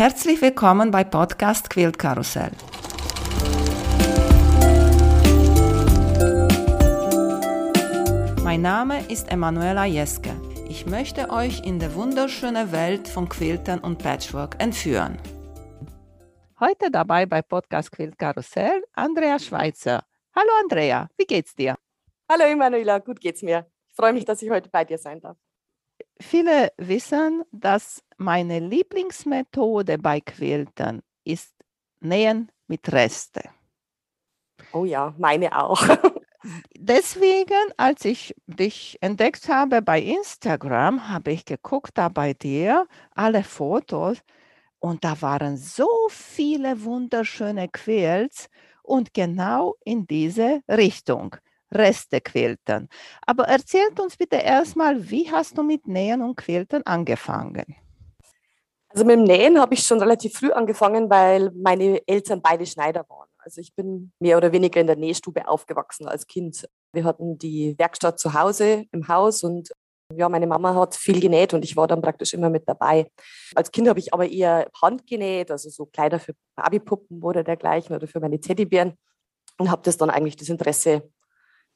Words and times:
Herzlich 0.00 0.40
willkommen 0.40 0.90
bei 0.90 1.04
Podcast 1.04 1.68
Quilt 1.68 1.98
Karussell. 1.98 2.52
Mein 8.42 8.62
Name 8.62 9.06
ist 9.10 9.30
Emanuela 9.30 9.84
Jeske. 9.84 10.30
Ich 10.70 10.86
möchte 10.86 11.28
euch 11.28 11.66
in 11.66 11.78
die 11.78 11.94
wunderschöne 11.94 12.72
Welt 12.72 13.08
von 13.08 13.28
Quiltern 13.28 13.80
und 13.80 13.98
Patchwork 13.98 14.56
entführen. 14.58 15.18
Heute 16.58 16.90
dabei 16.90 17.26
bei 17.26 17.42
Podcast 17.42 17.92
Quilt 17.92 18.16
Karussell 18.16 18.82
Andrea 18.94 19.38
Schweitzer. 19.38 20.02
Hallo 20.34 20.50
Andrea, 20.62 21.10
wie 21.18 21.26
geht's 21.26 21.54
dir? 21.54 21.76
Hallo 22.26 22.44
Emanuela, 22.44 23.00
gut 23.00 23.20
geht's 23.20 23.42
mir. 23.42 23.66
Ich 23.90 23.96
freue 23.96 24.14
mich, 24.14 24.24
dass 24.24 24.40
ich 24.40 24.48
heute 24.48 24.70
bei 24.70 24.82
dir 24.86 24.96
sein 24.96 25.20
darf. 25.20 25.36
Viele 26.20 26.72
wissen, 26.76 27.42
dass 27.50 28.04
meine 28.18 28.58
Lieblingsmethode 28.58 29.98
bei 29.98 30.20
Quiltern 30.20 31.02
ist 31.24 31.54
Nähen 32.00 32.52
mit 32.66 32.92
Reste. 32.92 33.42
Oh 34.72 34.84
ja, 34.84 35.14
meine 35.18 35.58
auch. 35.58 35.82
Deswegen, 36.78 37.72
als 37.76 38.04
ich 38.04 38.34
dich 38.46 38.98
entdeckt 39.00 39.48
habe 39.48 39.82
bei 39.82 40.00
Instagram, 40.00 41.08
habe 41.08 41.32
ich 41.32 41.44
geguckt 41.44 41.92
da 41.94 42.08
bei 42.08 42.34
dir 42.34 42.86
alle 43.14 43.42
Fotos 43.42 44.18
und 44.78 45.04
da 45.04 45.20
waren 45.22 45.56
so 45.56 45.88
viele 46.08 46.84
wunderschöne 46.84 47.68
Quilts 47.68 48.48
und 48.82 49.14
genau 49.14 49.76
in 49.84 50.06
diese 50.06 50.62
Richtung. 50.68 51.36
Reste 51.72 52.20
quilten. 52.20 52.88
Aber 53.26 53.44
erzählt 53.44 53.98
uns 54.00 54.16
bitte 54.16 54.36
erstmal, 54.36 55.10
wie 55.10 55.30
hast 55.30 55.56
du 55.56 55.62
mit 55.62 55.86
Nähen 55.86 56.22
und 56.22 56.36
Quilten 56.36 56.84
angefangen? 56.86 57.76
Also 58.88 59.04
mit 59.04 59.16
dem 59.16 59.24
Nähen 59.24 59.60
habe 59.60 59.74
ich 59.74 59.82
schon 59.84 60.00
relativ 60.00 60.34
früh 60.34 60.50
angefangen, 60.50 61.08
weil 61.08 61.52
meine 61.52 62.00
Eltern 62.08 62.42
beide 62.42 62.66
Schneider 62.66 63.04
waren. 63.08 63.28
Also 63.38 63.60
ich 63.60 63.74
bin 63.74 64.12
mehr 64.18 64.36
oder 64.36 64.52
weniger 64.52 64.80
in 64.80 64.86
der 64.86 64.96
Nähstube 64.96 65.46
aufgewachsen 65.46 66.08
als 66.08 66.26
Kind. 66.26 66.68
Wir 66.92 67.04
hatten 67.04 67.38
die 67.38 67.78
Werkstatt 67.78 68.18
zu 68.18 68.34
Hause 68.34 68.84
im 68.90 69.06
Haus 69.06 69.44
und 69.44 69.70
ja, 70.12 70.28
meine 70.28 70.48
Mama 70.48 70.74
hat 70.74 70.96
viel 70.96 71.20
genäht 71.20 71.54
und 71.54 71.64
ich 71.64 71.76
war 71.76 71.86
dann 71.86 72.02
praktisch 72.02 72.34
immer 72.34 72.50
mit 72.50 72.68
dabei. 72.68 73.08
Als 73.54 73.70
Kind 73.70 73.88
habe 73.88 74.00
ich 74.00 74.12
aber 74.12 74.28
eher 74.28 74.68
handgenäht, 74.82 75.52
also 75.52 75.70
so 75.70 75.86
Kleider 75.86 76.18
für 76.18 76.34
Barbiepuppen 76.56 77.22
oder 77.22 77.44
dergleichen 77.44 77.94
oder 77.94 78.08
für 78.08 78.18
meine 78.18 78.40
Teddybären 78.40 78.94
und 79.58 79.70
habe 79.70 79.82
das 79.84 79.96
dann 79.96 80.10
eigentlich 80.10 80.36
das 80.36 80.48
Interesse 80.48 81.08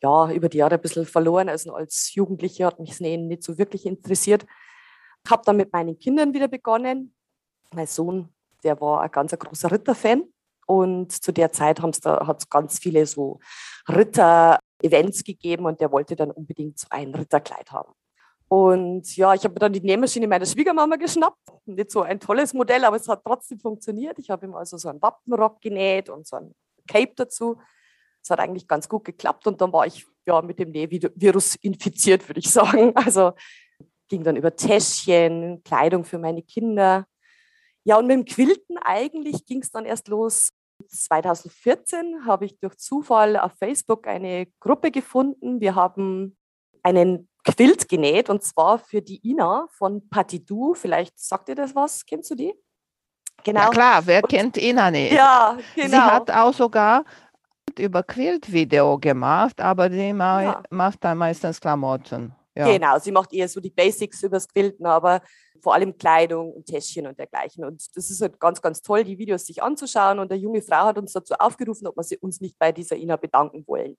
ja, 0.05 0.31
über 0.31 0.51
die 0.51 0.59
Jahre 0.59 0.75
ein 0.75 0.81
bisschen 0.83 1.07
verloren. 1.07 1.49
Also 1.49 1.75
als 1.75 2.15
Jugendliche 2.15 2.67
hat 2.67 2.79
mich 2.79 2.91
das 2.91 3.01
Nähen 3.01 3.27
nicht 3.27 3.43
so 3.43 3.57
wirklich 3.57 3.87
interessiert. 3.87 4.45
Habe 5.29 5.43
dann 5.47 5.57
mit 5.57 5.73
meinen 5.73 5.99
Kindern 5.99 6.35
wieder 6.35 6.49
begonnen. 6.49 7.15
Mein 7.75 7.87
Sohn, 7.87 8.29
der 8.63 8.79
war 8.83 9.01
ein 9.01 9.11
ganz 9.11 9.33
großer 9.33 9.73
Ritterfan. 9.73 10.25
Und 10.67 11.13
zu 11.13 11.33
der 11.33 11.53
Zeit 11.53 11.81
hat 11.81 12.39
es 12.39 12.49
ganz 12.49 12.79
viele 12.79 13.07
so 13.07 13.39
Ritter-Events 13.89 15.25
gegeben 15.25 15.67
und 15.67 15.81
der 15.81 15.91
wollte 15.91 16.17
dann 16.17 16.31
unbedingt 16.31 16.79
so 16.79 16.87
ein 16.91 17.15
Ritterkleid 17.15 17.71
haben. 17.71 17.93
Und 18.49 19.17
ja, 19.17 19.35
ich 19.35 19.45
habe 19.45 19.59
dann 19.59 19.73
die 19.73 19.81
Nähmaschine 19.81 20.29
meiner 20.29 20.47
Schwiegermama 20.47 20.97
geschnappt. 20.97 21.39
Nicht 21.65 21.91
so 21.91 22.03
ein 22.03 22.21
tolles 22.21 22.53
Modell, 22.53 22.85
aber 22.85 22.97
es 22.97 23.09
hat 23.09 23.23
trotzdem 23.25 23.59
funktioniert. 23.59 24.19
Ich 24.19 24.29
habe 24.29 24.47
ihm 24.47 24.55
also 24.55 24.77
so 24.77 24.89
einen 24.89 25.01
Wappenrock 25.01 25.61
genäht 25.63 26.11
und 26.11 26.27
so 26.27 26.37
ein 26.37 26.55
Cape 26.87 27.13
dazu. 27.17 27.59
Es 28.25 28.31
hat 28.31 28.41
eigentlich 28.41 28.67
ganz 28.67 28.89
gut 28.89 29.05
geklappt 29.05 29.47
und 29.47 29.61
dann 29.61 29.73
war 29.73 29.87
ich 29.87 30.07
ja 30.27 30.41
mit 30.41 30.59
dem 30.59 30.71
Nähvirus 30.71 31.57
infiziert, 31.57 32.27
würde 32.27 32.41
ich 32.41 32.51
sagen. 32.51 32.93
Also 32.97 33.33
ging 34.09 34.25
dann 34.25 34.37
über 34.37 34.55
Täschchen, 34.57 35.63
Kleidung 35.63 36.05
für 36.05 36.19
meine 36.19 36.43
Kinder. 36.43 37.07
Ja, 37.85 37.99
und 37.99 38.07
mit 38.07 38.17
dem 38.17 38.25
Quilten 38.25 38.79
eigentlich 38.79 39.45
ging 39.45 39.61
es 39.61 39.71
dann 39.71 39.85
erst 39.85 40.09
los. 40.09 40.51
2014 40.89 42.25
habe 42.27 42.47
ich 42.47 42.59
durch 42.59 42.77
Zufall 42.79 43.37
auf 43.37 43.53
Facebook 43.59 44.07
eine 44.07 44.47
Gruppe 44.59 44.91
gefunden. 44.91 45.61
Wir 45.61 45.75
haben 45.75 46.37
einen 46.83 47.29
Quilt 47.45 47.89
genäht 47.89 48.31
und 48.31 48.43
zwar 48.43 48.79
für 48.79 49.03
die 49.03 49.21
Ina 49.29 49.67
von 49.71 50.09
Patidou. 50.09 50.75
Vielleicht 50.75 51.19
sagt 51.19 51.51
ihr 51.51 51.55
das 51.55 51.75
was? 51.75 52.07
Kennst 52.07 52.31
du 52.31 52.35
die? 52.35 52.55
Genau. 53.43 53.61
Ja 53.61 53.71
klar, 53.71 54.07
wer 54.07 54.23
und, 54.23 54.31
kennt 54.31 54.57
Ina 54.57 54.91
nicht? 54.91 55.13
Ja, 55.13 55.59
genau. 55.75 55.89
Sie 55.89 55.97
hat 55.97 56.31
auch 56.31 56.55
sogar 56.55 57.05
über 57.79 58.03
Quilt-Video 58.03 58.99
gemacht, 58.99 59.61
aber 59.61 59.89
die 59.89 60.13
ma 60.13 60.43
ja. 60.43 60.63
macht 60.71 61.05
dann 61.05 61.19
meistens 61.19 61.61
Klamotten. 61.61 62.35
Ja. 62.57 62.67
Genau, 62.67 62.99
sie 62.99 63.11
macht 63.11 63.33
eher 63.33 63.49
so 63.49 63.61
die 63.61 63.71
Basics 63.71 64.23
übers 64.23 64.47
Quilten, 64.49 64.87
aber 64.87 65.23
vor 65.61 65.75
allem 65.75 65.97
Kleidung 65.97 66.53
und 66.53 66.67
Täschchen 66.67 67.07
und 67.07 67.19
dergleichen. 67.19 67.65
Und 67.65 67.85
das 67.97 68.11
ist 68.11 68.21
halt 68.21 68.39
ganz, 68.39 68.63
ganz 68.63 68.81
toll, 68.81 69.03
die 69.03 69.19
Videos 69.19 69.47
sich 69.47 69.63
anzuschauen. 69.63 70.19
Und 70.21 70.31
eine 70.31 70.41
junge 70.41 70.63
Frau 70.63 70.85
hat 70.85 70.99
uns 70.99 71.13
dazu 71.13 71.35
aufgerufen, 71.35 71.87
ob 71.89 71.97
wir 71.97 72.23
uns 72.23 72.41
nicht 72.41 72.59
bei 72.59 72.71
dieser 72.71 72.97
Ina 72.97 73.17
bedanken 73.17 73.65
wollen. 73.67 73.97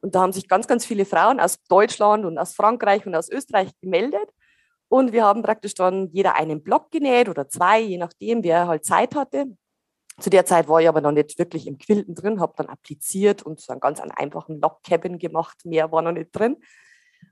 Und 0.00 0.14
da 0.14 0.20
haben 0.20 0.32
sich 0.32 0.48
ganz, 0.48 0.66
ganz 0.66 0.86
viele 0.86 1.04
Frauen 1.04 1.40
aus 1.40 1.62
Deutschland 1.68 2.24
und 2.24 2.38
aus 2.38 2.54
Frankreich 2.54 3.04
und 3.06 3.14
aus 3.14 3.28
Österreich 3.28 3.70
gemeldet. 3.82 4.30
Und 4.88 5.12
wir 5.12 5.24
haben 5.24 5.42
praktisch 5.42 5.74
dann 5.74 6.08
jeder 6.12 6.36
einen 6.36 6.62
Block 6.62 6.90
genäht 6.90 7.28
oder 7.28 7.48
zwei, 7.48 7.80
je 7.80 7.98
nachdem, 7.98 8.42
wer 8.42 8.66
halt 8.66 8.84
Zeit 8.84 9.14
hatte. 9.14 9.46
Zu 10.20 10.30
der 10.30 10.46
Zeit 10.46 10.68
war 10.68 10.80
ich 10.80 10.88
aber 10.88 11.00
noch 11.00 11.12
nicht 11.12 11.38
wirklich 11.38 11.66
im 11.66 11.78
Quilten 11.78 12.14
drin, 12.14 12.40
habe 12.40 12.54
dann 12.56 12.66
appliziert 12.66 13.42
und 13.42 13.60
so 13.60 13.72
einen 13.72 13.80
ganz 13.80 14.00
einen 14.00 14.10
einfachen 14.12 14.60
Lock-Cabin 14.60 15.18
gemacht. 15.18 15.64
Mehr 15.64 15.90
war 15.90 16.02
noch 16.02 16.12
nicht 16.12 16.30
drin. 16.32 16.56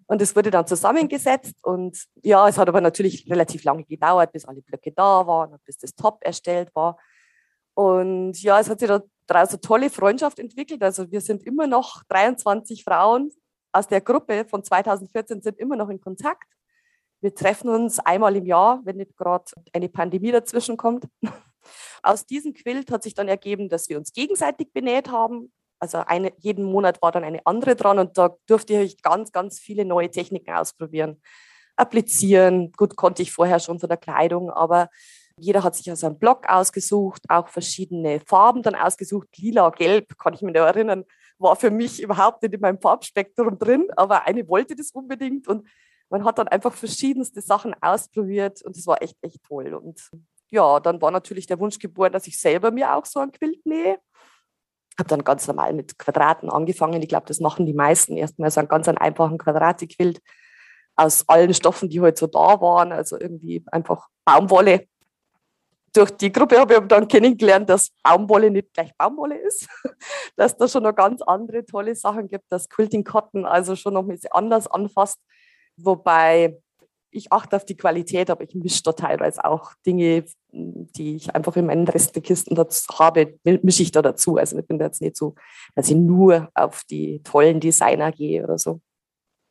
Und 0.07 0.23
es 0.23 0.35
wurde 0.35 0.51
dann 0.51 0.67
zusammengesetzt 0.67 1.55
und 1.63 1.99
ja, 2.23 2.49
es 2.49 2.59
hat 2.59 2.69
aber 2.69 2.81
natürlich 2.81 3.31
relativ 3.31 3.65
lange 3.65 3.85
gedauert, 3.85 4.33
bis 4.33 4.45
alle 4.45 4.63
Blöcke 4.63 4.93
da 4.93 5.27
waren 5.27 5.53
und 5.53 5.65
bis 5.65 5.79
das 5.79 5.95
Top 5.95 6.19
erstellt 6.23 6.75
war. 6.75 6.99
Und 7.75 8.43
ja, 8.43 8.59
es 8.59 8.69
hat 8.69 8.81
sich 8.81 8.91
daraus 9.27 9.51
eine 9.51 9.61
tolle 9.61 9.91
Freundschaft 9.91 10.39
entwickelt. 10.39 10.83
Also 10.83 11.11
wir 11.11 11.21
sind 11.21 11.43
immer 11.45 11.67
noch 11.67 12.03
23 12.09 12.85
Frauen 12.85 13.31
aus 13.73 13.87
der 13.87 14.01
Gruppe 14.01 14.45
von 14.45 14.65
2014 14.65 15.43
sind 15.43 15.59
immer 15.59 15.77
noch 15.77 15.89
in 15.89 16.01
Kontakt. 16.01 16.49
Wir 17.21 17.35
treffen 17.35 17.69
uns 17.69 17.99
einmal 17.99 18.37
im 18.37 18.47
Jahr, 18.47 18.81
wenn 18.85 18.97
nicht 18.97 19.17
gerade 19.17 19.45
eine 19.73 19.89
Pandemie 19.89 20.33
dazwischen 20.33 20.77
kommt. 20.77 21.07
Aus 22.03 22.27
diesem 22.27 22.55
Quilt 22.55 22.91
hat 22.91 23.03
sich 23.03 23.15
dann 23.15 23.29
ergeben, 23.29 23.69
dass 23.69 23.89
wir 23.89 23.99
uns 23.99 24.13
gegenseitig 24.13 24.73
benäht 24.73 25.09
haben. 25.09 25.53
Also 25.79 25.99
eine, 25.99 26.33
jeden 26.39 26.65
Monat 26.65 27.01
war 27.03 27.13
dann 27.13 27.25
eine 27.25 27.45
andere 27.47 27.77
dran 27.77 27.99
und 27.99 28.19
da 28.19 28.37
durfte 28.47 28.81
ich 28.81 29.01
ganz, 29.03 29.33
ganz 29.33 29.59
viele 29.61 29.85
neue 29.85 30.11
Techniken 30.11 30.53
ausprobieren. 30.53 31.21
Applizieren, 31.77 32.73
gut 32.73 32.97
konnte 32.97 33.23
ich 33.23 33.33
vorher 33.33 33.61
schon 33.61 33.79
von 33.79 33.89
der 33.89 33.99
Kleidung, 33.99 34.51
aber 34.51 34.89
jeder 35.39 35.63
hat 35.63 35.77
sich 35.77 35.89
also 35.89 36.07
einen 36.09 36.19
Block 36.19 36.49
ausgesucht, 36.49 37.23
auch 37.29 37.49
verschiedene 37.49 38.21
Farben 38.27 38.63
dann 38.63 38.75
ausgesucht. 38.75 39.29
Lila, 39.37 39.71
gelb, 39.71 40.19
kann 40.19 40.35
ich 40.35 40.43
mich 40.43 40.55
noch 40.55 40.63
erinnern, 40.63 41.05
war 41.39 41.55
für 41.55 41.71
mich 41.71 42.03
überhaupt 42.03 42.43
nicht 42.43 42.55
in 42.55 42.61
meinem 42.61 42.81
Farbspektrum 42.81 43.59
drin, 43.59 43.87
aber 43.97 44.27
eine 44.27 44.49
wollte 44.49 44.75
das 44.75 44.91
unbedingt 44.91 45.47
und 45.47 45.69
man 46.11 46.25
hat 46.25 46.39
dann 46.39 46.49
einfach 46.49 46.73
verschiedenste 46.73 47.41
Sachen 47.41 47.75
ausprobiert 47.81 48.63
und 48.63 48.77
es 48.77 48.87
war 48.87 49.03
echt, 49.03 49.17
echt 49.23 49.43
toll. 49.45 49.75
Und 49.75 50.11
ja, 50.51 50.81
dann 50.81 51.01
war 51.01 51.11
natürlich 51.11 51.47
der 51.47 51.59
Wunsch 51.59 51.79
geboren, 51.79 52.13
dass 52.13 52.27
ich 52.27 52.41
selber 52.41 52.71
mir 52.71 52.95
auch 52.95 53.05
so 53.05 53.21
ein 53.21 53.33
Quilt 53.33 53.65
nähe. 53.67 53.99
Habe 54.99 55.09
dann 55.09 55.25
ganz 55.25 55.47
normal 55.47 55.75
mit 55.75 55.99
Quadraten 55.99 56.51
angefangen. 56.51 57.03
Ich 57.03 57.09
glaube, 57.09 57.27
das 57.27 57.41
machen 57.41 57.67
die 57.67 57.75
meisten 57.75 58.17
erstmal 58.17 58.51
so 58.51 58.61
einen 58.61 58.69
ganz 58.69 58.89
einen 58.89 58.99
einfachen 58.99 59.39
Quadratikquilt 59.39 60.21
aus 60.97 61.29
allen 61.29 61.55
Stoffen, 61.55 61.89
die 61.89 62.01
halt 62.01 62.19
so 62.19 62.27
da 62.27 62.61
waren. 62.61 62.93
Also 62.93 63.19
irgendwie 63.19 63.63
einfach 63.71 64.09
Baumwolle. 64.25 64.89
Durch 65.95 66.11
die 66.11 66.33
Gruppe 66.33 66.59
habe 66.59 66.75
ich 66.75 66.81
dann 66.89 67.09
kennengelernt, 67.09 67.69
dass 67.71 67.91
Baumwolle 68.03 68.51
nicht 68.51 68.73
gleich 68.75 68.95
Baumwolle 68.97 69.39
ist, 69.39 69.69
dass 70.37 70.57
da 70.57 70.67
schon 70.67 70.83
noch 70.83 70.95
ganz 70.95 71.23
andere 71.23 71.65
tolle 71.65 71.95
Sachen 71.95 72.29
gibt, 72.29 72.45
dass 72.51 72.69
Quilting 72.69 73.05
Cotton 73.05 73.47
also 73.47 73.77
schon 73.77 73.95
noch 73.95 74.03
ein 74.03 74.09
bisschen 74.09 74.33
anders 74.33 74.67
anfasst. 74.67 75.19
Wobei 75.77 76.59
ich 77.11 77.33
achte 77.33 77.57
auf 77.57 77.65
die 77.65 77.77
Qualität, 77.77 78.31
aber 78.31 78.45
ich 78.45 78.55
mische 78.55 78.83
da 78.83 78.93
teilweise 78.93 79.45
auch 79.45 79.73
Dinge, 79.87 80.25
die 80.53 81.17
ich 81.17 81.35
einfach 81.35 81.57
in 81.57 81.67
meinen 81.67 81.89
Restekisten 81.89 82.57
habe, 82.99 83.39
mische 83.45 83.83
ich 83.83 83.93
da 83.93 84.03
dazu. 84.03 84.37
Also 84.37 84.59
ich 84.59 84.67
bin 84.67 84.79
da 84.79 84.87
jetzt 84.87 85.01
nicht 85.01 85.17
so, 85.17 85.35
dass 85.75 85.89
ich 85.89 85.97
nur 85.97 86.49
auf 86.55 86.83
die 86.85 87.23
tollen 87.23 87.61
Designer 87.61 88.13
gehe 88.13 88.45
oder 88.45 88.59
so. 88.59 88.81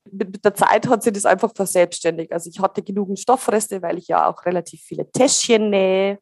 Mit 0.09 0.43
der 0.45 0.53
Zeit 0.53 0.87
hat 0.87 1.03
sich 1.03 1.13
das 1.13 1.25
einfach 1.25 1.51
verselbstständigt. 1.53 2.31
Also 2.31 2.49
ich 2.49 2.59
hatte 2.59 2.81
genügend 2.81 3.19
Stoffreste, 3.19 3.81
weil 3.81 3.97
ich 3.97 4.07
ja 4.07 4.29
auch 4.29 4.45
relativ 4.45 4.81
viele 4.81 5.09
Täschchen 5.11 5.69
nähe. 5.69 6.19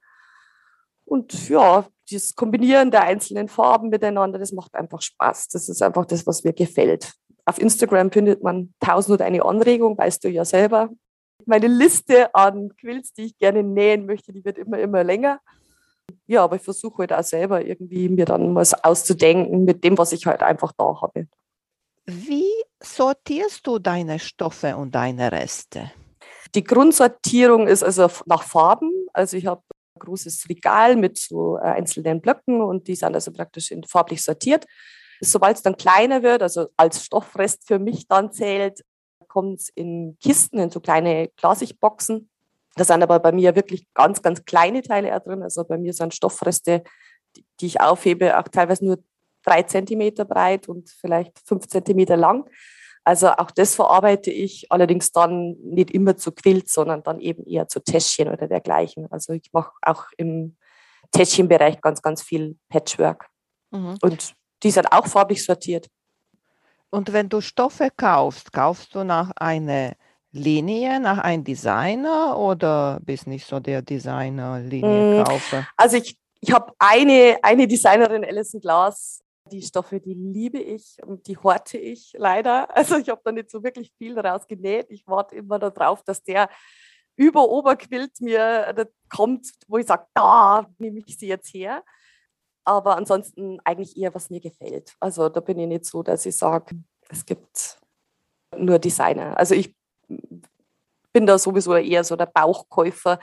Und 1.05 1.49
ja, 1.49 1.85
das 2.11 2.33
Kombinieren 2.33 2.89
der 2.89 3.03
einzelnen 3.03 3.47
Farben 3.47 3.89
miteinander, 3.89 4.39
das 4.39 4.51
macht 4.53 4.73
einfach 4.73 5.01
Spaß. 5.01 5.49
Das 5.49 5.69
ist 5.69 5.83
einfach 5.83 6.05
das, 6.05 6.25
was 6.25 6.43
mir 6.43 6.53
gefällt. 6.53 7.13
Auf 7.45 7.59
Instagram 7.59 8.11
findet 8.11 8.41
man 8.41 8.73
tausend 8.79 9.19
und 9.19 9.25
eine 9.25 9.45
Anregung, 9.45 9.95
weißt 9.97 10.23
du 10.23 10.29
ja 10.29 10.45
selber 10.45 10.89
meine 11.45 11.67
Liste 11.67 12.33
an 12.33 12.75
Quills, 12.77 13.13
die 13.13 13.25
ich 13.25 13.37
gerne 13.37 13.63
nähen 13.63 14.05
möchte, 14.05 14.33
die 14.33 14.43
wird 14.45 14.57
immer, 14.57 14.79
immer 14.79 15.03
länger. 15.03 15.39
Ja, 16.27 16.43
aber 16.43 16.55
ich 16.55 16.61
versuche 16.61 16.99
halt 16.99 17.13
auch 17.13 17.23
selber 17.23 17.65
irgendwie 17.65 18.09
mir 18.09 18.25
dann 18.25 18.55
was 18.55 18.73
auszudenken 18.83 19.65
mit 19.65 19.83
dem, 19.83 19.97
was 19.97 20.11
ich 20.11 20.25
halt 20.25 20.41
einfach 20.41 20.71
da 20.77 21.01
habe. 21.01 21.27
Wie 22.05 22.51
sortierst 22.81 23.65
du 23.65 23.79
deine 23.79 24.19
Stoffe 24.19 24.77
und 24.77 24.93
deine 24.93 25.31
Reste? 25.31 25.91
Die 26.53 26.63
Grundsortierung 26.63 27.67
ist 27.67 27.83
also 27.83 28.07
nach 28.25 28.43
Farben. 28.43 28.91
Also 29.13 29.37
ich 29.37 29.47
habe 29.47 29.63
großes 29.97 30.47
Regal 30.49 30.95
mit 30.95 31.17
so 31.17 31.57
äh, 31.57 31.61
einzelnen 31.61 32.21
Blöcken 32.21 32.61
und 32.61 32.87
die 32.87 32.95
sind 32.95 33.15
also 33.15 33.31
praktisch 33.31 33.71
in, 33.71 33.83
farblich 33.83 34.23
sortiert. 34.23 34.65
Sobald 35.21 35.57
es 35.57 35.63
dann 35.63 35.77
kleiner 35.77 36.21
wird, 36.21 36.41
also 36.41 36.67
als 36.77 37.03
Stoffrest 37.03 37.65
für 37.65 37.79
mich 37.79 38.07
dann 38.07 38.31
zählt, 38.31 38.81
kommt 39.35 39.59
es 39.59 39.69
in 39.75 40.17
Kisten, 40.23 40.59
in 40.59 40.69
so 40.69 40.79
kleine 40.79 41.27
Glasigboxen. 41.35 42.29
Da 42.75 42.85
sind 42.85 43.03
aber 43.03 43.19
bei 43.19 43.33
mir 43.33 43.53
wirklich 43.53 43.85
ganz, 43.93 44.21
ganz 44.21 44.45
kleine 44.45 44.81
Teile 44.81 45.19
drin. 45.19 45.43
Also 45.43 45.65
bei 45.65 45.77
mir 45.77 45.91
sind 45.91 46.15
Stoffreste, 46.15 46.83
die, 47.35 47.45
die 47.59 47.65
ich 47.65 47.81
aufhebe, 47.81 48.39
auch 48.39 48.47
teilweise 48.47 48.85
nur 48.85 48.99
drei 49.43 49.63
Zentimeter 49.63 50.23
breit 50.23 50.69
und 50.69 50.89
vielleicht 50.89 51.37
fünf 51.45 51.67
Zentimeter 51.67 52.15
lang. 52.15 52.49
Also 53.03 53.27
auch 53.27 53.51
das 53.51 53.75
verarbeite 53.75 54.31
ich 54.31 54.71
allerdings 54.71 55.11
dann 55.11 55.57
nicht 55.61 55.91
immer 55.91 56.15
zu 56.15 56.31
Quilt, 56.31 56.69
sondern 56.69 57.03
dann 57.03 57.19
eben 57.19 57.45
eher 57.45 57.67
zu 57.67 57.81
Täschchen 57.81 58.29
oder 58.29 58.47
dergleichen. 58.47 59.05
Also 59.11 59.33
ich 59.33 59.51
mache 59.51 59.73
auch 59.81 60.05
im 60.15 60.55
Täschchenbereich 61.11 61.81
ganz, 61.81 62.01
ganz 62.01 62.23
viel 62.23 62.57
Patchwork. 62.69 63.27
Mhm. 63.71 63.97
Und 64.01 64.33
die 64.63 64.71
sind 64.71 64.91
auch 64.93 65.07
farblich 65.07 65.43
sortiert. 65.43 65.87
Und 66.89 67.13
wenn 67.13 67.29
du 67.29 67.41
Stoffe 67.41 67.89
kaufst, 67.95 68.53
kaufst 68.53 68.95
du 68.95 69.03
nach 69.03 69.31
einer 69.35 69.93
Linie, 70.31 70.99
nach 70.99 71.19
einem 71.19 71.43
Designer 71.43 72.37
oder 72.37 72.99
bist 73.01 73.27
nicht 73.27 73.47
so 73.47 73.59
der 73.59 73.81
Designer-Linie-Kaufer? 73.81 75.61
Mm, 75.61 75.65
also 75.77 75.97
ich, 75.97 76.17
ich 76.41 76.51
habe 76.51 76.73
eine, 76.77 77.37
eine 77.41 77.67
Designerin, 77.67 78.23
Alison 78.25 78.59
Glass, 78.59 79.23
die 79.51 79.61
Stoffe, 79.61 79.99
die 79.99 80.13
liebe 80.13 80.59
ich 80.59 80.97
und 81.05 81.27
die 81.27 81.37
horte 81.37 81.77
ich 81.77 82.13
leider. 82.17 82.67
Also 82.75 82.97
ich 82.97 83.09
habe 83.09 83.21
da 83.23 83.31
nicht 83.31 83.49
so 83.49 83.63
wirklich 83.63 83.91
viel 83.97 84.15
daraus 84.15 84.47
genäht. 84.47 84.87
Ich 84.89 85.07
warte 85.07 85.35
immer 85.35 85.59
darauf, 85.59 86.03
dass 86.03 86.23
der 86.23 86.49
über 87.15 87.47
Oberquilt 87.47 88.19
mir 88.19 88.87
kommt, 89.09 89.49
wo 89.67 89.77
ich 89.77 89.85
sage, 89.85 90.05
da 90.13 90.67
nehme 90.77 91.01
ich 91.05 91.17
sie 91.17 91.27
jetzt 91.27 91.53
her. 91.53 91.83
Aber 92.65 92.97
ansonsten 92.97 93.59
eigentlich 93.63 93.95
eher, 93.95 94.13
was 94.13 94.29
mir 94.29 94.41
gefällt. 94.41 94.95
Also 94.99 95.29
da 95.29 95.39
bin 95.39 95.59
ich 95.59 95.67
nicht 95.67 95.85
so, 95.85 96.01
dass 96.01 96.25
ich 96.25 96.35
sage, 96.35 96.75
es 97.09 97.25
gibt 97.25 97.77
nur 98.57 98.79
Designer. 98.79 99.37
Also 99.37 99.53
ich 99.53 99.75
bin 101.13 101.25
da 101.25 101.37
sowieso 101.37 101.75
eher 101.75 102.03
so 102.03 102.15
der 102.15 102.25
Bauchkäufer, 102.25 103.19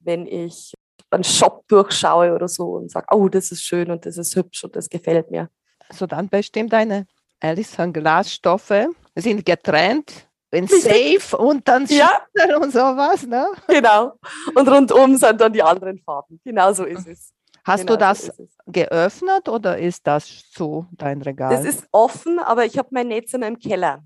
wenn 0.00 0.26
ich 0.26 0.74
einen 1.10 1.24
Shop 1.24 1.66
durchschaue 1.68 2.34
oder 2.34 2.48
so 2.48 2.74
und 2.74 2.90
sage, 2.90 3.06
oh, 3.10 3.28
das 3.28 3.50
ist 3.50 3.62
schön 3.62 3.90
und 3.90 4.04
das 4.04 4.18
ist 4.18 4.36
hübsch 4.36 4.64
und 4.64 4.76
das 4.76 4.88
gefällt 4.88 5.30
mir. 5.30 5.48
Also 5.88 6.06
dann 6.06 6.28
bestimmt 6.28 6.72
deine 6.72 7.06
Alison 7.40 7.92
Glasstoffe 7.92 8.88
sind 9.14 9.46
getrennt 9.46 10.28
in 10.50 10.66
Safe 10.68 11.36
und 11.36 11.66
dann 11.66 11.86
ja. 11.86 12.20
und 12.60 12.72
sowas, 12.72 13.26
ne? 13.26 13.48
Genau. 13.66 14.12
Und 14.54 14.68
rundum 14.68 15.16
sind 15.16 15.40
dann 15.40 15.52
die 15.52 15.62
anderen 15.62 15.98
Farben. 15.98 16.40
Genau 16.44 16.72
so 16.72 16.84
ist 16.84 17.06
es. 17.06 17.32
Hast 17.68 17.80
genau 17.86 17.92
du 17.94 17.98
das 17.98 18.26
so 18.26 18.48
geöffnet 18.66 19.48
oder 19.48 19.78
ist 19.78 20.06
das 20.06 20.50
zu 20.50 20.86
dein 20.92 21.22
Regal? 21.22 21.54
Das 21.54 21.64
ist 21.64 21.86
offen, 21.92 22.38
aber 22.38 22.64
ich 22.64 22.78
habe 22.78 22.88
mein 22.92 23.08
Netz 23.08 23.34
im 23.34 23.58
Keller. 23.58 24.02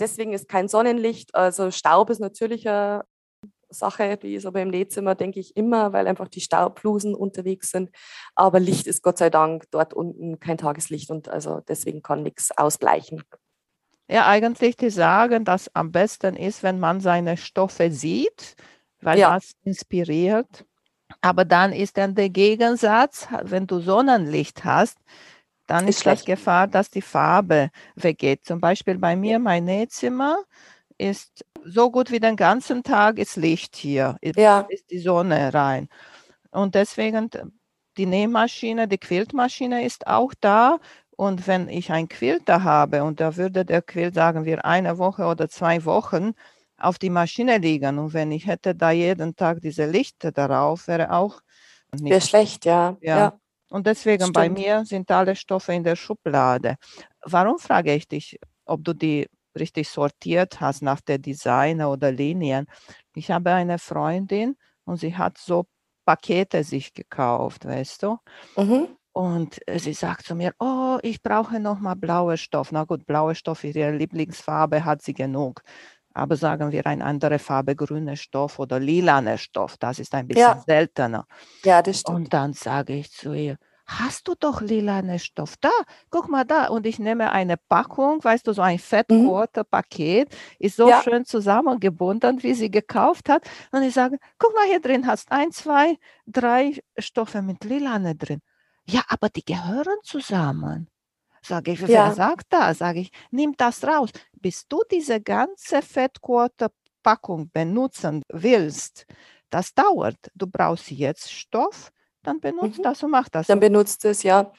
Deswegen 0.00 0.32
ist 0.32 0.48
kein 0.48 0.68
Sonnenlicht. 0.68 1.34
Also 1.34 1.70
Staub 1.70 2.10
ist 2.10 2.20
natürlicher 2.20 3.04
Sache, 3.68 4.16
die 4.16 4.34
ist 4.34 4.46
aber 4.46 4.62
im 4.62 4.68
Nähzimmer, 4.68 5.14
denke 5.14 5.40
ich, 5.40 5.56
immer, 5.56 5.92
weil 5.92 6.06
einfach 6.06 6.28
die 6.28 6.40
Staubblusen 6.40 7.14
unterwegs 7.14 7.70
sind. 7.70 7.90
Aber 8.34 8.60
Licht 8.60 8.86
ist 8.86 9.02
Gott 9.02 9.18
sei 9.18 9.30
Dank 9.30 9.64
dort 9.70 9.94
unten 9.94 10.40
kein 10.40 10.58
Tageslicht 10.58 11.10
und 11.10 11.28
also 11.28 11.60
deswegen 11.68 12.02
kann 12.02 12.22
nichts 12.22 12.50
ausgleichen. 12.56 13.22
Ja, 14.08 14.26
eigentlich 14.26 14.76
die 14.76 14.90
sagen, 14.90 15.44
dass 15.44 15.74
am 15.74 15.92
besten 15.92 16.36
ist, 16.36 16.62
wenn 16.62 16.80
man 16.80 17.00
seine 17.00 17.36
Stoffe 17.36 17.90
sieht, 17.90 18.56
weil 19.00 19.18
ja. 19.18 19.34
das 19.34 19.52
inspiriert. 19.64 20.66
Aber 21.20 21.44
dann 21.44 21.72
ist 21.72 21.96
dann 21.98 22.14
der 22.14 22.30
Gegensatz, 22.30 23.28
wenn 23.42 23.66
du 23.66 23.80
Sonnenlicht 23.80 24.64
hast, 24.64 24.98
dann 25.66 25.86
ist, 25.88 25.98
ist 25.98 26.06
das 26.06 26.24
Gefahr, 26.24 26.66
dass 26.66 26.90
die 26.90 27.02
Farbe 27.02 27.70
weggeht. 27.94 28.44
Zum 28.44 28.60
Beispiel 28.60 28.98
bei 28.98 29.16
mir, 29.16 29.38
mein 29.38 29.64
Nähzimmer 29.64 30.38
ist 30.98 31.44
so 31.64 31.90
gut 31.90 32.10
wie 32.10 32.20
den 32.20 32.36
ganzen 32.36 32.82
Tag 32.82 33.18
ist 33.18 33.36
Licht 33.36 33.76
hier, 33.76 34.16
ja. 34.22 34.66
ist 34.68 34.90
die 34.90 34.98
Sonne 34.98 35.54
rein. 35.54 35.88
Und 36.50 36.74
deswegen 36.74 37.30
die 37.96 38.06
Nähmaschine, 38.06 38.88
die 38.88 38.98
Quiltmaschine 38.98 39.84
ist 39.84 40.06
auch 40.06 40.32
da. 40.40 40.78
Und 41.16 41.46
wenn 41.46 41.68
ich 41.68 41.92
ein 41.92 42.08
Quilter 42.08 42.64
habe 42.64 43.04
und 43.04 43.20
da 43.20 43.36
würde 43.36 43.64
der 43.64 43.82
Quilt, 43.82 44.14
sagen 44.14 44.44
wir, 44.44 44.64
eine 44.64 44.98
Woche 44.98 45.24
oder 45.24 45.48
zwei 45.48 45.84
Wochen 45.84 46.32
auf 46.82 46.98
die 46.98 47.10
Maschine 47.10 47.58
liegen 47.58 47.98
und 47.98 48.12
wenn 48.12 48.32
ich 48.32 48.46
hätte 48.46 48.74
da 48.74 48.90
jeden 48.90 49.34
Tag 49.36 49.60
diese 49.60 49.86
Lichter 49.86 50.32
darauf, 50.32 50.88
wäre 50.88 51.12
auch 51.12 51.40
nicht 51.92 52.10
wäre 52.10 52.20
schlecht, 52.20 52.64
ja. 52.64 52.96
ja. 53.00 53.18
ja. 53.18 53.38
Und 53.70 53.86
deswegen 53.86 54.22
Stimmt. 54.22 54.34
bei 54.34 54.48
mir 54.50 54.84
sind 54.84 55.10
alle 55.10 55.34
Stoffe 55.34 55.72
in 55.72 55.84
der 55.84 55.96
Schublade. 55.96 56.76
Warum 57.24 57.58
frage 57.58 57.94
ich 57.94 58.06
dich, 58.06 58.38
ob 58.66 58.84
du 58.84 58.92
die 58.92 59.26
richtig 59.58 59.88
sortiert 59.88 60.60
hast 60.60 60.82
nach 60.82 61.00
der 61.00 61.18
Designer 61.18 61.90
oder 61.90 62.10
Linien. 62.12 62.66
Ich 63.14 63.30
habe 63.30 63.52
eine 63.52 63.78
Freundin 63.78 64.56
und 64.84 64.96
sie 64.98 65.16
hat 65.16 65.38
so 65.38 65.66
Pakete 66.04 66.64
sich 66.64 66.94
gekauft, 66.94 67.64
weißt 67.64 68.02
du? 68.02 68.18
Mhm. 68.56 68.88
Und 69.14 69.60
sie 69.76 69.92
sagt 69.92 70.24
zu 70.24 70.34
mir, 70.34 70.54
oh, 70.58 70.98
ich 71.02 71.22
brauche 71.22 71.60
noch 71.60 71.78
mal 71.80 71.94
blaue 71.94 72.38
Stoff. 72.38 72.72
Na 72.72 72.84
gut, 72.84 73.04
blaue 73.04 73.34
Stoff, 73.34 73.62
ihre 73.62 73.94
Lieblingsfarbe 73.94 74.86
hat 74.86 75.02
sie 75.02 75.12
genug. 75.12 75.62
Aber 76.14 76.36
sagen 76.36 76.72
wir 76.72 76.86
eine 76.86 77.04
andere 77.04 77.38
Farbe, 77.38 77.76
grüner 77.76 78.16
Stoff 78.16 78.58
oder 78.58 78.78
lilane 78.78 79.38
Stoff, 79.38 79.76
das 79.78 79.98
ist 79.98 80.14
ein 80.14 80.26
bisschen 80.26 80.42
ja. 80.42 80.64
seltener. 80.66 81.26
Ja, 81.64 81.82
das 81.82 82.00
stimmt. 82.00 82.16
Und 82.16 82.32
dann 82.32 82.52
sage 82.52 82.94
ich 82.94 83.10
zu 83.10 83.32
ihr, 83.32 83.56
hast 83.86 84.28
du 84.28 84.34
doch 84.38 84.60
lilane 84.60 85.18
Stoff. 85.18 85.56
Da, 85.60 85.70
guck 86.10 86.28
mal 86.28 86.44
da. 86.44 86.68
Und 86.68 86.86
ich 86.86 86.98
nehme 86.98 87.30
eine 87.32 87.56
Packung, 87.56 88.22
weißt 88.22 88.46
du, 88.46 88.52
so 88.52 88.62
ein 88.62 88.80
mhm. 89.08 90.24
ist 90.58 90.76
so 90.76 90.88
ja. 90.88 91.02
schön 91.02 91.24
zusammengebunden, 91.24 92.42
wie 92.42 92.54
sie 92.54 92.70
gekauft 92.70 93.28
hat. 93.28 93.48
Und 93.70 93.82
ich 93.82 93.94
sage, 93.94 94.18
guck 94.38 94.54
mal, 94.54 94.66
hier 94.66 94.80
drin 94.80 95.06
hast 95.06 95.30
ein, 95.32 95.50
zwei, 95.52 95.96
drei 96.26 96.80
Stoffe 96.98 97.42
mit 97.42 97.64
lilane 97.64 98.14
drin. 98.14 98.40
Ja, 98.84 99.02
aber 99.08 99.28
die 99.28 99.44
gehören 99.44 99.98
zusammen. 100.02 100.88
Sage 101.44 101.72
ich, 101.72 101.80
ja. 101.80 101.88
wer 101.88 102.14
sagt 102.14 102.46
das? 102.50 102.78
Sage 102.78 103.00
ich, 103.00 103.10
nimm 103.30 103.54
das 103.56 103.84
raus. 103.84 104.10
Bis 104.40 104.66
du 104.68 104.80
diese 104.90 105.20
ganze 105.20 105.82
Fettquarter-Packung 105.82 107.50
benutzen 107.52 108.22
willst, 108.28 109.06
das 109.50 109.74
dauert. 109.74 110.16
Du 110.34 110.46
brauchst 110.46 110.90
jetzt 110.90 111.32
Stoff, 111.32 111.90
dann 112.22 112.40
benutzt 112.40 112.78
mhm. 112.78 112.82
das 112.82 113.02
und 113.02 113.10
macht 113.10 113.34
das. 113.34 113.48
Dann 113.48 113.60
benutzt 113.60 114.04
es, 114.04 114.22
ja. 114.22 114.52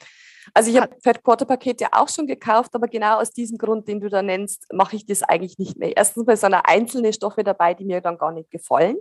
Also 0.52 0.70
ich 0.70 0.78
habe 0.78 0.94
Fat 1.02 1.24
Quarter 1.24 1.46
Pakete 1.46 1.86
auch 1.92 2.08
schon 2.08 2.26
gekauft, 2.26 2.74
aber 2.74 2.86
genau 2.86 3.18
aus 3.18 3.30
diesem 3.30 3.56
Grund, 3.56 3.88
den 3.88 4.00
du 4.00 4.10
da 4.10 4.20
nennst, 4.20 4.70
mache 4.72 4.96
ich 4.96 5.06
das 5.06 5.22
eigentlich 5.22 5.58
nicht 5.58 5.78
mehr. 5.78 5.96
Erstens 5.96 6.26
mal 6.26 6.36
sind 6.36 6.52
da 6.52 6.60
einzelne 6.60 7.14
Stoffe 7.14 7.42
dabei, 7.42 7.72
die 7.72 7.86
mir 7.86 8.02
dann 8.02 8.18
gar 8.18 8.32
nicht 8.32 8.50
gefallen. 8.50 8.96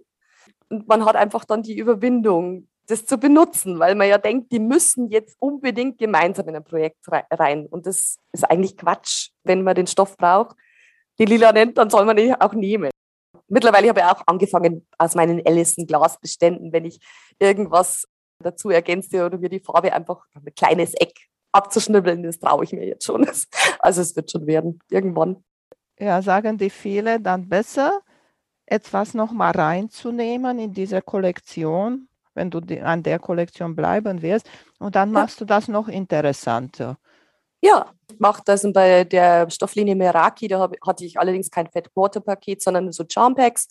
Und 0.69 0.87
man 0.87 1.03
hat 1.03 1.17
einfach 1.17 1.43
dann 1.43 1.61
die 1.61 1.77
Überwindung, 1.77 2.69
das 2.87 3.05
zu 3.05 3.17
benutzen, 3.17 3.79
weil 3.79 3.95
man 3.95 4.09
ja 4.09 4.17
denkt, 4.17 4.51
die 4.51 4.59
müssen 4.59 5.09
jetzt 5.09 5.35
unbedingt 5.39 5.97
gemeinsam 5.97 6.47
in 6.49 6.55
ein 6.55 6.63
Projekt 6.63 7.05
rein. 7.07 7.65
Und 7.67 7.85
das 7.85 8.17
ist 8.31 8.43
eigentlich 8.43 8.75
Quatsch. 8.75 9.29
Wenn 9.43 9.63
man 9.63 9.75
den 9.75 9.87
Stoff 9.87 10.17
braucht, 10.17 10.55
die 11.19 11.25
lila 11.25 11.51
nennt, 11.51 11.77
dann 11.77 11.89
soll 11.89 12.05
man 12.05 12.17
ihn 12.17 12.35
auch 12.35 12.53
nehmen. 12.53 12.89
Mittlerweile 13.47 13.89
habe 13.89 13.99
ich 13.99 14.05
auch 14.05 14.23
angefangen 14.25 14.87
aus 14.97 15.15
meinen 15.15 15.45
Ellison 15.45 15.85
Glasbeständen, 15.85 16.73
wenn 16.73 16.85
ich 16.85 16.99
irgendwas 17.39 18.07
dazu 18.39 18.69
ergänze 18.69 19.25
oder 19.25 19.37
mir 19.37 19.49
die 19.49 19.59
Farbe 19.59 19.93
einfach 19.93 20.25
ein 20.33 20.53
kleines 20.55 20.93
Eck 20.95 21.13
abzuschnibbeln, 21.51 22.23
das 22.23 22.39
traue 22.39 22.63
ich 22.63 22.73
mir 22.73 22.85
jetzt 22.85 23.05
schon. 23.05 23.27
Also 23.79 24.01
es 24.01 24.15
wird 24.15 24.31
schon 24.31 24.47
werden, 24.47 24.79
irgendwann. 24.89 25.43
Ja, 25.99 26.21
sagen 26.21 26.57
die 26.57 26.69
viele 26.69 27.19
dann 27.19 27.49
besser, 27.49 27.99
etwas 28.65 29.13
nochmal 29.13 29.51
reinzunehmen 29.51 30.57
in 30.57 30.73
diese 30.73 31.01
Kollektion, 31.01 32.07
wenn 32.33 32.49
du 32.49 32.59
an 32.83 33.03
der 33.03 33.19
Kollektion 33.19 33.75
bleiben 33.75 34.21
wirst. 34.21 34.49
Und 34.79 34.95
dann 34.95 35.11
machst 35.11 35.39
ja. 35.39 35.45
du 35.45 35.45
das 35.45 35.67
noch 35.67 35.87
interessanter. 35.87 36.97
Ja, 37.61 37.93
ich 38.11 38.19
mache 38.19 38.41
das 38.45 38.67
bei 38.73 39.05
der 39.05 39.49
Stofflinie 39.49 39.95
Meraki, 39.95 40.49
da 40.49 40.69
hatte 40.85 41.05
ich 41.05 41.17
allerdings 41.17 41.49
kein 41.49 41.67
Fat 41.67 41.89
Water 41.95 42.19
Paket, 42.19 42.61
sondern 42.61 42.91
so 42.91 43.05
Charm 43.07 43.35
Packs. 43.35 43.67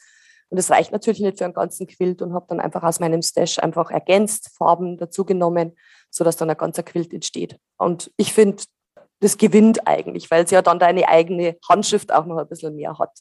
Und 0.48 0.56
das 0.56 0.70
reicht 0.70 0.92
natürlich 0.92 1.20
nicht 1.20 1.38
für 1.38 1.44
einen 1.44 1.54
ganzen 1.54 1.86
Quilt 1.86 2.22
und 2.22 2.34
habe 2.34 2.46
dann 2.48 2.60
einfach 2.60 2.82
aus 2.82 3.00
meinem 3.00 3.22
Stash 3.22 3.58
einfach 3.58 3.90
ergänzt, 3.90 4.50
Farben 4.56 4.98
dazugenommen, 4.98 5.76
sodass 6.10 6.36
dann 6.36 6.50
ein 6.50 6.56
ganzer 6.56 6.82
Quilt 6.82 7.12
entsteht. 7.12 7.58
Und 7.76 8.10
ich 8.16 8.32
finde, 8.32 8.62
das 9.20 9.38
gewinnt 9.38 9.86
eigentlich, 9.86 10.30
weil 10.30 10.44
es 10.44 10.50
ja 10.50 10.62
dann 10.62 10.78
deine 10.78 11.08
eigene 11.08 11.56
Handschrift 11.68 12.12
auch 12.12 12.26
noch 12.26 12.36
ein 12.38 12.48
bisschen 12.48 12.74
mehr 12.74 12.98
hat. 12.98 13.18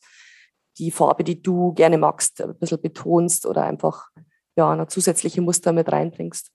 Die 0.78 0.92
Farbe, 0.92 1.24
die 1.24 1.42
du 1.42 1.74
gerne 1.74 1.98
magst, 1.98 2.42
ein 2.42 2.58
bisschen 2.58 2.82
betonst 2.82 3.46
oder 3.46 3.64
einfach 3.64 4.08
ja, 4.56 4.72
eine 4.72 4.88
zusätzliche 4.88 5.42
Muster 5.42 5.74
mit 5.74 5.92
reinbringst. 5.92 6.52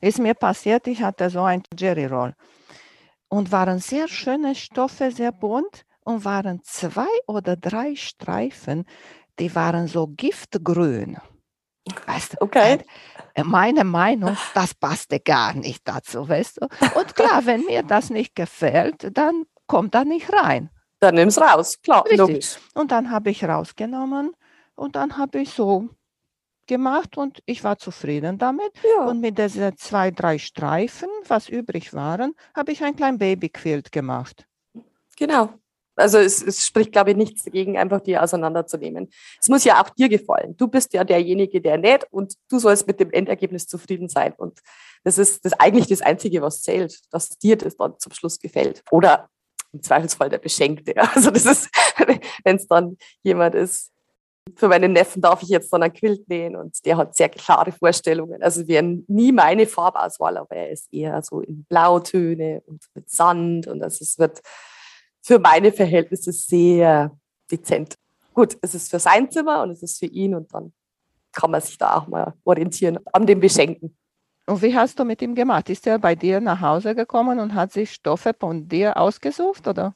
Ist 0.00 0.18
mir 0.18 0.34
passiert, 0.34 0.86
ich 0.86 1.02
hatte 1.02 1.28
so 1.30 1.42
ein 1.42 1.62
Jerry 1.76 2.06
Roll 2.06 2.34
und 3.28 3.52
waren 3.52 3.78
sehr 3.78 4.08
schöne 4.08 4.54
Stoffe, 4.54 5.10
sehr 5.10 5.32
bunt 5.32 5.84
und 6.04 6.24
waren 6.24 6.60
zwei 6.62 7.08
oder 7.26 7.56
drei 7.56 7.96
Streifen, 7.96 8.84
die 9.38 9.54
waren 9.54 9.86
so 9.88 10.06
giftgrün. 10.06 11.18
Weißt 12.06 12.34
du, 12.34 12.36
okay. 12.40 12.84
meine 13.44 13.84
Meinung, 13.84 14.36
das 14.54 14.74
passte 14.74 15.20
gar 15.20 15.54
nicht 15.54 15.86
dazu, 15.86 16.28
weißt 16.28 16.60
du? 16.60 16.68
Und 16.98 17.14
klar, 17.14 17.46
wenn 17.46 17.64
mir 17.64 17.82
das 17.82 18.10
nicht 18.10 18.34
gefällt, 18.34 19.16
dann 19.16 19.44
kommt 19.66 19.94
da 19.94 20.04
nicht 20.04 20.32
rein. 20.32 20.70
Dann 21.00 21.14
nimm 21.14 21.28
es 21.28 21.40
raus, 21.40 21.80
klar, 21.80 22.04
Richtig. 22.04 22.18
logisch. 22.18 22.58
Und 22.74 22.90
dann 22.90 23.10
habe 23.10 23.30
ich 23.30 23.44
rausgenommen 23.44 24.32
und 24.74 24.96
dann 24.96 25.16
habe 25.16 25.40
ich 25.40 25.50
so 25.50 25.88
gemacht 26.68 27.16
und 27.16 27.42
ich 27.46 27.64
war 27.64 27.78
zufrieden 27.78 28.38
damit. 28.38 28.70
Ja. 28.96 29.06
Und 29.06 29.20
mit 29.20 29.38
diesen 29.38 29.76
zwei, 29.76 30.10
drei 30.10 30.38
Streifen, 30.38 31.08
was 31.26 31.48
übrig 31.48 31.94
waren, 31.94 32.34
habe 32.54 32.72
ich 32.72 32.82
ein 32.84 32.94
klein 32.94 33.18
Babyquilt 33.18 33.90
gemacht. 33.90 34.46
Genau. 35.16 35.50
Also 35.96 36.18
es, 36.18 36.40
es 36.42 36.64
spricht, 36.64 36.92
glaube 36.92 37.10
ich, 37.10 37.16
nichts 37.16 37.42
dagegen, 37.42 37.76
einfach 37.76 38.00
die 38.00 38.16
auseinanderzunehmen. 38.16 39.10
Es 39.40 39.48
muss 39.48 39.64
ja 39.64 39.82
auch 39.82 39.90
dir 39.90 40.08
gefallen. 40.08 40.56
Du 40.56 40.68
bist 40.68 40.92
ja 40.92 41.02
derjenige, 41.02 41.60
der 41.60 41.76
näht 41.76 42.06
und 42.12 42.34
du 42.48 42.60
sollst 42.60 42.86
mit 42.86 43.00
dem 43.00 43.10
Endergebnis 43.10 43.66
zufrieden 43.66 44.08
sein. 44.08 44.32
Und 44.36 44.60
das 45.02 45.18
ist 45.18 45.44
das 45.44 45.54
eigentlich 45.54 45.88
das 45.88 46.00
Einzige, 46.00 46.40
was 46.40 46.62
zählt, 46.62 47.00
dass 47.10 47.30
dir 47.30 47.56
das 47.56 47.76
dann 47.76 47.98
zum 47.98 48.12
Schluss 48.12 48.38
gefällt. 48.38 48.84
Oder 48.92 49.28
im 49.72 49.82
Zweifelsfall 49.82 50.28
der 50.28 50.38
Beschenkte. 50.38 50.94
Also 51.14 51.30
das 51.30 51.44
ist, 51.44 51.68
wenn 52.44 52.56
es 52.56 52.66
dann 52.68 52.96
jemand 53.22 53.54
ist. 53.54 53.90
Für 54.56 54.68
meinen 54.68 54.92
Neffen 54.92 55.22
darf 55.22 55.42
ich 55.42 55.48
jetzt 55.48 55.72
dann 55.72 55.82
ein 55.82 55.92
Quilt 55.92 56.28
nähen 56.28 56.56
und 56.56 56.84
der 56.84 56.96
hat 56.96 57.16
sehr 57.16 57.28
klare 57.28 57.72
Vorstellungen. 57.72 58.42
Also 58.42 58.66
wäre 58.66 58.84
nie 59.06 59.32
meine 59.32 59.66
Farbauswahl, 59.66 60.36
aber 60.36 60.56
er 60.56 60.70
ist 60.70 60.92
eher 60.92 61.22
so 61.22 61.40
in 61.40 61.64
Blautöne 61.64 62.62
und 62.66 62.84
mit 62.94 63.10
Sand 63.10 63.66
und 63.66 63.82
also 63.82 64.02
es 64.02 64.18
wird 64.18 64.40
für 65.22 65.38
meine 65.38 65.72
Verhältnisse 65.72 66.32
sehr 66.32 67.16
dezent. 67.50 67.96
Gut, 68.34 68.56
es 68.62 68.74
ist 68.74 68.90
für 68.90 68.98
sein 68.98 69.30
Zimmer 69.30 69.62
und 69.62 69.70
es 69.70 69.82
ist 69.82 69.98
für 69.98 70.06
ihn 70.06 70.34
und 70.34 70.52
dann 70.54 70.72
kann 71.32 71.50
man 71.50 71.60
sich 71.60 71.78
da 71.78 71.96
auch 71.96 72.06
mal 72.06 72.34
orientieren 72.44 72.98
an 73.12 73.26
dem 73.26 73.40
Beschenken. 73.40 73.96
Und 74.46 74.62
wie 74.62 74.74
hast 74.74 74.98
du 74.98 75.04
mit 75.04 75.20
ihm 75.20 75.34
gemacht? 75.34 75.68
Ist 75.68 75.86
er 75.86 75.98
bei 75.98 76.14
dir 76.14 76.40
nach 76.40 76.60
Hause 76.60 76.94
gekommen 76.94 77.38
und 77.38 77.54
hat 77.54 77.72
sich 77.72 77.92
Stoffe 77.92 78.34
von 78.38 78.66
dir 78.66 78.96
ausgesucht, 78.96 79.68
oder? 79.68 79.94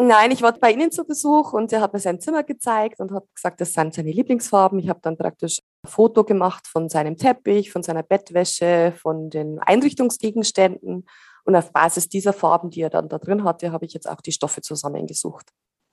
Nein, 0.00 0.30
ich 0.30 0.42
war 0.42 0.52
bei 0.52 0.70
Ihnen 0.70 0.92
zu 0.92 1.04
Besuch 1.04 1.52
und 1.52 1.72
er 1.72 1.80
hat 1.80 1.92
mir 1.92 1.98
sein 1.98 2.20
Zimmer 2.20 2.44
gezeigt 2.44 3.00
und 3.00 3.10
hat 3.10 3.24
gesagt, 3.34 3.60
das 3.60 3.72
seien 3.72 3.90
seine 3.90 4.12
Lieblingsfarben. 4.12 4.78
Ich 4.78 4.88
habe 4.88 5.00
dann 5.02 5.16
praktisch 5.16 5.58
ein 5.82 5.90
Foto 5.90 6.22
gemacht 6.22 6.68
von 6.68 6.88
seinem 6.88 7.16
Teppich, 7.16 7.72
von 7.72 7.82
seiner 7.82 8.04
Bettwäsche, 8.04 8.94
von 8.96 9.28
den 9.28 9.58
Einrichtungsgegenständen. 9.58 11.04
Und 11.44 11.56
auf 11.56 11.72
Basis 11.72 12.08
dieser 12.08 12.32
Farben, 12.32 12.70
die 12.70 12.82
er 12.82 12.90
dann 12.90 13.08
da 13.08 13.18
drin 13.18 13.42
hatte, 13.42 13.72
habe 13.72 13.86
ich 13.86 13.92
jetzt 13.92 14.08
auch 14.08 14.20
die 14.20 14.30
Stoffe 14.30 14.60
zusammengesucht. 14.60 15.48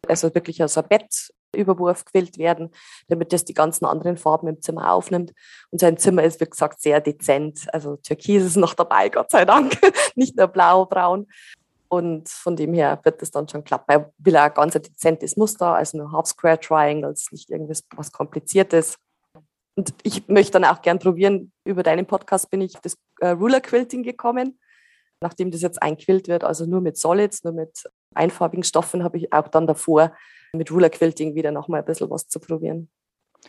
Also 0.08 0.36
wirklich 0.36 0.62
als 0.62 0.78
ein 0.78 0.86
Bettüberwurf 0.88 2.06
gewählt 2.06 2.38
werden, 2.38 2.70
damit 3.08 3.34
das 3.34 3.44
die 3.44 3.56
ganzen 3.56 3.86
anderen 3.86 4.18
Farben 4.18 4.48
im 4.48 4.62
Zimmer 4.62 4.92
aufnimmt. 4.92 5.34
Und 5.72 5.80
sein 5.80 5.98
Zimmer 5.98 6.24
ist, 6.24 6.40
wie 6.42 6.46
gesagt, 6.46 6.80
sehr 6.80 7.02
dezent. 7.02 7.74
Also 7.74 7.96
Türkis 7.96 8.44
ist 8.44 8.58
noch 8.58 8.76
dabei, 8.76 9.10
Gott 9.10 9.32
sei 9.32 9.46
Dank. 9.46 9.80
Nicht 10.16 10.38
nur 10.38 10.48
blau, 10.48 10.86
braun. 10.86 11.26
Und 11.88 12.30
von 12.30 12.56
dem 12.56 12.74
her 12.74 13.00
wird 13.04 13.22
das 13.22 13.32
dann 13.32 13.48
schon 13.48 13.64
klappen. 13.64 13.92
Er 13.92 14.12
will 14.18 14.38
auch 14.38 14.54
ganz 14.54 14.76
ein 14.76 14.82
dezentes 14.82 15.38
Muster, 15.38 15.76
also 15.76 15.98
nur 15.98 16.12
Half 16.12 16.28
Square 16.28 16.60
Triangles, 16.60 17.32
nicht 17.32 17.50
irgendwas 17.50 17.84
was 17.96 18.12
Kompliziertes. 18.12 18.98
Und 19.76 19.94
ich 20.04 20.28
möchte 20.28 20.54
dann 20.54 20.66
auch 20.66 20.82
gern 20.82 21.00
probieren, 21.00 21.52
über 21.66 21.84
deinen 21.84 22.06
Podcast 22.06 22.50
bin 22.50 22.62
ich 22.62 22.76
auf 22.76 22.82
das 22.82 22.98
äh, 23.20 23.30
Ruler 23.30 23.62
Quilting 23.62 24.04
gekommen. 24.04 24.60
Nachdem 25.22 25.52
das 25.52 25.62
jetzt 25.62 25.82
ein 25.82 25.98
Quilt 25.98 26.28
wird, 26.28 26.44
also 26.44 26.66
nur 26.66 26.82
mit 26.82 26.98
Solids, 26.98 27.44
nur 27.44 27.54
mit 27.54 27.84
einfarbigen 28.14 28.64
Stoffen, 28.64 29.04
habe 29.04 29.18
ich 29.18 29.32
auch 29.34 29.48
dann 29.48 29.68
davor 29.68 30.14
mit 30.54 30.72
Ruler 30.72 30.90
Quilting 30.90 31.36
wieder 31.36 31.52
nochmal 31.52 31.82
ein 31.82 31.86
bisschen 31.86 32.10
was 32.10 32.28
zu 32.28 32.40
probieren. 32.40 32.90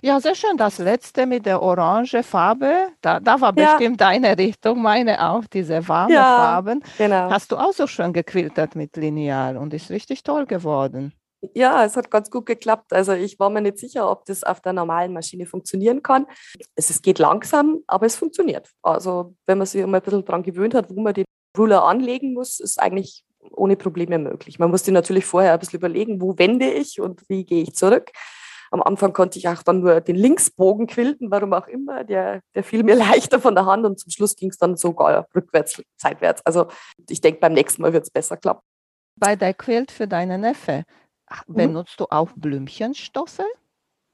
Ja, 0.03 0.21
sehr 0.21 0.35
schön. 0.35 0.57
Das 0.57 0.79
letzte 0.79 1.27
mit 1.27 1.47
der 1.47 1.63
orange 1.63 2.23
Farbe, 2.23 2.89
da, 3.01 3.19
da 3.21 3.41
war 3.41 3.57
Ja. 3.57 3.73
bestimmt 3.77 4.01
deine 4.01 4.37
Richtung, 4.37 4.83
meine 4.83 5.31
auch, 5.31 5.45
diese 5.47 5.87
warme 5.89 6.15
Ja. 6.15 6.23
Farben. 6.37 6.83
Genau. 6.99 7.31
Hast 7.31 7.51
du 7.53 7.57
auch 7.57 7.73
so 7.73 7.87
schön 7.87 8.13
gequiltert 8.13 8.77
mit 8.77 8.97
Lineal 8.97 9.57
und 9.57 9.73
ist 9.75 9.91
richtig 9.91 10.23
toll 10.23 10.47
geworden. 10.47 11.13
Ja, 11.55 11.85
es 11.85 11.97
hat 11.97 12.11
ganz 12.11 12.31
gut 12.31 12.47
geklappt. 12.47 12.93
Also 12.93 13.13
ich 13.13 13.39
war 13.39 13.51
mir 13.51 13.61
nicht 13.61 13.79
sicher, 13.79 14.11
ob 14.11 14.25
das 14.25 14.43
auf 14.43 14.61
der 14.61 14.73
normalen 14.73 15.13
Maschine 15.13 15.47
funktionieren 15.47 16.03
kann. 16.03 16.27
Es, 16.75 16.91
es 16.91 17.03
geht 17.03 17.19
langsam, 17.19 17.79
aber 17.87 18.07
es 18.07 18.17
funktioniert. 18.17 18.69
Also 18.83 19.35
wenn 19.47 19.59
man 19.59 19.67
sich 19.67 19.85
mal 19.87 19.99
ein 19.99 20.03
bisschen 20.03 20.25
daran 20.25 20.43
gewöhnt 20.43 20.75
hat, 20.75 20.91
wo 20.91 21.01
man 21.01 21.15
den 21.15 21.25
Ruler 21.57 21.85
anlegen 21.85 22.33
muss, 22.33 22.59
ist 22.59 22.81
eigentlich 22.81 23.25
ohne 23.53 23.77
Probleme 23.77 24.19
möglich. 24.19 24.59
Man 24.59 24.71
muss 24.71 24.85
sich 24.85 24.93
natürlich 24.95 25.25
vorher 25.25 25.53
ein 25.53 25.59
bisschen 25.59 25.79
überlegen, 25.79 26.21
wo 26.21 26.37
wende 26.37 26.69
ich 26.71 27.01
und 27.01 27.23
wie 27.29 27.45
gehe 27.45 27.63
ich 27.63 27.75
zurück. 27.77 28.11
Am 28.71 28.83
Anfang 28.83 29.13
konnte 29.13 29.39
ich 29.39 29.49
auch 29.49 29.63
dann 29.63 29.81
nur 29.81 30.01
den 30.01 30.17
Linksbogen 30.17 30.87
quilten, 30.87 31.31
warum 31.31 31.53
auch 31.53 31.69
immer. 31.69 32.05
Der, 32.05 32.41
der 32.55 32.65
fiel 32.65 32.83
mir 32.83 32.95
leichter 32.97 33.41
von 33.41 33.55
der 33.55 33.67
Hand 33.67 33.85
und 33.87 33.99
zum 33.99 34.11
Schluss 34.11 34.37
ging 34.37 34.51
es 34.51 34.59
dann 34.59 34.77
sogar 34.77 35.27
rückwärts, 35.35 35.83
seitwärts. 35.97 36.45
Also 36.45 36.67
ich 37.09 37.21
denke, 37.21 37.41
beim 37.41 37.53
nächsten 37.53 37.83
Mal 37.83 37.93
wird 37.93 38.05
es 38.05 38.11
besser 38.11 38.37
klappen. 38.37 38.63
Bei 39.19 39.37
der 39.37 39.55
Quilt 39.55 39.91
für 39.91 40.07
deine 40.07 40.39
Neffe, 40.39 40.85
Mhm. 41.47 41.55
benutzt 41.55 41.99
du 41.99 42.07
auch 42.11 42.31
Blümchenstoffe? 42.37 43.43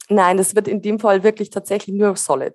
Nein, 0.09 0.37
das 0.37 0.55
wird 0.55 0.69
in 0.69 0.81
dem 0.83 0.99
Fall 0.99 1.23
wirklich 1.23 1.51
tatsächlich 1.51 1.95
nur 1.95 2.17
Solid. 2.17 2.55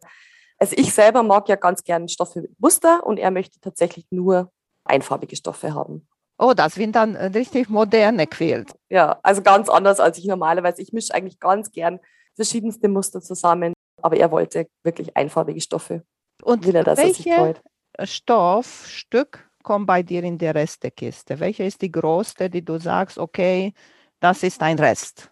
Also 0.57 0.75
ich 0.77 0.93
selber 0.93 1.23
mag 1.23 1.47
ja 1.49 1.55
ganz 1.55 1.83
gerne 1.83 2.09
Stoffe 2.09 2.41
mit 2.41 2.59
Muster 2.59 3.05
und 3.05 3.19
er 3.19 3.31
möchte 3.31 3.59
tatsächlich 3.59 4.07
nur 4.09 4.51
einfarbige 4.83 5.35
Stoffe 5.35 5.73
haben. 5.73 6.07
Oh, 6.39 6.53
das 6.55 6.75
sind 6.75 6.95
dann 6.95 7.15
äh, 7.15 7.25
richtig 7.27 7.69
moderne 7.69 8.27
Quilt. 8.27 8.71
Ja, 8.89 9.19
also 9.23 9.41
ganz 9.41 9.69
anders 9.69 9.99
als 9.99 10.17
ich 10.17 10.25
normalerweise. 10.25 10.81
Ich 10.81 10.93
mische 10.93 11.13
eigentlich 11.13 11.39
ganz 11.39 11.71
gern 11.71 11.99
verschiedenste 12.35 12.87
Muster 12.87 13.21
zusammen, 13.21 13.73
aber 14.01 14.17
er 14.17 14.31
wollte 14.31 14.67
wirklich 14.83 15.17
einfarbige 15.17 15.61
Stoffe. 15.61 16.03
Und 16.43 16.65
Will 16.65 16.75
er, 16.75 16.83
dass 16.83 16.99
welche. 16.99 17.55
Stoffstück 18.03 19.49
kommt 19.63 19.87
bei 19.87 20.03
dir 20.03 20.23
in 20.23 20.37
die 20.37 20.47
Restekiste? 20.47 21.39
Welche 21.39 21.63
ist 21.63 21.81
die 21.81 21.91
größte, 21.91 22.49
die 22.49 22.63
du 22.63 22.77
sagst, 22.77 23.17
okay, 23.17 23.73
das 24.19 24.43
ist 24.43 24.61
ein 24.61 24.77
Rest? 24.77 25.31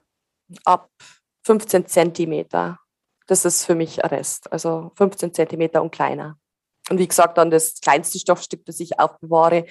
Ab 0.63 0.89
15 1.45 1.85
Zentimeter. 1.85 2.79
Das 3.27 3.45
ist 3.45 3.65
für 3.65 3.75
mich 3.75 4.03
ein 4.03 4.09
Rest. 4.09 4.51
Also 4.51 4.91
15 4.95 5.33
Zentimeter 5.33 5.81
und 5.83 5.91
kleiner. 5.91 6.37
Und 6.89 6.97
wie 6.97 7.07
gesagt, 7.07 7.37
dann 7.37 7.51
das 7.51 7.79
kleinste 7.79 8.19
Stoffstück, 8.19 8.65
das 8.65 8.79
ich 8.79 8.99
aufbewahre, 8.99 9.65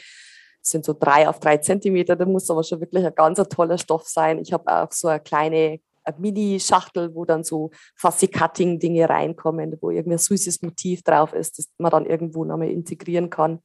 sind 0.66 0.84
so 0.84 0.94
drei 0.98 1.28
auf 1.28 1.40
drei 1.40 1.58
Zentimeter. 1.58 2.16
Da 2.16 2.24
muss 2.24 2.50
aber 2.50 2.64
schon 2.64 2.80
wirklich 2.80 3.04
ein 3.04 3.14
ganz 3.14 3.42
toller 3.48 3.78
Stoff 3.78 4.08
sein. 4.08 4.38
Ich 4.38 4.52
habe 4.52 4.72
auch 4.72 4.92
so 4.92 5.08
eine 5.08 5.20
kleine 5.20 5.80
eine 6.04 6.18
Mini-Schachtel, 6.18 7.14
wo 7.14 7.24
dann 7.24 7.44
so 7.44 7.70
Fussy-Cutting-Dinge 7.96 9.08
reinkommen, 9.08 9.76
wo 9.80 9.90
irgendwie 9.90 10.16
ein 10.16 10.18
süßes 10.18 10.62
Motiv 10.62 11.02
drauf 11.02 11.32
ist, 11.32 11.58
das 11.58 11.68
man 11.78 11.90
dann 11.90 12.06
irgendwo 12.06 12.44
nochmal 12.44 12.68
integrieren 12.68 13.30
kann. 13.30 13.60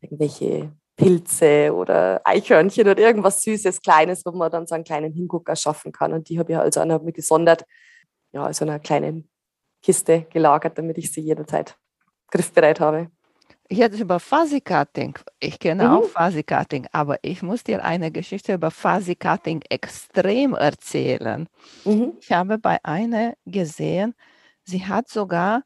Irgendwelche 0.00 0.72
Pilze 0.96 1.74
oder 1.74 2.20
Eichhörnchen 2.24 2.88
oder 2.88 3.00
irgendwas 3.00 3.42
Süßes, 3.42 3.80
Kleines, 3.82 4.24
wo 4.24 4.30
man 4.32 4.50
dann 4.50 4.66
so 4.66 4.74
einen 4.74 4.84
kleinen 4.84 5.12
Hingucker 5.12 5.56
schaffen 5.56 5.90
kann. 5.90 6.12
Und 6.12 6.28
die 6.28 6.38
habe 6.38 6.52
ich 6.52 6.58
also 6.58 6.84
mit 7.00 7.16
gesondert, 7.16 7.64
ja, 8.32 8.44
also 8.44 8.64
einer 8.64 8.78
kleinen 8.78 9.28
Kiste 9.82 10.26
gelagert, 10.30 10.78
damit 10.78 10.98
ich 10.98 11.12
sie 11.12 11.20
jederzeit 11.20 11.76
griffbereit 12.30 12.80
habe. 12.80 13.10
Jetzt 13.70 13.98
über 13.98 14.20
Fuzzy 14.20 14.60
Cutting. 14.60 15.18
Ich 15.40 15.58
kenne 15.58 15.90
Mhm. 15.90 15.96
auch 15.96 16.04
Fuzzy 16.04 16.42
Cutting, 16.42 16.86
aber 16.92 17.18
ich 17.22 17.42
muss 17.42 17.64
dir 17.64 17.82
eine 17.84 18.10
Geschichte 18.10 18.54
über 18.54 18.70
Fuzzy 18.70 19.16
Cutting 19.16 19.62
extrem 19.70 20.54
erzählen. 20.54 21.48
Mhm. 21.86 22.12
Ich 22.20 22.30
habe 22.32 22.58
bei 22.58 22.78
einer 22.84 23.34
gesehen, 23.46 24.14
sie 24.64 24.86
hat 24.86 25.08
sogar 25.08 25.62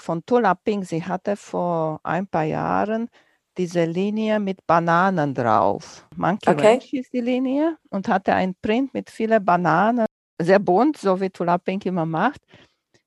von 0.00 0.24
Tula 0.24 0.54
Pink, 0.54 0.86
sie 0.86 1.04
hatte 1.04 1.36
vor 1.36 2.00
ein 2.04 2.26
paar 2.26 2.44
Jahren 2.44 3.08
diese 3.58 3.84
Linie 3.84 4.40
mit 4.40 4.66
Bananen 4.66 5.34
drauf. 5.34 6.06
Monkey 6.16 6.52
Okay. 6.52 6.78
Ranch 6.78 6.92
ist 6.92 7.12
die 7.12 7.20
Linie 7.20 7.76
und 7.90 8.08
hatte 8.08 8.34
ein 8.34 8.54
Print 8.62 8.94
mit 8.94 9.10
vielen 9.10 9.44
Bananen, 9.44 10.06
sehr 10.40 10.58
bunt, 10.58 10.96
so 10.96 11.20
wie 11.20 11.30
Tula 11.30 11.58
Pink 11.58 11.86
immer 11.86 12.06
macht. 12.06 12.40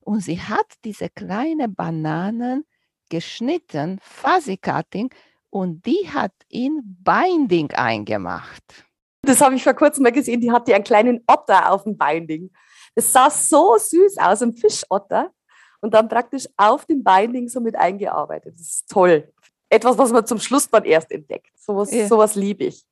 Und 0.01 0.21
sie 0.21 0.39
hat 0.41 0.67
diese 0.83 1.09
kleinen 1.09 1.73
Bananen 1.75 2.65
geschnitten, 3.09 3.99
Fuzzy 4.01 4.57
Cutting, 4.57 5.09
und 5.49 5.85
die 5.85 6.09
hat 6.13 6.33
in 6.49 6.81
Binding 7.03 7.71
eingemacht. 7.71 8.63
Das 9.21 9.41
habe 9.41 9.55
ich 9.55 9.63
vor 9.63 9.73
kurzem 9.73 10.03
mal 10.03 10.11
gesehen, 10.11 10.41
die 10.41 10.51
hatte 10.51 10.75
einen 10.75 10.83
kleinen 10.83 11.23
Otter 11.27 11.71
auf 11.71 11.83
dem 11.83 11.97
Binding. 11.97 12.51
Das 12.93 13.11
sah 13.11 13.29
so 13.29 13.75
süß 13.77 14.17
aus, 14.19 14.41
ein 14.41 14.53
Fischotter. 14.53 15.31
Und 15.81 15.93
dann 15.93 16.07
praktisch 16.07 16.47
auf 16.57 16.85
dem 16.85 17.03
Binding 17.03 17.47
so 17.47 17.59
mit 17.59 17.75
eingearbeitet. 17.75 18.55
Das 18.55 18.67
ist 18.67 18.89
toll. 18.89 19.31
Etwas, 19.69 19.97
was 19.97 20.11
man 20.11 20.25
zum 20.25 20.39
Schluss 20.39 20.69
dann 20.69 20.83
erst 20.83 21.11
entdeckt. 21.11 21.51
Sowas, 21.59 21.91
Ja. 21.93 22.07
sowas 22.07 22.35
liebe 22.35 22.65
ich. 22.65 22.83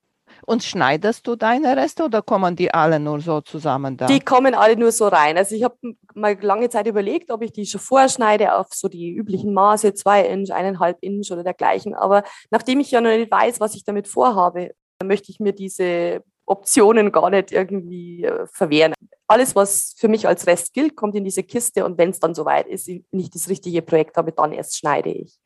Und 0.45 0.63
schneidest 0.63 1.27
du 1.27 1.35
deine 1.35 1.75
Reste 1.77 2.03
oder 2.03 2.21
kommen 2.21 2.55
die 2.55 2.73
alle 2.73 3.00
nur 3.00 3.19
so 3.21 3.41
zusammen 3.41 3.97
da? 3.97 4.07
Die 4.07 4.19
kommen 4.19 4.55
alle 4.55 4.75
nur 4.75 4.91
so 4.91 5.07
rein. 5.07 5.38
Also 5.38 5.55
ich 5.55 5.63
habe 5.63 5.77
mal 6.13 6.38
lange 6.41 6.69
Zeit 6.69 6.88
überlegt, 6.88 7.31
ob 7.31 7.41
ich 7.41 7.51
die 7.51 7.65
schon 7.65 7.81
vorschneide 7.81 8.55
auf 8.55 8.67
so 8.71 8.88
die 8.88 9.12
üblichen 9.12 9.53
Maße, 9.53 9.93
zwei 9.93 10.25
Inch, 10.25 10.51
eineinhalb 10.51 10.97
Inch 11.01 11.31
oder 11.31 11.43
dergleichen. 11.43 11.93
Aber 11.93 12.23
nachdem 12.51 12.79
ich 12.79 12.91
ja 12.91 13.01
noch 13.01 13.09
nicht 13.09 13.31
weiß, 13.31 13.59
was 13.59 13.75
ich 13.75 13.83
damit 13.83 14.07
vorhabe, 14.07 14.71
möchte 15.03 15.31
ich 15.31 15.39
mir 15.39 15.53
diese 15.53 16.23
Optionen 16.45 17.12
gar 17.12 17.29
nicht 17.29 17.51
irgendwie 17.51 18.25
äh, 18.25 18.45
verwehren. 18.47 18.93
alles, 19.27 19.55
was 19.55 19.95
für 19.97 20.09
mich 20.09 20.27
als 20.27 20.45
Rest 20.45 20.73
gilt, 20.73 20.95
kommt 20.95 21.15
in 21.15 21.23
diese 21.23 21.43
Kiste 21.43 21.85
und 21.85 21.97
wenn 21.97 22.09
es 22.09 22.19
dann 22.19 22.35
soweit 22.35 22.67
ist, 22.67 22.88
ich 22.88 23.03
nicht 23.12 23.33
das 23.33 23.50
richtige 23.50 23.81
Projekt 23.81 24.17
habe, 24.17 24.31
dann 24.31 24.51
erst 24.51 24.77
schneide 24.77 25.09
ich. 25.09 25.39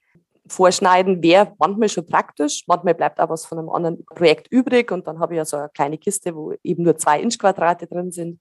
Vorschneiden 0.50 1.22
wäre 1.22 1.54
manchmal 1.60 1.90
schon 1.90 2.06
praktisch, 2.06 2.64
manchmal 2.68 2.96
bleibt 2.96 3.20
auch 3.20 3.30
was 3.30 3.46
von 3.46 3.60
einem 3.60 3.70
anderen 3.70 4.06
Projekt 4.06 4.48
übrig 4.52 4.92
und 4.92 5.08
dann 5.08 5.20
habe 5.20 5.34
ich 5.34 5.38
ja 5.38 5.46
so 5.46 5.58
eine 5.58 5.70
kleine 5.70 5.98
Kiste, 5.98 6.36
wo 6.36 6.54
eben 6.64 6.84
nur 6.84 6.98
zwei 6.98 7.20
Inch-Quadrate 7.22 7.88
drin 7.88 8.12
sind. 8.12 8.40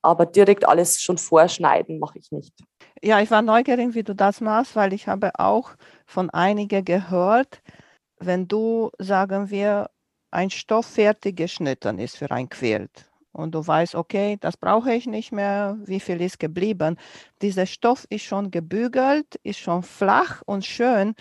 Aber 0.00 0.24
direkt 0.26 0.66
alles 0.66 1.02
schon 1.02 1.18
vorschneiden 1.18 1.98
mache 1.98 2.18
ich 2.18 2.30
nicht. 2.32 2.54
Ja, 3.02 3.20
ich 3.20 3.30
war 3.30 3.42
neugierig, 3.42 3.94
wie 3.94 4.02
du 4.02 4.14
das 4.14 4.40
machst, 4.40 4.74
weil 4.74 4.92
ich 4.92 5.06
habe 5.06 5.32
auch 5.38 5.70
von 6.06 6.30
einigen 6.30 6.84
gehört, 6.84 7.60
wenn 8.18 8.48
du, 8.48 8.90
sagen 8.98 9.50
wir, 9.50 9.90
ein 10.30 10.50
Stoff 10.50 10.86
fertig 10.86 11.36
geschnitten 11.36 11.98
ist 11.98 12.16
für 12.16 12.30
ein 12.30 12.48
Quilt 12.48 13.11
und 13.32 13.54
du 13.54 13.66
weißt, 13.66 13.94
okay, 13.94 14.36
das 14.40 14.56
brauche 14.56 14.92
ich 14.92 15.06
nicht 15.06 15.32
mehr, 15.32 15.76
wie 15.84 16.00
viel 16.00 16.20
ist 16.20 16.38
geblieben. 16.38 16.96
Dieser 17.40 17.66
Stoff 17.66 18.06
ist 18.10 18.24
schon 18.24 18.50
gebügelt, 18.50 19.36
ist 19.42 19.58
schon 19.58 19.82
flach 19.82 20.42
und 20.46 20.64
schön 20.64 21.14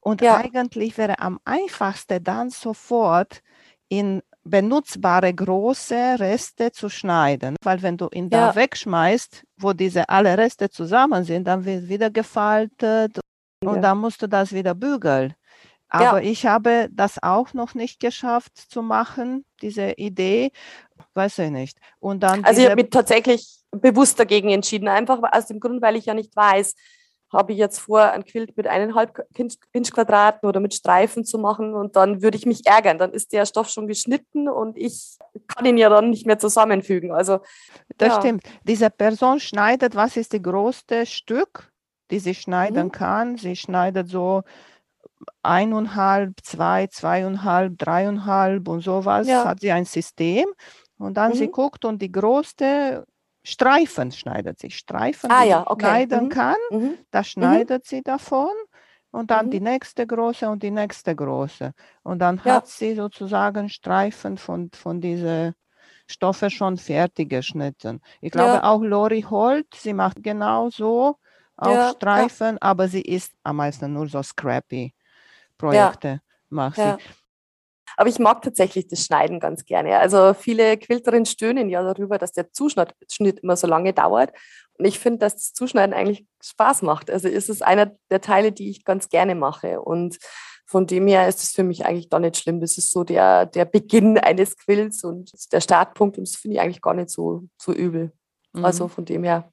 und 0.00 0.20
ja. 0.20 0.36
eigentlich 0.36 0.96
wäre 0.98 1.18
am 1.18 1.40
einfachsten 1.44 2.22
dann 2.22 2.50
sofort 2.50 3.42
in 3.88 4.22
benutzbare 4.44 5.34
große 5.34 6.20
Reste 6.20 6.70
zu 6.70 6.88
schneiden, 6.88 7.56
weil 7.62 7.82
wenn 7.82 7.96
du 7.96 8.08
ihn 8.12 8.28
ja. 8.30 8.48
da 8.48 8.54
wegschmeißt, 8.54 9.42
wo 9.56 9.72
diese 9.72 10.08
alle 10.08 10.38
Reste 10.38 10.70
zusammen 10.70 11.24
sind, 11.24 11.48
dann 11.48 11.64
wird 11.64 11.88
wieder 11.88 12.10
gefaltet 12.10 13.18
ja. 13.64 13.70
und 13.70 13.82
dann 13.82 13.98
musst 13.98 14.22
du 14.22 14.28
das 14.28 14.52
wieder 14.52 14.74
bügeln. 14.74 15.34
Aber 15.88 16.22
ja. 16.22 16.30
ich 16.30 16.46
habe 16.46 16.88
das 16.90 17.22
auch 17.22 17.54
noch 17.54 17.74
nicht 17.74 18.00
geschafft 18.00 18.56
zu 18.56 18.82
machen, 18.82 19.44
diese 19.62 19.92
Idee, 19.92 20.50
weiß 21.14 21.38
ich 21.38 21.50
nicht. 21.50 21.78
Und 22.00 22.22
dann 22.22 22.44
also 22.44 22.60
ich 22.60 22.66
habe 22.66 22.82
mich 22.82 22.90
tatsächlich 22.90 23.60
bewusst 23.70 24.18
dagegen 24.18 24.50
entschieden, 24.50 24.88
einfach 24.88 25.20
aus 25.32 25.46
dem 25.46 25.60
Grund, 25.60 25.82
weil 25.82 25.96
ich 25.96 26.06
ja 26.06 26.14
nicht 26.14 26.34
weiß, 26.34 26.74
habe 27.32 27.52
ich 27.52 27.58
jetzt 27.58 27.80
vor, 27.80 28.02
ein 28.02 28.24
Quilt 28.24 28.56
mit 28.56 28.66
eineinhalb 28.66 29.26
Inch-Quadraten 29.72 30.48
oder 30.48 30.60
mit 30.60 30.74
Streifen 30.74 31.24
zu 31.24 31.38
machen 31.38 31.74
und 31.74 31.96
dann 31.96 32.22
würde 32.22 32.36
ich 32.36 32.46
mich 32.46 32.66
ärgern. 32.66 32.98
Dann 32.98 33.12
ist 33.12 33.32
der 33.32 33.46
Stoff 33.46 33.68
schon 33.68 33.88
geschnitten 33.88 34.48
und 34.48 34.76
ich 34.76 35.18
kann 35.48 35.66
ihn 35.66 35.76
ja 35.76 35.88
dann 35.88 36.10
nicht 36.10 36.26
mehr 36.26 36.38
zusammenfügen. 36.38 37.12
Also, 37.12 37.40
das 37.98 38.14
ja. 38.14 38.20
stimmt. 38.20 38.44
Diese 38.64 38.90
Person 38.90 39.40
schneidet, 39.40 39.96
was 39.96 40.16
ist 40.16 40.34
das 40.34 40.42
größte 40.42 41.04
Stück, 41.04 41.72
die 42.10 42.20
sie 42.20 42.34
schneiden 42.34 42.86
mhm. 42.86 42.92
kann? 42.92 43.36
Sie 43.36 43.56
schneidet 43.56 44.08
so 44.08 44.42
eineinhalb, 45.42 46.34
zwei, 46.42 46.86
zweieinhalb, 46.88 47.78
dreieinhalb 47.78 48.68
und 48.68 48.80
sowas. 48.80 49.26
Ja. 49.26 49.44
Hat 49.44 49.60
sie 49.60 49.72
ein 49.72 49.84
System 49.84 50.46
und 50.98 51.16
dann 51.16 51.32
mhm. 51.32 51.36
sie 51.36 51.48
guckt 51.48 51.84
und 51.84 52.00
die 52.00 52.12
größte 52.12 53.04
Streifen 53.42 54.12
schneidet 54.12 54.58
sie. 54.58 54.70
Streifen, 54.70 55.30
ah, 55.30 55.42
die 55.42 55.50
ja, 55.50 55.64
okay. 55.66 55.86
schneiden 55.86 56.24
mhm. 56.24 56.28
kann, 56.28 56.56
mhm. 56.70 56.98
da 57.10 57.20
mhm. 57.20 57.24
schneidet 57.24 57.86
sie 57.86 58.02
davon 58.02 58.50
und 59.10 59.30
dann 59.30 59.50
die 59.50 59.60
mhm. 59.60 59.66
nächste 59.66 60.06
große 60.06 60.48
und 60.48 60.62
die 60.62 60.70
nächste 60.70 61.14
große. 61.14 61.72
Und 62.02 62.18
dann 62.18 62.40
ja. 62.44 62.56
hat 62.56 62.66
sie 62.66 62.94
sozusagen 62.94 63.68
Streifen 63.68 64.36
von, 64.36 64.70
von 64.72 65.00
diesen 65.00 65.54
Stoffe 66.08 66.50
schon 66.50 66.76
fertig 66.76 67.30
geschnitten. 67.30 68.00
Ich 68.20 68.32
glaube 68.32 68.54
ja. 68.54 68.64
auch 68.64 68.82
Lori 68.82 69.22
Holt, 69.22 69.66
sie 69.74 69.92
macht 69.92 70.22
genau 70.22 70.70
so 70.70 71.16
auch 71.56 71.92
Streifen, 71.92 72.58
aber 72.60 72.88
sie 72.88 73.00
ist 73.00 73.32
am 73.42 73.56
meisten 73.56 73.92
nur 73.92 74.08
so 74.08 74.22
scrappy 74.22 74.92
Projekte 75.58 76.20
macht 76.48 76.76
sie. 76.76 76.96
Aber 77.96 78.08
ich 78.10 78.18
mag 78.18 78.42
tatsächlich 78.42 78.88
das 78.88 79.04
Schneiden 79.04 79.40
ganz 79.40 79.64
gerne. 79.64 79.98
Also 79.98 80.34
viele 80.34 80.76
Quilterinnen 80.76 81.24
stöhnen 81.24 81.70
ja 81.70 81.82
darüber, 81.82 82.18
dass 82.18 82.32
der 82.32 82.52
Zuschnitt 82.52 83.40
immer 83.40 83.56
so 83.56 83.66
lange 83.66 83.94
dauert. 83.94 84.32
Und 84.78 84.84
ich 84.84 84.98
finde, 84.98 85.20
dass 85.20 85.34
das 85.36 85.52
Zuschneiden 85.54 85.94
eigentlich 85.94 86.26
Spaß 86.42 86.82
macht. 86.82 87.10
Also 87.10 87.28
ist 87.28 87.48
es 87.48 87.62
einer 87.62 87.92
der 88.10 88.20
Teile, 88.20 88.52
die 88.52 88.68
ich 88.68 88.84
ganz 88.84 89.08
gerne 89.08 89.34
mache. 89.34 89.80
Und 89.80 90.18
von 90.66 90.86
dem 90.86 91.06
her 91.06 91.26
ist 91.26 91.42
es 91.42 91.52
für 91.52 91.62
mich 91.62 91.86
eigentlich 91.86 92.10
gar 92.10 92.20
nicht 92.20 92.36
schlimm. 92.36 92.60
Das 92.60 92.76
ist 92.76 92.90
so 92.90 93.02
der, 93.02 93.46
der 93.46 93.64
Beginn 93.64 94.18
eines 94.18 94.58
Quills 94.58 95.02
und 95.02 95.32
der 95.52 95.60
Startpunkt. 95.60 96.18
Und 96.18 96.28
das 96.28 96.36
finde 96.36 96.56
ich 96.56 96.60
eigentlich 96.60 96.82
gar 96.82 96.94
nicht 96.94 97.08
so, 97.08 97.44
so 97.56 97.72
übel. 97.72 98.12
Mhm. 98.52 98.64
Also 98.64 98.88
von 98.88 99.06
dem 99.06 99.24
her 99.24 99.50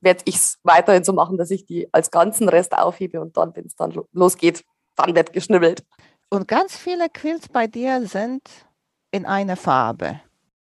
werde 0.00 0.22
ich 0.24 0.36
es 0.36 0.58
weiterhin 0.64 1.04
so 1.04 1.12
machen, 1.12 1.36
dass 1.36 1.50
ich 1.50 1.66
die 1.66 1.92
als 1.92 2.10
ganzen 2.10 2.48
Rest 2.48 2.76
aufhebe 2.76 3.20
und 3.20 3.36
dann, 3.36 3.54
wenn 3.54 3.66
es 3.66 3.76
dann 3.76 3.94
losgeht, 4.12 4.64
dann 5.00 5.14
wird 5.14 5.32
geschnibbelt. 5.32 5.84
Und 6.28 6.46
ganz 6.46 6.76
viele 6.76 7.08
Quilts 7.08 7.48
bei 7.48 7.66
dir 7.66 8.06
sind 8.06 8.42
in 9.10 9.26
einer 9.26 9.56
Farbe. 9.56 10.20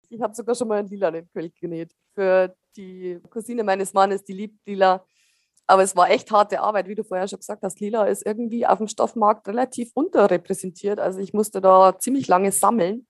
Ich 0.09 0.21
habe 0.21 0.35
sogar 0.35 0.55
schon 0.55 0.69
mal 0.69 0.79
einen 0.79 0.89
lilanen 0.89 1.29
Quilt 1.29 1.55
genäht. 1.61 1.93
Für 2.15 2.55
die 2.77 3.21
Cousine 3.31 3.63
meines 3.63 3.93
Mannes, 3.93 4.25
die 4.25 4.33
liebt 4.33 4.67
lila. 4.67 5.05
Aber 5.67 5.83
es 5.83 5.95
war 5.95 6.11
echt 6.11 6.31
harte 6.33 6.61
Arbeit, 6.61 6.89
wie 6.89 6.95
du 6.95 7.05
vorher 7.05 7.29
schon 7.29 7.39
gesagt 7.39 7.63
hast. 7.63 7.79
Lila 7.79 8.05
ist 8.05 8.27
irgendwie 8.27 8.67
auf 8.67 8.79
dem 8.79 8.89
Stoffmarkt 8.89 9.47
relativ 9.47 9.91
unterrepräsentiert. 9.95 10.99
Also 10.99 11.21
ich 11.21 11.33
musste 11.33 11.61
da 11.61 11.97
ziemlich 11.99 12.27
lange 12.27 12.51
sammeln, 12.51 13.07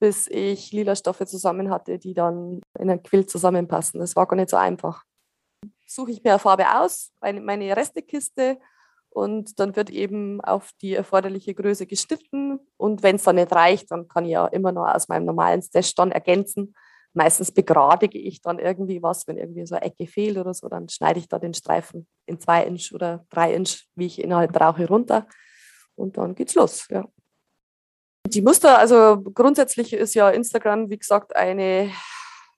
bis 0.00 0.26
ich 0.26 0.72
lila 0.72 0.96
Stoffe 0.96 1.26
zusammen 1.26 1.70
hatte, 1.70 1.98
die 1.98 2.12
dann 2.12 2.60
in 2.78 2.90
ein 2.90 3.02
Quilt 3.02 3.30
zusammenpassen. 3.30 4.00
Das 4.00 4.16
war 4.16 4.26
gar 4.26 4.36
nicht 4.36 4.50
so 4.50 4.56
einfach. 4.56 5.04
Suche 5.86 6.10
ich 6.10 6.22
mir 6.22 6.32
eine 6.32 6.38
Farbe 6.40 6.66
aus, 6.78 7.12
meine 7.20 7.74
Restekiste 7.74 8.58
und 9.14 9.60
dann 9.60 9.76
wird 9.76 9.90
eben 9.90 10.40
auf 10.40 10.72
die 10.82 10.94
erforderliche 10.94 11.54
Größe 11.54 11.86
geschnitten. 11.86 12.58
Und 12.76 13.04
wenn 13.04 13.14
es 13.14 13.22
dann 13.22 13.36
nicht 13.36 13.52
reicht, 13.52 13.92
dann 13.92 14.08
kann 14.08 14.24
ich 14.24 14.32
ja 14.32 14.46
immer 14.48 14.72
noch 14.72 14.88
aus 14.88 15.06
meinem 15.06 15.24
normalen 15.24 15.62
Stash 15.62 15.94
dann 15.94 16.10
ergänzen. 16.10 16.74
Meistens 17.12 17.52
begradige 17.52 18.18
ich 18.18 18.42
dann 18.42 18.58
irgendwie 18.58 19.04
was, 19.04 19.28
wenn 19.28 19.38
irgendwie 19.38 19.64
so 19.66 19.76
eine 19.76 19.84
Ecke 19.84 20.08
fehlt 20.08 20.36
oder 20.36 20.52
so, 20.52 20.68
dann 20.68 20.88
schneide 20.88 21.20
ich 21.20 21.28
da 21.28 21.38
den 21.38 21.54
Streifen 21.54 22.08
in 22.26 22.40
zwei 22.40 22.64
Inch 22.64 22.92
oder 22.92 23.24
drei 23.30 23.54
Inch, 23.54 23.84
wie 23.94 24.06
ich 24.06 24.22
ihn 24.22 24.34
halt 24.34 24.50
brauche, 24.50 24.88
runter. 24.88 25.28
Und 25.94 26.18
dann 26.18 26.34
geht's 26.34 26.56
los, 26.56 26.88
ja. 26.90 27.04
Die 28.26 28.42
Muster, 28.42 28.78
also 28.78 29.22
grundsätzlich 29.22 29.92
ist 29.92 30.14
ja 30.14 30.30
Instagram, 30.30 30.90
wie 30.90 30.98
gesagt, 30.98 31.36
eine 31.36 31.92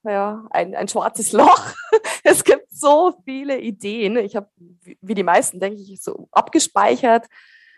ja, 0.04 0.46
ein, 0.50 0.74
ein 0.74 0.88
schwarzes 0.88 1.32
Loch. 1.32 1.74
es 2.24 2.44
gibt 2.44 2.65
so 2.78 3.14
viele 3.24 3.58
Ideen. 3.58 4.16
Ich 4.18 4.36
habe, 4.36 4.48
wie 5.00 5.14
die 5.14 5.22
meisten, 5.22 5.60
denke 5.60 5.80
ich, 5.80 6.02
so 6.02 6.28
abgespeichert 6.30 7.26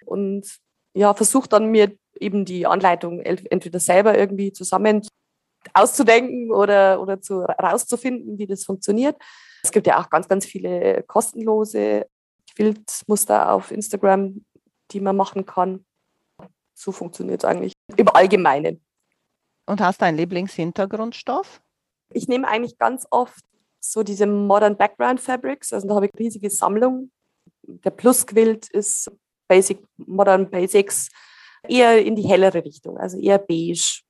und 0.04 0.46
ja, 0.94 1.14
versucht 1.14 1.52
dann 1.52 1.66
mir 1.66 1.96
eben 2.18 2.44
die 2.44 2.66
Anleitung 2.66 3.20
entweder 3.20 3.78
selber 3.78 4.18
irgendwie 4.18 4.52
zusammen 4.52 5.06
auszudenken 5.74 6.50
oder, 6.50 7.00
oder 7.00 7.20
zu, 7.20 7.42
rauszufinden, 7.42 8.38
wie 8.38 8.46
das 8.46 8.64
funktioniert. 8.64 9.16
Es 9.62 9.72
gibt 9.72 9.86
ja 9.86 10.00
auch 10.00 10.10
ganz, 10.10 10.28
ganz 10.28 10.46
viele 10.46 11.02
kostenlose 11.04 12.06
Bildmuster 12.56 13.52
auf 13.52 13.70
Instagram, 13.70 14.44
die 14.90 15.00
man 15.00 15.16
machen 15.16 15.46
kann. 15.46 15.84
So 16.74 16.92
funktioniert 16.92 17.44
es 17.44 17.48
eigentlich 17.48 17.72
im 17.96 18.08
Allgemeinen. 18.08 18.84
Und 19.66 19.80
hast 19.80 20.00
du 20.00 20.06
einen 20.06 20.16
Lieblingshintergrundstoff? 20.16 21.60
Ich 22.10 22.26
nehme 22.26 22.48
eigentlich 22.48 22.78
ganz 22.78 23.06
oft 23.10 23.44
so 23.80 24.02
diese 24.02 24.26
Modern 24.26 24.76
Background 24.76 25.20
Fabrics, 25.20 25.72
also 25.72 25.88
da 25.88 25.94
habe 25.94 26.06
ich 26.06 26.12
eine 26.14 26.24
riesige 26.24 26.50
Sammlung. 26.50 27.10
Der 27.62 27.90
Plusquilt 27.90 28.68
ist 28.70 29.10
Basic, 29.48 29.84
Modern 29.96 30.50
Basics, 30.50 31.08
eher 31.66 32.04
in 32.04 32.16
die 32.16 32.26
hellere 32.28 32.64
Richtung, 32.64 32.98
also 32.98 33.18
eher 33.18 33.38
beige. 33.38 34.02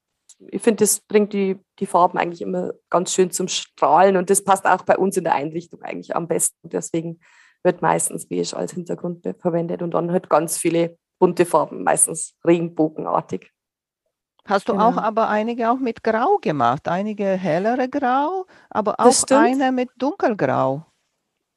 Ich 0.51 0.63
finde, 0.63 0.85
das 0.85 1.01
bringt 1.01 1.33
die, 1.33 1.57
die 1.79 1.87
Farben 1.87 2.19
eigentlich 2.19 2.43
immer 2.43 2.73
ganz 2.91 3.13
schön 3.13 3.31
zum 3.31 3.49
Strahlen 3.49 4.17
und 4.17 4.31
das 4.31 4.45
passt 4.45 4.67
auch 4.67 4.83
bei 4.83 4.97
uns 4.97 5.17
in 5.17 5.25
der 5.25 5.35
Einrichtung 5.35 5.83
eigentlich 5.83 6.15
am 6.15 6.29
besten. 6.29 6.69
Deswegen 6.69 7.21
wird 7.65 7.83
meistens 7.83 8.29
beige 8.29 8.57
als 8.57 8.73
Hintergrund 8.73 9.27
verwendet 9.41 9.83
und 9.83 9.93
dann 9.93 10.13
halt 10.13 10.31
ganz 10.31 10.57
viele 10.57 10.97
bunte 11.19 11.45
Farben, 11.45 11.83
meistens 11.83 12.37
regenbogenartig. 12.45 13.51
Hast 14.49 14.69
du 14.69 14.73
genau. 14.73 14.89
auch 14.89 14.97
aber 14.97 15.29
einige 15.29 15.71
auch 15.71 15.79
mit 15.79 16.03
Grau 16.03 16.39
gemacht, 16.39 16.89
einige 16.89 17.25
hellere 17.25 17.89
Grau, 17.89 18.47
aber 18.71 18.99
auch 18.99 19.25
eine 19.31 19.73
mit 19.73 19.91
dunkelgrau. 19.99 20.87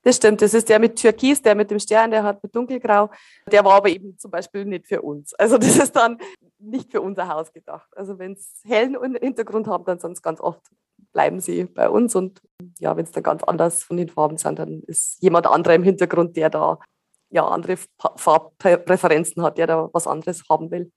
Das 0.03 0.17
stimmt, 0.17 0.41
das 0.41 0.53
ist 0.53 0.67
der 0.67 0.79
mit 0.79 0.97
Türkis, 0.97 1.41
der 1.41 1.55
mit 1.55 1.69
dem 1.69 1.79
Stern, 1.79 2.11
der 2.11 2.23
hat 2.23 2.41
mit 2.43 2.55
dunkelgrau. 2.55 3.09
Der 3.51 3.63
war 3.63 3.75
aber 3.75 3.89
eben 3.89 4.17
zum 4.17 4.31
Beispiel 4.31 4.65
nicht 4.65 4.87
für 4.87 5.01
uns. 5.01 5.33
Also 5.35 5.57
das 5.57 5.77
ist 5.77 5.95
dann 5.95 6.17
nicht 6.59 6.91
für 6.91 7.01
unser 7.01 7.27
Haus 7.27 7.53
gedacht. 7.53 7.87
Also 7.95 8.17
wenn 8.17 8.33
es 8.33 8.61
hellen 8.65 8.97
Hintergrund 9.15 9.67
haben, 9.67 9.85
dann 9.85 9.99
sonst 9.99 10.21
ganz 10.21 10.41
oft 10.41 10.61
bleiben 11.13 11.39
sie 11.39 11.65
bei 11.65 11.87
uns. 11.87 12.15
Und 12.15 12.41
ja, 12.79 12.97
wenn 12.97 13.05
es 13.05 13.11
dann 13.11 13.23
ganz 13.23 13.43
anders 13.43 13.83
von 13.83 13.97
den 13.97 14.09
Farben 14.09 14.37
sind, 14.37 14.59
dann 14.59 14.81
ist 14.87 15.21
jemand 15.21 15.45
anderer 15.47 15.75
im 15.75 15.83
Hintergrund, 15.83 16.35
der 16.35 16.49
da 16.49 16.79
ja 17.29 17.47
andere 17.47 17.77
Farbpräferenzen 18.17 19.43
hat, 19.43 19.57
der 19.57 19.67
da 19.67 19.89
was 19.93 20.07
anderes 20.07 20.43
haben 20.49 20.71
will. 20.71 20.91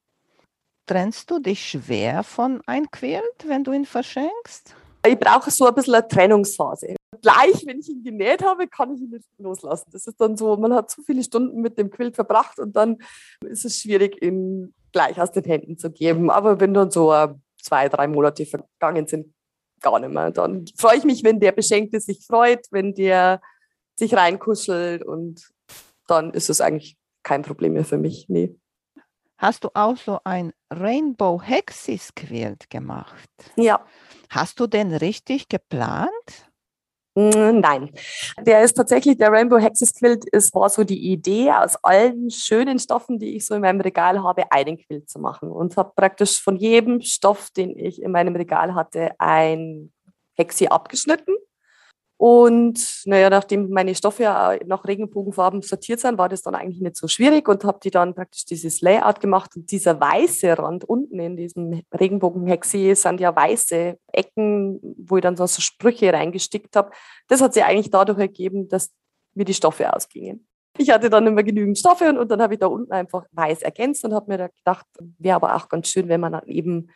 Trennst 0.86 1.30
du 1.30 1.38
dich 1.38 1.66
schwer 1.66 2.22
von 2.22 2.60
ein 2.66 2.90
Quilt, 2.90 3.46
wenn 3.46 3.64
du 3.64 3.72
ihn 3.72 3.86
verschenkst? 3.86 4.76
Ich 5.06 5.18
brauche 5.18 5.50
so 5.50 5.66
ein 5.66 5.74
bisschen 5.74 5.94
eine 5.94 6.06
Trennungsphase. 6.06 6.96
Gleich, 7.22 7.64
wenn 7.66 7.80
ich 7.80 7.88
ihn 7.88 8.02
genäht 8.02 8.44
habe, 8.44 8.68
kann 8.68 8.94
ich 8.94 9.00
ihn 9.00 9.10
nicht 9.10 9.26
loslassen. 9.38 9.88
Das 9.92 10.06
ist 10.06 10.20
dann 10.20 10.36
so, 10.36 10.56
man 10.56 10.74
hat 10.74 10.90
zu 10.90 11.02
viele 11.02 11.22
Stunden 11.22 11.62
mit 11.62 11.78
dem 11.78 11.90
Quilt 11.90 12.14
verbracht 12.14 12.58
und 12.58 12.76
dann 12.76 12.98
ist 13.40 13.64
es 13.64 13.80
schwierig, 13.80 14.22
ihn 14.22 14.74
gleich 14.92 15.18
aus 15.20 15.32
den 15.32 15.44
Händen 15.44 15.78
zu 15.78 15.90
geben. 15.90 16.30
Aber 16.30 16.60
wenn 16.60 16.74
dann 16.74 16.90
so 16.90 17.14
zwei, 17.62 17.88
drei 17.88 18.06
Monate 18.06 18.44
vergangen 18.44 19.06
sind, 19.06 19.32
gar 19.80 19.98
nicht 19.98 20.12
mehr. 20.12 20.30
Dann 20.32 20.66
freue 20.76 20.98
ich 20.98 21.04
mich, 21.04 21.24
wenn 21.24 21.40
der 21.40 21.52
Beschenkte 21.52 22.00
sich 22.00 22.26
freut, 22.26 22.66
wenn 22.70 22.94
der 22.94 23.40
sich 23.96 24.14
reinkuschelt 24.14 25.02
und 25.02 25.50
dann 26.06 26.32
ist 26.32 26.50
es 26.50 26.60
eigentlich 26.60 26.98
kein 27.22 27.42
Problem 27.42 27.72
mehr 27.72 27.84
für 27.84 27.98
mich. 27.98 28.26
Nee. 28.28 28.54
Hast 29.38 29.64
du 29.64 29.70
auch 29.74 29.96
so 29.96 30.18
ein 30.24 30.52
Rainbow 30.80 31.40
Hexis 31.42 32.14
Quilt 32.14 32.68
gemacht? 32.70 33.30
Ja. 33.56 33.84
Hast 34.30 34.60
du 34.60 34.66
den 34.66 34.94
richtig 34.94 35.48
geplant? 35.48 36.10
Mm, 37.16 37.60
nein, 37.60 37.90
der 38.40 38.62
ist 38.62 38.74
tatsächlich, 38.74 39.16
der 39.16 39.30
Rainbow 39.30 39.58
Hexes 39.58 39.94
Quilt 39.94 40.24
ist, 40.30 40.52
war 40.54 40.68
so 40.68 40.82
die 40.82 41.12
Idee, 41.12 41.52
aus 41.52 41.76
allen 41.84 42.28
schönen 42.30 42.78
Stoffen, 42.80 43.20
die 43.20 43.36
ich 43.36 43.46
so 43.46 43.54
in 43.54 43.60
meinem 43.60 43.80
Regal 43.80 44.22
habe, 44.22 44.50
einen 44.50 44.78
Quilt 44.78 45.08
zu 45.08 45.20
machen. 45.20 45.48
Und 45.50 45.76
habe 45.76 45.92
praktisch 45.94 46.42
von 46.42 46.56
jedem 46.56 47.00
Stoff, 47.00 47.50
den 47.50 47.78
ich 47.78 48.02
in 48.02 48.10
meinem 48.10 48.34
Regal 48.34 48.74
hatte, 48.74 49.12
ein 49.18 49.92
Hexi 50.34 50.66
abgeschnitten 50.66 51.36
und 52.16 53.02
naja, 53.06 53.28
nachdem 53.28 53.70
meine 53.70 53.94
Stoffe 53.94 54.22
ja 54.22 54.56
nach 54.66 54.84
Regenbogenfarben 54.84 55.62
sortiert 55.62 56.00
sind, 56.00 56.16
war 56.16 56.28
das 56.28 56.42
dann 56.42 56.54
eigentlich 56.54 56.80
nicht 56.80 56.96
so 56.96 57.08
schwierig 57.08 57.48
und 57.48 57.64
habe 57.64 57.80
die 57.82 57.90
dann 57.90 58.14
praktisch 58.14 58.44
dieses 58.44 58.80
Layout 58.80 59.20
gemacht. 59.20 59.56
Und 59.56 59.70
dieser 59.70 60.00
weiße 60.00 60.56
Rand 60.56 60.84
unten 60.84 61.18
in 61.18 61.36
diesem 61.36 61.82
Regenbogenhexi 61.92 62.94
sind 62.94 63.20
ja 63.20 63.34
weiße 63.34 63.98
Ecken, 64.12 64.80
wo 64.98 65.16
ich 65.16 65.22
dann 65.22 65.36
so 65.36 65.46
Sprüche 65.46 66.12
reingestickt 66.12 66.76
habe. 66.76 66.92
Das 67.26 67.40
hat 67.40 67.54
sich 67.54 67.64
eigentlich 67.64 67.90
dadurch 67.90 68.18
ergeben, 68.18 68.68
dass 68.68 68.92
mir 69.34 69.44
die 69.44 69.54
Stoffe 69.54 69.92
ausgingen. 69.92 70.46
Ich 70.78 70.90
hatte 70.90 71.10
dann 71.10 71.26
immer 71.26 71.42
genügend 71.42 71.78
Stoffe 71.78 72.08
und, 72.08 72.18
und 72.18 72.30
dann 72.30 72.42
habe 72.42 72.54
ich 72.54 72.60
da 72.60 72.66
unten 72.66 72.92
einfach 72.92 73.26
weiß 73.32 73.62
ergänzt 73.62 74.04
und 74.04 74.14
habe 74.14 74.30
mir 74.30 74.38
da 74.38 74.48
gedacht, 74.48 74.86
wäre 75.18 75.36
aber 75.36 75.54
auch 75.54 75.68
ganz 75.68 75.88
schön, 75.88 76.08
wenn 76.08 76.20
man 76.20 76.32
dann 76.32 76.46
eben 76.46 76.88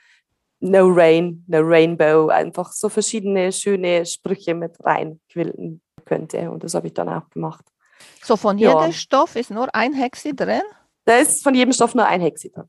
No 0.60 0.88
Rain, 0.88 1.44
No 1.46 1.60
Rainbow, 1.60 2.28
einfach 2.28 2.72
so 2.72 2.88
verschiedene 2.88 3.52
schöne 3.52 4.04
Sprüche 4.04 4.54
mit 4.54 4.76
reinquilten 4.84 5.80
könnte. 6.04 6.50
Und 6.50 6.64
das 6.64 6.74
habe 6.74 6.88
ich 6.88 6.94
dann 6.94 7.08
auch 7.08 7.28
gemacht. 7.30 7.64
So 8.22 8.36
von 8.36 8.58
ja. 8.58 8.80
jedem 8.80 8.92
Stoff 8.92 9.36
ist 9.36 9.50
nur 9.50 9.72
ein 9.74 9.92
Hexi 9.92 10.34
drin? 10.34 10.62
Da 11.04 11.16
ist 11.18 11.42
von 11.42 11.54
jedem 11.54 11.72
Stoff 11.72 11.94
nur 11.94 12.06
ein 12.06 12.20
Hexi 12.20 12.50
drin. 12.50 12.68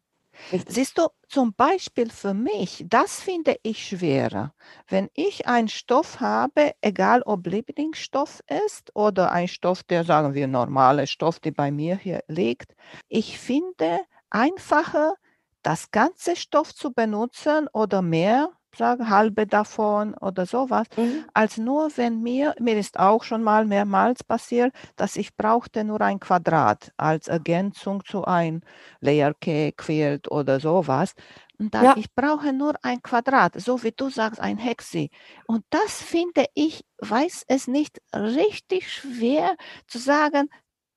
Richtig. 0.51 0.73
Siehst 0.73 0.97
du, 0.97 1.07
zum 1.27 1.53
Beispiel 1.53 2.09
für 2.09 2.33
mich, 2.33 2.85
das 2.87 3.19
finde 3.19 3.57
ich 3.61 3.85
schwerer. 3.85 4.53
Wenn 4.87 5.09
ich 5.13 5.47
einen 5.47 5.67
Stoff 5.67 6.19
habe, 6.19 6.71
egal 6.81 7.21
ob 7.23 7.45
Lieblingsstoff 7.45 8.41
ist 8.65 8.95
oder 8.95 9.31
ein 9.31 9.47
Stoff, 9.47 9.83
der, 9.83 10.05
sagen 10.05 10.33
wir, 10.33 10.47
normale 10.47 11.07
Stoff, 11.07 11.39
der 11.39 11.51
bei 11.51 11.71
mir 11.71 11.97
hier 11.97 12.23
liegt, 12.27 12.73
ich 13.09 13.37
finde 13.37 13.99
einfacher, 14.29 15.15
das 15.61 15.91
ganze 15.91 16.35
Stoff 16.35 16.73
zu 16.73 16.91
benutzen 16.91 17.67
oder 17.73 18.01
mehr, 18.01 18.51
sage 18.75 19.09
halbe 19.09 19.47
davon 19.47 20.13
oder 20.13 20.45
sowas, 20.45 20.87
mhm. 20.95 21.25
als 21.33 21.57
nur 21.57 21.89
wenn 21.97 22.21
mir, 22.21 22.55
mir 22.59 22.77
ist 22.77 22.99
auch 22.99 23.23
schon 23.23 23.43
mal 23.43 23.65
mehrmals 23.65 24.23
passiert, 24.23 24.73
dass 24.95 25.15
ich 25.15 25.35
brauchte 25.35 25.83
nur 25.83 26.01
ein 26.01 26.19
Quadrat 26.19 26.91
als 26.97 27.27
Ergänzung 27.27 28.03
zu 28.05 28.25
ein 28.25 28.61
Layer 29.01 29.33
Cake, 29.33 29.75
Quilt 29.77 30.29
oder 30.31 30.59
sowas. 30.59 31.13
Und 31.57 31.73
dann, 31.73 31.83
ja. 31.83 31.95
ich 31.97 32.13
brauche 32.13 32.53
nur 32.53 32.73
ein 32.83 33.01
Quadrat, 33.01 33.59
so 33.59 33.83
wie 33.83 33.91
du 33.91 34.09
sagst, 34.09 34.39
ein 34.39 34.57
Hexi. 34.57 35.09
Und 35.45 35.65
das 35.71 36.01
finde 36.01 36.45
ich, 36.53 36.85
weiß 36.99 37.45
es 37.47 37.67
nicht, 37.67 38.01
richtig 38.15 38.91
schwer 38.93 39.55
zu 39.87 39.97
sagen, 39.97 40.49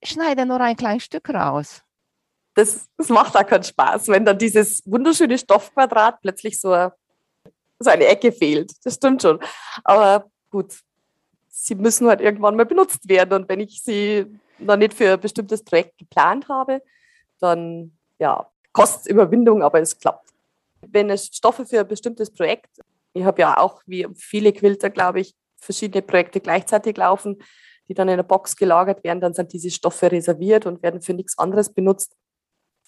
schneide 0.03 0.45
nur 0.45 0.61
ein 0.61 0.77
kleines 0.77 1.03
Stück 1.03 1.29
raus 1.29 1.83
das, 2.55 2.87
das 2.97 3.09
macht 3.09 3.35
auch 3.35 3.45
keinen 3.45 3.63
Spaß, 3.63 4.07
wenn 4.09 4.25
dann 4.25 4.37
dieses 4.37 4.81
wunderschöne 4.85 5.37
Stoffquadrat 5.37 6.21
plötzlich 6.21 6.59
so, 6.59 6.89
so 7.79 7.89
eine 7.89 8.05
Ecke 8.05 8.31
fehlt. 8.31 8.71
Das 8.83 8.95
stimmt 8.95 9.21
schon. 9.21 9.39
Aber 9.83 10.29
gut, 10.49 10.73
sie 11.49 11.75
müssen 11.75 12.07
halt 12.07 12.21
irgendwann 12.21 12.55
mal 12.55 12.65
benutzt 12.65 13.07
werden. 13.07 13.33
Und 13.33 13.49
wenn 13.49 13.59
ich 13.59 13.81
sie 13.81 14.25
noch 14.59 14.77
nicht 14.77 14.93
für 14.93 15.13
ein 15.13 15.19
bestimmtes 15.19 15.63
Projekt 15.63 15.97
geplant 15.97 16.47
habe, 16.47 16.81
dann 17.39 17.97
ja, 18.19 18.47
kostet 18.71 19.01
es 19.01 19.07
Überwindung, 19.07 19.63
aber 19.63 19.81
es 19.81 19.97
klappt. 19.97 20.29
Wenn 20.81 21.09
es 21.09 21.27
Stoffe 21.27 21.65
für 21.65 21.79
ein 21.79 21.87
bestimmtes 21.87 22.31
Projekt, 22.31 22.79
ich 23.13 23.23
habe 23.23 23.41
ja 23.41 23.57
auch 23.57 23.81
wie 23.85 24.07
viele 24.15 24.51
Quilter, 24.51 24.89
glaube 24.89 25.21
ich, 25.21 25.35
verschiedene 25.57 26.01
Projekte 26.01 26.39
gleichzeitig 26.39 26.97
laufen, 26.97 27.41
die 27.87 27.93
dann 27.93 28.09
in 28.09 28.17
der 28.17 28.23
Box 28.23 28.55
gelagert 28.55 29.03
werden, 29.03 29.21
dann 29.21 29.33
sind 29.33 29.53
diese 29.53 29.71
Stoffe 29.71 30.11
reserviert 30.11 30.65
und 30.65 30.83
werden 30.83 31.01
für 31.01 31.13
nichts 31.13 31.37
anderes 31.37 31.73
benutzt. 31.73 32.15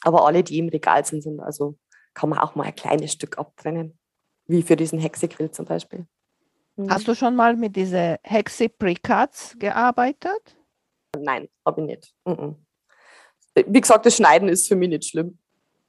Aber 0.05 0.25
alle, 0.25 0.43
die 0.43 0.59
im 0.59 0.69
Regal 0.69 1.03
sind, 1.03 1.23
sind 1.23 1.39
also 1.39 1.75
kann 2.13 2.29
man 2.29 2.39
auch 2.39 2.55
mal 2.55 2.65
ein 2.65 2.75
kleines 2.75 3.11
Stück 3.11 3.39
abtrennen, 3.39 3.97
wie 4.45 4.61
für 4.61 4.75
diesen 4.75 4.99
Hexequill 4.99 5.49
zum 5.49 5.65
Beispiel. 5.65 6.05
Mhm. 6.75 6.91
Hast 6.91 7.07
du 7.07 7.15
schon 7.15 7.35
mal 7.35 7.55
mit 7.55 7.75
diesen 7.75 8.17
Hexe 8.23 8.69
Precuts 8.69 9.55
gearbeitet? 9.57 10.55
Nein, 11.17 11.49
habe 11.65 11.81
ich 11.81 11.87
nicht. 11.87 12.13
Mhm. 12.25 12.55
Wie 13.55 13.81
gesagt, 13.81 14.05
das 14.05 14.15
Schneiden 14.15 14.47
ist 14.47 14.67
für 14.67 14.75
mich 14.75 14.89
nicht 14.89 15.05
schlimm. 15.05 15.39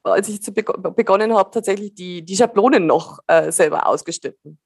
Als 0.03 0.29
ich 0.29 0.41
begonnen 0.41 1.35
habe, 1.35 1.51
tatsächlich 1.51 1.93
die, 1.95 2.23
die 2.23 2.37
Schablonen 2.37 2.87
noch 2.87 3.19
äh, 3.27 3.53
selber 3.53 3.87
ausgeschnitten. 3.87 4.59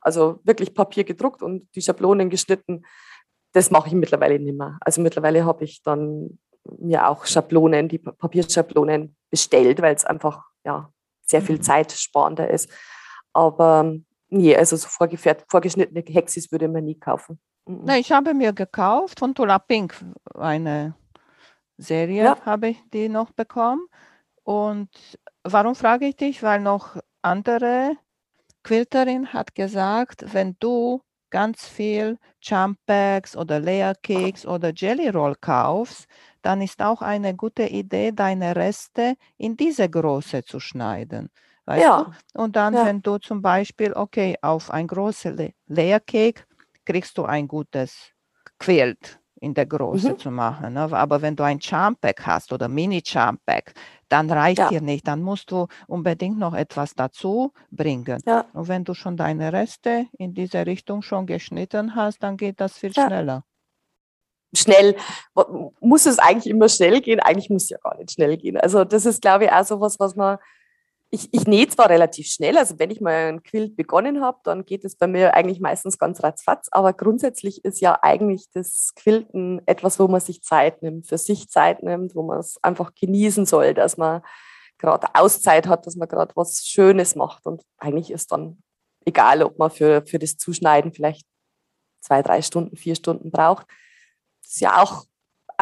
Also 0.00 0.40
wirklich 0.44 0.74
Papier 0.74 1.04
gedruckt 1.04 1.42
und 1.42 1.74
die 1.74 1.80
Schablonen 1.80 2.28
geschnitten. 2.28 2.84
Das 3.52 3.70
mache 3.70 3.88
ich 3.88 3.94
mittlerweile 3.94 4.38
nicht 4.38 4.58
mehr. 4.58 4.78
Also 4.80 5.00
mittlerweile 5.00 5.44
habe 5.44 5.64
ich 5.64 5.82
dann 5.82 6.38
mir 6.78 7.08
auch 7.08 7.26
Schablonen, 7.26 7.88
die 7.88 7.98
Papierschablonen 7.98 9.16
bestellt, 9.30 9.80
weil 9.82 9.94
es 9.94 10.04
einfach 10.04 10.44
ja, 10.64 10.92
sehr 11.22 11.42
viel 11.42 11.56
mhm. 11.56 11.62
zeitsparender 11.62 12.48
ist. 12.50 12.70
Aber 13.32 13.94
nee, 14.28 14.56
also 14.56 14.76
so 14.76 14.88
vorgeschnittene 14.88 16.04
Hexis 16.06 16.50
würde 16.52 16.68
man 16.68 16.84
nie 16.84 16.98
kaufen. 16.98 17.40
Na, 17.66 17.96
ich 17.96 18.10
habe 18.10 18.34
mir 18.34 18.52
gekauft 18.52 19.20
von 19.20 19.34
Tula 19.34 19.58
Pink 19.58 19.94
eine 20.34 20.94
Serie, 21.78 22.24
ja. 22.24 22.44
habe 22.44 22.70
ich 22.70 22.78
die 22.92 23.08
noch 23.08 23.30
bekommen. 23.30 23.86
Und 24.42 24.88
warum 25.44 25.74
frage 25.74 26.06
ich 26.06 26.16
dich? 26.16 26.42
Weil 26.42 26.60
noch 26.60 26.96
andere 27.22 27.96
Quilterin 28.62 29.32
hat 29.32 29.54
gesagt, 29.54 30.34
wenn 30.34 30.56
du 30.58 31.02
ganz 31.30 31.66
viel 31.66 32.18
Jump 32.42 32.78
Bags 32.86 33.36
oder 33.36 33.60
Layer 33.60 33.94
Cakes 33.94 34.46
oder 34.46 34.72
Jelly 34.74 35.08
Roll 35.08 35.36
kaufst, 35.40 36.06
dann 36.42 36.62
ist 36.62 36.82
auch 36.82 37.02
eine 37.02 37.34
gute 37.34 37.64
Idee, 37.64 38.12
deine 38.12 38.56
Reste 38.56 39.14
in 39.36 39.56
diese 39.56 39.88
Größe 39.88 40.44
zu 40.44 40.60
schneiden. 40.60 41.30
Weißt 41.66 41.84
ja. 41.84 42.12
du? 42.34 42.42
Und 42.42 42.56
dann, 42.56 42.74
ja. 42.74 42.86
wenn 42.86 43.02
du 43.02 43.18
zum 43.18 43.42
Beispiel, 43.42 43.92
okay, 43.92 44.36
auf 44.42 44.70
ein 44.70 44.86
großes 44.86 45.52
Layer 45.66 46.00
Cake 46.00 46.42
kriegst 46.84 47.16
du 47.18 47.24
ein 47.24 47.46
gutes 47.46 48.12
Quilt 48.58 49.19
in 49.40 49.54
der 49.54 49.66
Größe 49.66 50.12
mhm. 50.12 50.18
zu 50.18 50.30
machen. 50.30 50.74
Ne? 50.74 50.88
Aber 50.92 51.22
wenn 51.22 51.34
du 51.34 51.42
ein 51.42 51.60
Charm 51.60 51.96
Pack 51.96 52.26
hast 52.26 52.52
oder 52.52 52.68
Mini 52.68 53.02
Charm 53.04 53.38
Pack, 53.44 53.74
dann 54.08 54.30
reicht 54.30 54.58
ja. 54.58 54.68
dir 54.68 54.80
nicht. 54.80 55.08
Dann 55.08 55.22
musst 55.22 55.50
du 55.50 55.66
unbedingt 55.86 56.38
noch 56.38 56.54
etwas 56.54 56.94
dazu 56.94 57.52
bringen. 57.70 58.20
Ja. 58.26 58.44
Und 58.52 58.68
wenn 58.68 58.84
du 58.84 58.94
schon 58.94 59.16
deine 59.16 59.52
Reste 59.52 60.06
in 60.18 60.34
diese 60.34 60.66
Richtung 60.66 61.02
schon 61.02 61.26
geschnitten 61.26 61.94
hast, 61.94 62.22
dann 62.22 62.36
geht 62.36 62.60
das 62.60 62.78
viel 62.78 62.92
ja. 62.92 63.06
schneller 63.06 63.44
schnell, 64.52 64.96
muss 65.80 66.06
es 66.06 66.18
eigentlich 66.18 66.50
immer 66.50 66.68
schnell 66.68 67.00
gehen? 67.00 67.20
Eigentlich 67.20 67.50
muss 67.50 67.64
es 67.64 67.70
ja 67.70 67.78
gar 67.78 67.96
nicht 67.96 68.12
schnell 68.12 68.36
gehen. 68.36 68.56
Also 68.56 68.84
das 68.84 69.06
ist, 69.06 69.22
glaube 69.22 69.44
ich, 69.44 69.52
auch 69.52 69.64
so 69.64 69.80
was, 69.80 69.98
was 70.00 70.16
man, 70.16 70.38
ich, 71.10 71.28
ich 71.32 71.46
nähe 71.46 71.66
zwar 71.68 71.90
relativ 71.90 72.28
schnell, 72.28 72.56
also 72.56 72.78
wenn 72.78 72.90
ich 72.90 73.00
mal 73.00 73.28
ein 73.28 73.42
Quilt 73.42 73.76
begonnen 73.76 74.22
habe, 74.22 74.38
dann 74.44 74.64
geht 74.64 74.84
es 74.84 74.96
bei 74.96 75.08
mir 75.08 75.34
eigentlich 75.34 75.60
meistens 75.60 75.98
ganz 75.98 76.22
ratzfatz, 76.22 76.68
aber 76.70 76.92
grundsätzlich 76.92 77.64
ist 77.64 77.80
ja 77.80 77.98
eigentlich 78.02 78.46
das 78.52 78.92
Quilten 78.94 79.60
etwas, 79.66 79.98
wo 79.98 80.06
man 80.06 80.20
sich 80.20 80.42
Zeit 80.42 80.82
nimmt, 80.82 81.08
für 81.08 81.18
sich 81.18 81.48
Zeit 81.48 81.82
nimmt, 81.82 82.14
wo 82.14 82.22
man 82.22 82.38
es 82.38 82.62
einfach 82.62 82.94
genießen 82.94 83.44
soll, 83.44 83.74
dass 83.74 83.96
man 83.96 84.22
gerade 84.78 85.08
Auszeit 85.14 85.66
hat, 85.66 85.86
dass 85.86 85.96
man 85.96 86.08
gerade 86.08 86.34
was 86.36 86.64
Schönes 86.64 87.14
macht. 87.14 87.46
Und 87.46 87.62
eigentlich 87.78 88.10
ist 88.10 88.32
dann 88.32 88.62
egal, 89.04 89.42
ob 89.42 89.58
man 89.58 89.70
für, 89.70 90.04
für 90.06 90.18
das 90.18 90.36
Zuschneiden 90.36 90.92
vielleicht 90.92 91.26
zwei, 92.00 92.22
drei 92.22 92.42
Stunden, 92.42 92.76
vier 92.76 92.94
Stunden 92.94 93.30
braucht. 93.30 93.66
Ist 94.44 94.60
ja 94.60 94.82
auch, 94.82 95.04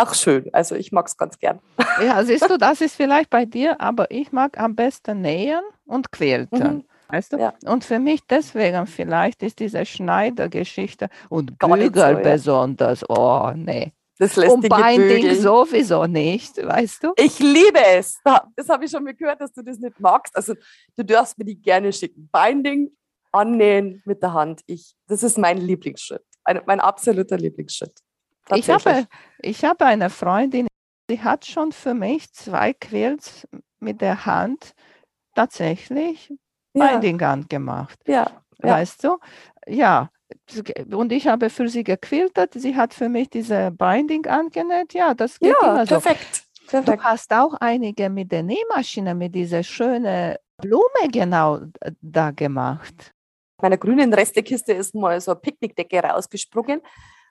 auch 0.03 0.15
schön. 0.15 0.49
Also 0.53 0.75
ich 0.75 0.93
mag 0.93 1.07
es 1.07 1.17
ganz 1.17 1.39
gern. 1.39 1.61
Ja, 2.03 2.23
siehst 2.23 2.49
du, 2.49 2.59
das 2.59 2.81
ist 2.81 2.95
vielleicht 2.95 3.29
bei 3.29 3.45
dir, 3.45 3.81
aber 3.81 4.11
ich 4.13 4.31
mag 4.31 4.57
am 4.57 4.77
besten 4.77 5.21
nähen 5.21 5.63
und 5.85 6.13
quälten. 6.13 6.59
Mhm. 6.59 6.85
Weißt 7.09 7.33
du? 7.33 7.39
Ja. 7.39 7.55
Und 7.65 7.85
für 7.85 7.99
mich 7.99 8.21
deswegen 8.29 8.87
vielleicht 8.87 9.43
ist 9.43 9.59
diese 9.59 9.85
Schneidergeschichte 9.85 11.09
und 11.29 11.59
Bügel 11.59 11.91
so, 11.93 12.01
ja. 12.01 12.13
besonders, 12.15 13.09
oh 13.09 13.51
nee. 13.55 13.93
Das 14.19 14.37
und 14.37 14.63
Binding 14.63 15.23
Bügel. 15.23 15.37
sowieso 15.37 16.07
nicht, 16.07 16.57
weißt 16.57 17.05
du? 17.05 17.13
Ich 17.17 17.39
liebe 17.39 17.81
es. 17.97 18.21
Das 18.57 18.69
habe 18.69 18.85
ich 18.85 18.91
schon 18.91 19.05
mal 19.05 19.15
gehört, 19.15 19.41
dass 19.41 19.53
du 19.53 19.63
das 19.63 19.79
nicht 19.79 19.99
magst. 20.01 20.37
Also 20.37 20.55
du 20.97 21.05
darfst 21.05 21.39
mir 21.39 21.45
die 21.45 21.61
gerne 21.61 21.93
schicken. 21.93 22.29
Binding, 22.33 22.91
annähen 23.33 24.03
mit 24.05 24.23
der 24.23 24.33
Hand. 24.33 24.63
Ich, 24.67 24.95
das 25.07 25.23
ist 25.23 25.39
mein 25.39 25.59
Lieblingsschritt. 25.59 26.25
Ein, 26.43 26.61
mein 26.67 26.81
absoluter 26.81 27.37
Lieblingsschritt. 27.37 27.95
Ich 28.55 28.71
habe, 28.71 29.07
ich 29.41 29.65
habe 29.65 29.85
eine 29.85 30.11
Freundin, 30.11 30.67
die 31.11 31.21
hat 31.21 31.47
schon 31.47 31.73
für 31.73 31.95
mich 31.95 32.33
zwei 32.33 32.73
Quills 32.73 33.47
mit 33.81 34.01
der 34.01 34.27
Hand 34.27 34.73
tatsächlich 35.35 36.33
ja. 36.75 36.99
Binding 36.99 37.47
gemacht. 37.49 37.99
Ja. 38.07 38.31
ja. 38.63 38.71
weißt 38.71 39.05
du? 39.05 39.19
Ja, 39.67 40.11
und 40.91 41.13
ich 41.13 41.27
habe 41.27 41.51
für 41.51 41.69
sie 41.69 41.85
gequiltet. 41.85 42.53
Sie 42.55 42.77
hat 42.77 42.93
für 42.93 43.09
mich 43.09 43.31
diese 43.31 43.71
Binding 43.71 44.27
angenäht. 44.27 44.93
Ja, 44.95 45.15
das 45.15 45.39
geht 45.39 45.55
ja, 45.61 45.71
immer 45.71 45.87
so. 45.87 46.01
Perfekt. 46.01 46.45
perfekt. 46.67 47.01
Du 47.01 47.05
hast 47.05 47.33
auch 47.33 47.55
einige 47.61 48.11
mit 48.11 48.31
der 48.33 48.43
Nähmaschine, 48.43 49.15
mit 49.15 49.35
dieser 49.35 49.63
schönen 49.63 50.37
Blume 50.59 51.09
genau 51.11 51.61
da 52.01 52.31
gemacht. 52.31 53.13
Meiner 53.61 53.77
grünen 53.77 54.13
Restekiste 54.13 54.73
ist 54.73 54.95
mal 54.95 55.21
so 55.21 55.33
eine 55.33 55.41
Picknickdecke 55.41 56.01
rausgesprungen. 56.01 56.81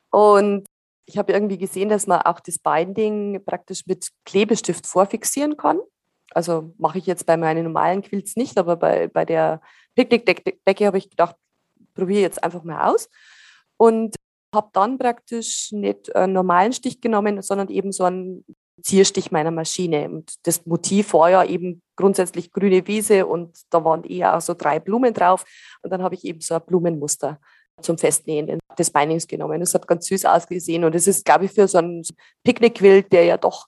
Und 0.10 0.66
ich 1.08 1.17
habe 1.17 1.32
irgendwie 1.32 1.58
gesehen, 1.58 1.89
dass 1.89 2.06
man 2.06 2.22
auch 2.22 2.41
das 2.41 2.60
Binding 2.60 3.41
praktisch 3.46 3.88
mit 3.88 4.10
Klebestift 4.26 4.86
vorfixieren 4.86 5.56
kann. 5.56 5.80
Also 6.32 6.74
mache 6.78 6.98
ich 6.98 7.06
jetzt 7.06 7.26
bei 7.26 7.38
meinen 7.38 7.63
normalen 7.63 8.02
Quilts 8.02 8.36
nicht, 8.36 8.58
aber 8.58 8.76
bei, 8.76 9.08
bei 9.08 9.24
der 9.24 9.62
Picknickdecke 9.96 10.86
habe 10.86 10.98
ich 10.98 11.10
gedacht, 11.10 11.38
probiere 11.93 12.22
jetzt 12.22 12.43
einfach 12.43 12.63
mal 12.63 12.91
aus. 12.91 13.10
Und 13.78 14.15
habe 14.54 14.70
dann 14.74 14.98
praktisch 14.98 15.72
nicht 15.72 16.13
einen 16.13 16.34
normalen 16.34 16.74
Stich 16.74 17.00
genommen, 17.00 17.41
sondern 17.41 17.70
eben 17.70 17.93
so 17.93 18.04
einen 18.04 18.43
Zierstich 18.82 19.32
meiner 19.32 19.52
Maschine. 19.52 20.10
Und 20.10 20.36
das 20.43 20.65
Motiv 20.65 21.13
war 21.13 21.30
ja 21.30 21.43
eben 21.46 21.82
grundsätzlich 21.96 22.52
grüne 22.52 22.86
Wiese 22.86 23.26
und 23.26 23.58
da 23.70 23.84
waren 23.84 24.04
eher 24.04 24.36
auch 24.36 24.41
so 24.41 24.54
drei 24.54 24.80
Blumen 24.80 25.13
drauf. 25.13 25.46
Und 25.82 25.91
dann 25.91 26.04
habe 26.04 26.15
ich 26.15 26.26
eben 26.26 26.41
so 26.41 26.56
ein 26.56 26.62
Blumenmuster 26.65 27.39
zum 27.82 27.98
Festnähen 27.98 28.60
des 28.78 28.90
Beinings 28.92 29.28
genommen. 29.28 29.60
Das 29.60 29.74
hat 29.74 29.88
ganz 29.88 30.08
süß 30.08 30.26
ausgesehen 30.26 30.84
und 30.84 30.96
es 30.96 31.08
ist, 31.08 31.26
glaube 31.26 31.46
ich, 31.46 31.52
für 31.52 31.68
so 31.68 31.78
einen 31.78 32.04
Picknickwild, 32.44 33.12
der 33.12 33.26
ja 33.26 33.38
doch 33.38 33.68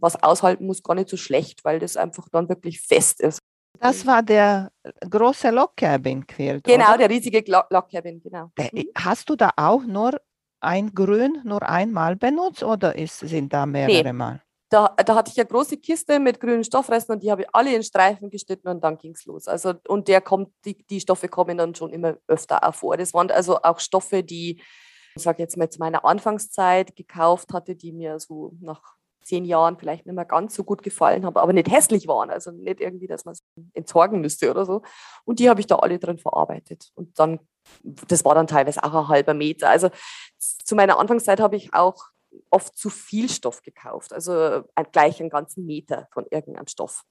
was 0.00 0.22
aushalten 0.22 0.66
muss, 0.66 0.82
gar 0.82 0.94
nicht 0.94 1.08
so 1.08 1.16
schlecht, 1.16 1.64
weil 1.64 1.78
das 1.78 1.96
einfach 1.96 2.28
dann 2.30 2.48
wirklich 2.48 2.80
fest 2.80 3.20
ist. 3.20 3.40
Das 3.80 4.06
war 4.06 4.22
der 4.22 4.70
große 5.08 5.50
Log 5.50 5.76
Cabin 5.76 6.26
Quilt. 6.26 6.64
Genau, 6.64 6.88
oder? 6.90 6.98
der 6.98 7.10
riesige 7.10 7.44
Log 7.50 7.90
Cabin, 7.90 8.20
genau. 8.22 8.50
Mhm. 8.58 8.86
Hast 8.96 9.28
du 9.28 9.36
da 9.36 9.50
auch 9.56 9.82
nur 9.82 10.20
ein 10.60 10.94
Grün 10.94 11.42
nur 11.44 11.62
einmal 11.62 12.16
benutzt 12.16 12.62
oder 12.62 12.96
ist, 12.96 13.20
sind 13.20 13.52
da 13.52 13.66
mehrere 13.66 14.04
nee. 14.04 14.12
Mal? 14.12 14.42
Da, 14.68 14.88
da, 14.88 15.14
hatte 15.14 15.30
ich 15.30 15.38
eine 15.38 15.46
große 15.46 15.76
Kiste 15.76 16.18
mit 16.18 16.40
grünen 16.40 16.64
Stoffresten 16.64 17.12
und 17.12 17.22
die 17.22 17.30
habe 17.30 17.42
ich 17.42 17.48
alle 17.52 17.74
in 17.74 17.84
Streifen 17.84 18.30
geschnitten 18.30 18.66
und 18.68 18.82
dann 18.82 18.98
ging 18.98 19.12
es 19.12 19.24
los. 19.24 19.46
Also, 19.46 19.74
und 19.86 20.08
der 20.08 20.20
kommt, 20.20 20.52
die, 20.64 20.84
die 20.86 21.00
Stoffe 21.00 21.28
kommen 21.28 21.56
dann 21.56 21.74
schon 21.76 21.92
immer 21.92 22.16
öfter 22.26 22.64
auch 22.64 22.74
vor. 22.74 22.96
Das 22.96 23.14
waren 23.14 23.30
also 23.30 23.62
auch 23.62 23.78
Stoffe, 23.78 24.24
die, 24.24 24.60
ich 25.14 25.22
sage 25.22 25.40
jetzt 25.40 25.56
mal 25.56 25.70
zu 25.70 25.78
meiner 25.78 26.04
Anfangszeit 26.04 26.96
gekauft 26.96 27.52
hatte, 27.52 27.76
die 27.76 27.92
mir 27.92 28.18
so 28.18 28.54
nach 28.60 28.96
zehn 29.26 29.44
Jahren 29.44 29.76
vielleicht 29.76 30.06
nicht 30.06 30.14
mehr 30.14 30.24
ganz 30.24 30.54
so 30.54 30.64
gut 30.64 30.82
gefallen 30.82 31.26
haben, 31.26 31.36
aber 31.36 31.52
nicht 31.52 31.70
hässlich 31.70 32.06
waren. 32.06 32.30
Also 32.30 32.52
nicht 32.52 32.80
irgendwie, 32.80 33.08
dass 33.08 33.24
man 33.24 33.32
es 33.32 33.42
entsorgen 33.74 34.20
müsste 34.20 34.50
oder 34.50 34.64
so. 34.64 34.82
Und 35.24 35.40
die 35.40 35.50
habe 35.50 35.60
ich 35.60 35.66
da 35.66 35.76
alle 35.76 35.98
drin 35.98 36.18
verarbeitet. 36.18 36.90
Und 36.94 37.18
dann, 37.18 37.40
das 37.82 38.24
war 38.24 38.34
dann 38.34 38.46
teilweise 38.46 38.82
auch 38.84 38.94
ein 38.94 39.08
halber 39.08 39.34
Meter. 39.34 39.68
Also 39.68 39.90
zu 40.38 40.76
meiner 40.76 40.98
Anfangszeit 40.98 41.40
habe 41.40 41.56
ich 41.56 41.74
auch 41.74 42.04
oft 42.50 42.76
zu 42.76 42.90
viel 42.90 43.28
Stoff 43.28 43.62
gekauft, 43.62 44.12
also 44.12 44.64
gleich 44.92 45.20
einen 45.20 45.30
ganzen 45.30 45.66
Meter 45.66 46.08
von 46.12 46.26
irgendeinem 46.30 46.66
Stoff. 46.66 47.04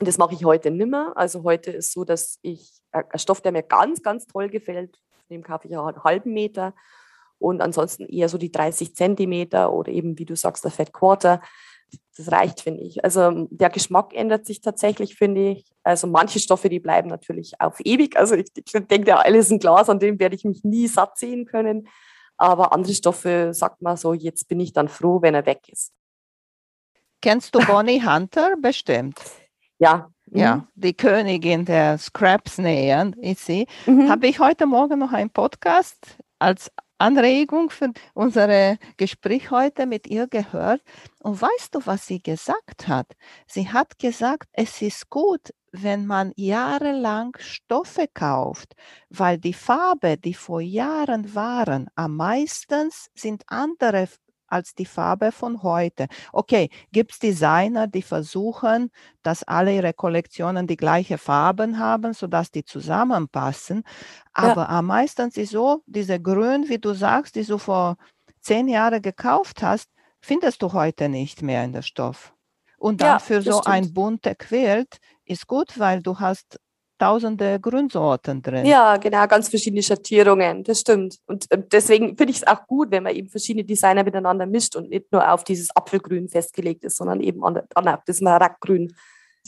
Und 0.00 0.08
das 0.08 0.18
mache 0.18 0.34
ich 0.34 0.44
heute 0.44 0.70
nimmer. 0.70 1.12
Also 1.16 1.44
heute 1.44 1.70
ist 1.70 1.92
so, 1.92 2.04
dass 2.04 2.38
ich 2.42 2.72
äh, 2.92 3.04
einen 3.08 3.18
Stoff, 3.18 3.40
der 3.40 3.52
mir 3.52 3.62
ganz, 3.62 4.02
ganz 4.02 4.26
toll 4.26 4.48
gefällt, 4.48 4.98
dem 5.30 5.42
kaufe 5.42 5.68
ich 5.68 5.76
einen 5.76 6.04
halben 6.04 6.32
Meter 6.32 6.74
und 7.38 7.60
ansonsten 7.60 8.06
eher 8.06 8.28
so 8.28 8.38
die 8.38 8.52
30 8.52 8.94
Zentimeter 8.94 9.72
oder 9.72 9.92
eben, 9.92 10.18
wie 10.18 10.24
du 10.24 10.36
sagst, 10.36 10.64
der 10.64 10.70
Fat 10.70 10.92
Quarter. 10.92 11.40
Das 12.16 12.32
reicht, 12.32 12.60
finde 12.60 12.82
ich. 12.82 13.04
Also 13.04 13.46
der 13.50 13.70
Geschmack 13.70 14.14
ändert 14.14 14.46
sich 14.46 14.60
tatsächlich, 14.60 15.16
finde 15.16 15.50
ich. 15.50 15.70
Also 15.82 16.06
manche 16.06 16.40
Stoffe, 16.40 16.68
die 16.68 16.80
bleiben 16.80 17.08
natürlich 17.08 17.60
auf 17.60 17.80
ewig. 17.84 18.16
Also 18.16 18.34
ich, 18.34 18.46
ich 18.56 18.72
denke, 18.72 19.04
der 19.04 19.24
alles 19.24 19.50
ein 19.50 19.58
Glas, 19.58 19.88
an 19.88 20.00
dem 20.00 20.18
werde 20.18 20.34
ich 20.34 20.44
mich 20.44 20.64
nie 20.64 20.88
satt 20.88 21.18
sehen 21.18 21.44
können. 21.44 21.88
Aber 22.36 22.72
andere 22.72 22.94
Stoffe, 22.94 23.50
sagt 23.52 23.82
man 23.82 23.96
so, 23.96 24.12
jetzt 24.12 24.48
bin 24.48 24.60
ich 24.60 24.72
dann 24.72 24.88
froh, 24.88 25.22
wenn 25.22 25.34
er 25.34 25.46
weg 25.46 25.68
ist. 25.68 25.92
Kennst 27.22 27.54
du 27.54 27.60
Bonnie 27.60 28.02
Hunter 28.04 28.56
bestimmt? 28.60 29.20
Ja. 29.78 30.10
Ja, 30.26 30.56
mhm. 30.56 30.68
die 30.74 30.94
Königin 30.94 31.64
der 31.64 31.98
Scraps 31.98 32.58
nähen 32.58 33.12
ist 33.14 33.44
sie. 33.44 33.66
Mhm. 33.86 34.08
Habe 34.08 34.26
ich 34.26 34.40
heute 34.40 34.66
Morgen 34.66 34.98
noch 34.98 35.12
einen 35.12 35.30
Podcast 35.30 36.16
als 36.38 36.70
Anregung 36.98 37.70
für 37.70 37.92
unser 38.14 38.76
Gespräch 38.96 39.50
heute 39.50 39.86
mit 39.86 40.06
ihr 40.06 40.26
gehört. 40.26 40.80
Und 41.20 41.40
weißt 41.40 41.74
du, 41.74 41.80
was 41.84 42.06
sie 42.06 42.22
gesagt 42.22 42.88
hat? 42.88 43.06
Sie 43.46 43.68
hat 43.68 43.98
gesagt, 43.98 44.48
es 44.52 44.80
ist 44.80 45.10
gut, 45.10 45.52
wenn 45.76 46.06
man 46.06 46.32
jahrelang 46.36 47.36
Stoffe 47.40 48.06
kauft, 48.12 48.74
weil 49.10 49.38
die 49.38 49.52
Farbe, 49.52 50.16
die 50.16 50.34
vor 50.34 50.60
Jahren 50.60 51.34
waren, 51.34 51.88
am 51.96 52.16
meisten 52.16 52.90
sind 53.14 53.42
andere 53.48 54.08
als 54.46 54.74
die 54.74 54.86
Farbe 54.86 55.32
von 55.32 55.64
heute. 55.64 56.06
Okay, 56.32 56.70
gibt 56.92 57.12
es 57.12 57.18
Designer, 57.18 57.88
die 57.88 58.02
versuchen, 58.02 58.90
dass 59.24 59.42
alle 59.42 59.74
ihre 59.74 59.92
Kollektionen 59.92 60.68
die 60.68 60.76
gleiche 60.76 61.18
Farben 61.18 61.80
haben, 61.80 62.12
sodass 62.12 62.52
die 62.52 62.64
zusammenpassen. 62.64 63.82
Aber 64.32 64.62
ja. 64.62 64.68
am 64.68 64.86
meisten 64.86 65.30
ist 65.30 65.50
so, 65.50 65.82
diese 65.86 66.20
Grün, 66.20 66.68
wie 66.68 66.78
du 66.78 66.94
sagst, 66.94 67.34
die 67.34 67.44
du 67.44 67.58
vor 67.58 67.96
zehn 68.40 68.68
Jahren 68.68 69.02
gekauft 69.02 69.60
hast, 69.60 69.90
findest 70.20 70.62
du 70.62 70.72
heute 70.72 71.08
nicht 71.08 71.42
mehr 71.42 71.64
in 71.64 71.72
der 71.72 71.82
Stoff. 71.82 72.32
Und 72.78 73.00
dann 73.00 73.14
ja, 73.14 73.18
für 73.18 73.40
so 73.40 73.52
stimmt. 73.52 73.66
ein 73.66 73.94
bunter 73.94 74.34
Quilt 74.34 74.98
ist 75.24 75.46
gut, 75.46 75.78
weil 75.78 76.02
du 76.02 76.18
hast 76.18 76.58
tausende 76.98 77.58
Grünsorten 77.60 78.40
drin. 78.40 78.64
Ja, 78.66 78.96
genau, 78.96 79.26
ganz 79.26 79.48
verschiedene 79.48 79.82
Schattierungen, 79.82 80.62
das 80.62 80.80
stimmt. 80.80 81.18
Und 81.26 81.50
äh, 81.50 81.60
deswegen 81.70 82.16
finde 82.16 82.30
ich 82.30 82.38
es 82.38 82.46
auch 82.46 82.66
gut, 82.66 82.90
wenn 82.90 83.02
man 83.02 83.14
eben 83.14 83.28
verschiedene 83.28 83.64
Designer 83.64 84.04
miteinander 84.04 84.46
mischt 84.46 84.76
und 84.76 84.90
nicht 84.90 85.10
nur 85.10 85.30
auf 85.30 85.44
dieses 85.44 85.74
Apfelgrün 85.74 86.28
festgelegt 86.28 86.84
ist, 86.84 86.96
sondern 86.96 87.20
eben 87.20 87.44
an, 87.44 87.60
an 87.74 87.98
das 88.06 88.20
Marackgrün. 88.20 88.94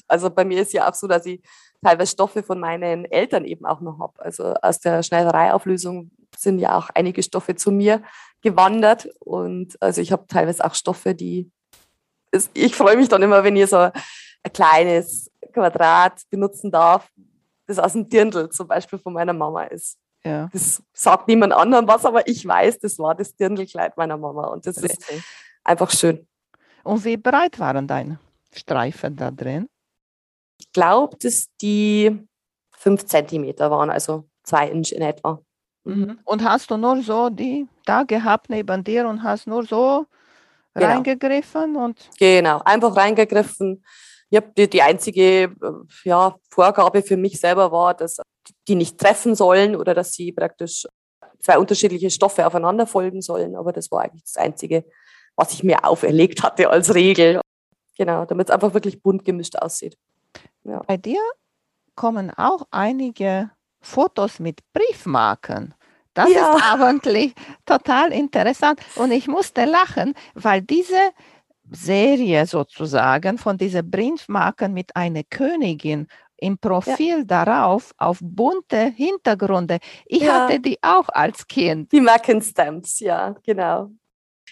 Also 0.08 0.28
bei 0.28 0.44
mir 0.44 0.60
ist 0.60 0.72
ja 0.72 0.90
auch 0.90 0.94
so, 0.94 1.06
dass 1.06 1.24
ich 1.24 1.40
teilweise 1.82 2.12
Stoffe 2.12 2.42
von 2.42 2.58
meinen 2.58 3.04
Eltern 3.04 3.44
eben 3.44 3.64
auch 3.64 3.80
noch 3.80 3.98
habe. 4.00 4.20
Also 4.22 4.54
aus 4.60 4.80
der 4.80 5.02
Schneidereiauflösung 5.02 6.10
sind 6.36 6.58
ja 6.58 6.76
auch 6.76 6.90
einige 6.94 7.22
Stoffe 7.22 7.54
zu 7.54 7.70
mir 7.70 8.02
gewandert. 8.42 9.08
Und 9.20 9.80
also 9.80 10.00
ich 10.00 10.12
habe 10.12 10.26
teilweise 10.26 10.64
auch 10.64 10.74
Stoffe, 10.74 11.14
die 11.14 11.50
ich 12.52 12.74
freue 12.74 12.96
mich 12.96 13.08
dann 13.08 13.22
immer, 13.22 13.44
wenn 13.44 13.56
ihr 13.56 13.66
so 13.66 13.76
ein 13.78 13.92
kleines 14.52 15.30
Quadrat 15.56 16.22
benutzen 16.28 16.70
darf, 16.70 17.08
das 17.66 17.78
aus 17.78 17.92
dem 17.94 18.08
Dirndl 18.08 18.50
zum 18.50 18.68
Beispiel 18.68 18.98
von 18.98 19.14
meiner 19.14 19.32
Mama 19.32 19.64
ist. 19.64 19.98
Ja. 20.22 20.48
Das 20.52 20.82
sagt 20.92 21.28
niemand 21.28 21.52
anderem 21.52 21.86
was, 21.88 22.04
aber 22.04 22.26
ich 22.28 22.46
weiß, 22.46 22.78
das 22.80 22.98
war 22.98 23.14
das 23.14 23.34
Dirndlkleid 23.34 23.96
meiner 23.96 24.16
Mama 24.18 24.48
und 24.48 24.66
das 24.66 24.82
Richtig. 24.82 25.18
ist 25.18 25.24
einfach 25.64 25.90
schön. 25.90 26.26
Und 26.84 27.04
wie 27.04 27.16
breit 27.16 27.58
waren 27.58 27.86
deine 27.86 28.18
Streifen 28.52 29.16
da 29.16 29.30
drin? 29.30 29.68
Ich 30.58 30.70
glaube, 30.72 31.16
dass 31.18 31.46
die 31.60 32.26
fünf 32.76 33.06
Zentimeter 33.06 33.70
waren, 33.70 33.90
also 33.90 34.24
zwei 34.42 34.68
Inch 34.68 34.92
in 34.92 35.02
etwa. 35.02 35.40
Mhm. 35.84 36.18
Und 36.24 36.44
hast 36.44 36.70
du 36.70 36.76
nur 36.76 37.02
so 37.02 37.30
die 37.30 37.66
da 37.84 38.02
gehabt 38.02 38.50
neben 38.50 38.84
dir 38.84 39.08
und 39.08 39.22
hast 39.22 39.46
nur 39.46 39.64
so 39.64 40.06
genau. 40.74 40.86
reingegriffen? 40.86 41.76
Und 41.76 42.10
genau, 42.18 42.60
einfach 42.64 42.94
reingegriffen 42.96 43.82
ich 44.30 44.36
habe 44.36 44.52
die, 44.56 44.68
die 44.68 44.82
einzige 44.82 45.44
äh, 45.44 45.50
ja, 46.04 46.36
Vorgabe 46.50 47.02
für 47.02 47.16
mich 47.16 47.40
selber 47.40 47.70
war, 47.70 47.94
dass 47.94 48.18
die 48.68 48.74
nicht 48.74 48.98
treffen 48.98 49.34
sollen 49.34 49.76
oder 49.76 49.94
dass 49.94 50.12
sie 50.12 50.32
praktisch 50.32 50.86
zwei 51.38 51.58
unterschiedliche 51.58 52.10
Stoffe 52.10 52.46
aufeinander 52.46 52.86
folgen 52.86 53.22
sollen. 53.22 53.56
Aber 53.56 53.72
das 53.72 53.90
war 53.90 54.02
eigentlich 54.02 54.24
das 54.24 54.36
Einzige, 54.36 54.84
was 55.36 55.52
ich 55.52 55.62
mir 55.62 55.84
auferlegt 55.84 56.42
hatte 56.42 56.70
als 56.70 56.94
Regel. 56.94 57.40
Genau, 57.96 58.24
damit 58.24 58.48
es 58.48 58.54
einfach 58.54 58.74
wirklich 58.74 59.02
bunt 59.02 59.24
gemischt 59.24 59.56
aussieht. 59.56 59.96
Ja. 60.64 60.82
Bei 60.86 60.96
dir 60.96 61.20
kommen 61.94 62.30
auch 62.36 62.66
einige 62.70 63.50
Fotos 63.80 64.40
mit 64.40 64.60
Briefmarken. 64.72 65.74
Das 66.14 66.30
ja. 66.30 66.56
ist 66.56 66.62
eigentlich 66.80 67.34
total 67.66 68.12
interessant. 68.12 68.80
Und 68.96 69.12
ich 69.12 69.28
musste 69.28 69.66
lachen, 69.66 70.14
weil 70.34 70.62
diese 70.62 70.98
Serie 71.70 72.46
sozusagen 72.46 73.38
von 73.38 73.56
diesen 73.56 73.90
Briefmarken 73.90 74.72
mit 74.72 74.94
einer 74.94 75.22
Königin 75.24 76.06
im 76.38 76.58
Profil 76.58 77.18
ja. 77.18 77.24
darauf 77.24 77.92
auf 77.96 78.18
bunte 78.20 78.92
Hintergründe. 78.94 79.78
Ich 80.06 80.22
ja. 80.22 80.44
hatte 80.44 80.60
die 80.60 80.78
auch 80.82 81.08
als 81.08 81.46
Kind. 81.46 81.92
Die 81.92 82.00
Markenstamps, 82.00 83.00
ja, 83.00 83.34
genau. 83.44 83.90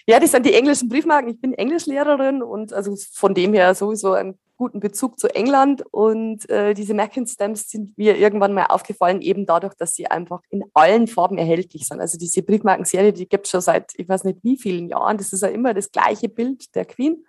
Ja, 0.07 0.19
das 0.19 0.31
sind 0.31 0.45
die 0.45 0.53
englischen 0.53 0.89
Briefmarken. 0.89 1.31
Ich 1.31 1.41
bin 1.41 1.53
Englischlehrerin 1.53 2.43
und 2.43 2.73
also 2.73 2.95
von 3.11 3.33
dem 3.33 3.53
her 3.53 3.73
sowieso 3.73 4.13
ein 4.13 4.37
guten 4.57 4.79
Bezug 4.79 5.19
zu 5.19 5.27
England 5.33 5.83
und 5.91 6.49
äh, 6.49 6.73
diese 6.73 6.93
Mackin 6.93 7.27
Stamps 7.27 7.69
sind 7.69 7.97
mir 7.97 8.17
irgendwann 8.17 8.53
mal 8.53 8.65
aufgefallen, 8.65 9.21
eben 9.21 9.45
dadurch, 9.45 9.73
dass 9.75 9.95
sie 9.95 10.07
einfach 10.07 10.41
in 10.49 10.63
allen 10.73 11.07
Farben 11.07 11.37
erhältlich 11.37 11.87
sind. 11.87 11.99
Also 11.99 12.17
diese 12.17 12.41
Briefmarkenserie, 12.41 13.13
die 13.13 13.27
gibt 13.27 13.45
es 13.45 13.51
schon 13.51 13.61
seit 13.61 13.91
ich 13.97 14.07
weiß 14.07 14.23
nicht 14.23 14.39
wie 14.43 14.57
vielen 14.57 14.87
Jahren. 14.87 15.17
Das 15.17 15.33
ist 15.33 15.41
ja 15.41 15.49
immer 15.49 15.73
das 15.73 15.91
gleiche 15.91 16.29
Bild 16.29 16.73
der 16.75 16.85
Queen. 16.85 17.25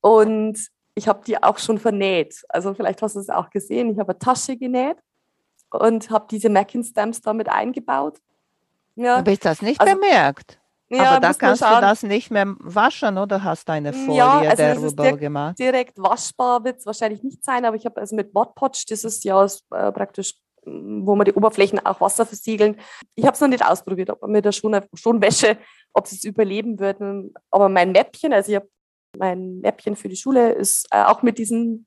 Und 0.00 0.58
ich 0.94 1.08
habe 1.08 1.22
die 1.24 1.42
auch 1.42 1.58
schon 1.58 1.78
vernäht. 1.78 2.42
Also 2.48 2.74
vielleicht 2.74 3.02
hast 3.02 3.16
du 3.16 3.20
es 3.20 3.30
auch 3.30 3.50
gesehen. 3.50 3.90
Ich 3.90 3.98
habe 3.98 4.12
eine 4.12 4.18
Tasche 4.18 4.56
genäht 4.56 4.96
und 5.70 6.10
habe 6.10 6.26
diese 6.30 6.48
Mackin 6.48 6.84
Stamps 6.84 7.20
damit 7.20 7.48
eingebaut. 7.48 8.18
Ja. 8.96 9.18
Habe 9.18 9.32
ich 9.32 9.38
das 9.38 9.62
nicht 9.62 9.80
also, 9.80 9.94
bemerkt? 9.94 10.58
Ja, 10.90 11.10
Aber 11.10 11.20
da 11.20 11.34
kannst 11.34 11.60
du 11.60 11.66
das 11.66 12.02
nicht 12.02 12.30
mehr 12.30 12.54
waschen 12.60 13.18
oder 13.18 13.44
hast 13.44 13.68
du 13.68 13.72
eine 13.72 13.92
Folie 13.92 14.16
ja, 14.16 14.38
also 14.38 14.62
darüber 14.62 15.02
direkt, 15.02 15.20
gemacht? 15.20 15.58
Direkt 15.58 15.98
waschbar 15.98 16.64
wird 16.64 16.78
es 16.78 16.86
wahrscheinlich 16.86 17.22
nicht 17.22 17.44
sein, 17.44 17.64
aber 17.66 17.76
ich 17.76 17.84
habe 17.84 18.00
also 18.00 18.16
mit 18.16 18.32
Mod 18.32 18.54
Podge, 18.54 18.84
das 18.88 19.04
ist 19.04 19.22
ja 19.24 19.44
äh, 19.44 19.92
praktisch, 19.92 20.34
wo 20.64 21.14
man 21.14 21.26
die 21.26 21.34
Oberflächen 21.34 21.84
auch 21.84 22.00
Wasser 22.00 22.24
versiegeln. 22.24 22.76
Ich 23.14 23.24
habe 23.24 23.34
es 23.34 23.40
noch 23.40 23.48
nicht 23.48 23.64
ausprobiert, 23.64 24.10
ob 24.10 24.22
man 24.22 24.30
mit 24.30 24.46
der 24.46 24.52
schon, 24.52 24.80
schon 24.94 25.20
Wäsche, 25.20 25.58
ob 25.92 26.06
es 26.06 26.24
überleben 26.24 26.78
wird. 26.78 26.98
Aber 27.50 27.68
mein 27.68 27.92
Mäppchen, 27.92 28.32
also 28.32 28.50
ich 28.50 28.56
habe 28.56 28.68
mein 29.18 29.60
Mäppchen 29.60 29.94
für 29.94 30.08
die 30.08 30.16
Schule, 30.16 30.52
ist 30.52 30.86
äh, 30.90 31.02
auch 31.02 31.22
mit 31.22 31.38
diesen 31.38 31.86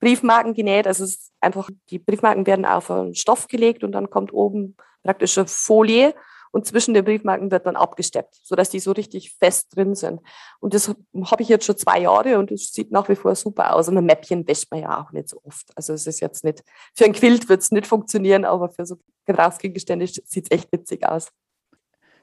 Briefmarken 0.00 0.54
genäht. 0.54 0.86
Also 0.86 1.04
es 1.04 1.10
ist 1.10 1.32
einfach, 1.40 1.70
die 1.90 1.98
Briefmarken 1.98 2.46
werden 2.46 2.64
auf 2.64 2.88
einen 2.90 3.14
Stoff 3.14 3.48
gelegt 3.48 3.82
und 3.82 3.92
dann 3.92 4.10
kommt 4.10 4.32
oben 4.32 4.76
praktische 5.02 5.46
Folie 5.46 6.14
und 6.52 6.66
zwischen 6.66 6.94
den 6.94 7.04
Briefmarken 7.04 7.50
wird 7.50 7.66
dann 7.66 7.76
abgesteppt, 7.76 8.40
sodass 8.42 8.70
die 8.70 8.80
so 8.80 8.92
richtig 8.92 9.34
fest 9.34 9.74
drin 9.74 9.94
sind. 9.94 10.20
Und 10.60 10.74
das 10.74 10.88
habe 10.88 11.42
ich 11.42 11.48
jetzt 11.48 11.64
schon 11.64 11.76
zwei 11.76 12.00
Jahre 12.00 12.38
und 12.38 12.50
es 12.50 12.72
sieht 12.72 12.90
nach 12.90 13.08
wie 13.08 13.16
vor 13.16 13.34
super 13.34 13.74
aus. 13.74 13.88
Und 13.88 13.98
ein 13.98 14.04
Mäppchen 14.04 14.46
wäscht 14.46 14.70
man 14.70 14.80
ja 14.80 15.00
auch 15.00 15.12
nicht 15.12 15.28
so 15.28 15.40
oft. 15.44 15.70
Also 15.76 15.92
es 15.92 16.06
ist 16.06 16.20
jetzt 16.20 16.44
nicht, 16.44 16.62
für 16.94 17.04
ein 17.04 17.12
Quilt 17.12 17.48
wird 17.48 17.62
es 17.62 17.70
nicht 17.70 17.86
funktionieren, 17.86 18.44
aber 18.44 18.68
für 18.68 18.86
so 18.86 18.96
Gebrauchsgegenstände 19.26 20.06
sieht 20.06 20.46
es 20.46 20.50
echt 20.50 20.72
witzig 20.72 21.06
aus. 21.06 21.30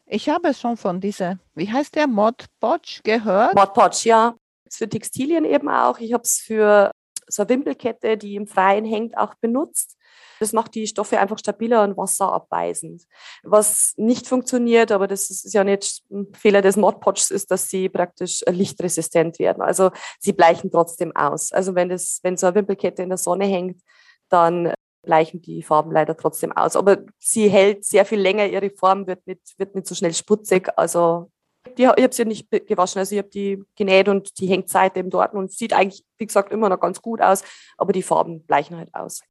Ich 0.07 0.29
habe 0.29 0.53
schon 0.53 0.77
von 0.77 1.01
dieser, 1.01 1.39
wie 1.55 1.71
heißt 1.71 1.95
der, 1.95 2.07
Mod 2.07 2.45
Podge 2.59 2.99
gehört? 3.03 3.55
Mod 3.55 3.73
Podge, 3.73 4.01
ja. 4.03 4.35
Für 4.69 4.87
Textilien 4.87 5.45
eben 5.45 5.69
auch. 5.69 5.99
Ich 5.99 6.13
habe 6.13 6.23
es 6.23 6.37
für 6.39 6.91
so 7.27 7.43
eine 7.43 7.49
Wimpelkette, 7.49 8.17
die 8.17 8.35
im 8.35 8.47
Freien 8.47 8.85
hängt, 8.85 9.17
auch 9.17 9.33
benutzt. 9.35 9.97
Das 10.39 10.53
macht 10.53 10.75
die 10.75 10.87
Stoffe 10.87 11.19
einfach 11.19 11.39
stabiler 11.39 11.83
und 11.83 11.97
wasserabweisend. 11.97 13.03
Was 13.43 13.93
nicht 13.97 14.27
funktioniert, 14.27 14.91
aber 14.91 15.07
das 15.07 15.29
ist 15.29 15.53
ja 15.53 15.63
nicht 15.63 16.03
ein 16.11 16.33
Fehler 16.33 16.61
des 16.61 16.77
Mod 16.77 16.99
Podges, 16.99 17.31
ist, 17.31 17.51
dass 17.51 17.69
sie 17.69 17.89
praktisch 17.89 18.43
lichtresistent 18.47 19.39
werden. 19.39 19.61
Also 19.61 19.91
sie 20.19 20.33
bleichen 20.33 20.71
trotzdem 20.71 21.15
aus. 21.15 21.51
Also 21.51 21.75
wenn, 21.75 21.89
das, 21.89 22.19
wenn 22.23 22.37
so 22.37 22.47
eine 22.47 22.55
Wimpelkette 22.55 23.03
in 23.03 23.09
der 23.09 23.17
Sonne 23.17 23.45
hängt, 23.45 23.81
dann 24.29 24.73
bleichen 25.03 25.41
die 25.41 25.63
Farben 25.63 25.91
leider 25.91 26.17
trotzdem 26.17 26.51
aus. 26.51 26.75
Aber 26.75 26.97
sie 27.19 27.47
hält 27.47 27.85
sehr 27.85 28.05
viel 28.05 28.19
länger, 28.19 28.47
ihre 28.47 28.71
Form 28.71 29.07
wird 29.07 29.25
nicht, 29.27 29.57
wird 29.57 29.75
nicht 29.75 29.87
so 29.87 29.95
schnell 29.95 30.13
sputzig. 30.13 30.69
Also 30.75 31.31
die, 31.77 31.83
ich 31.83 31.87
habe 31.87 32.13
sie 32.13 32.25
nicht 32.25 32.49
gewaschen, 32.49 32.99
also 32.99 33.15
ich 33.15 33.19
habe 33.19 33.29
die 33.29 33.63
genäht 33.75 34.07
und 34.07 34.39
die 34.39 34.47
hängt 34.47 34.69
seitdem 34.69 35.09
dort 35.09 35.33
und 35.33 35.51
sieht 35.51 35.73
eigentlich, 35.73 36.03
wie 36.17 36.25
gesagt, 36.25 36.51
immer 36.51 36.69
noch 36.69 36.79
ganz 36.79 37.01
gut 37.01 37.21
aus, 37.21 37.43
aber 37.77 37.93
die 37.93 38.03
Farben 38.03 38.45
bleichen 38.45 38.77
halt 38.77 38.93
aus. 38.93 39.21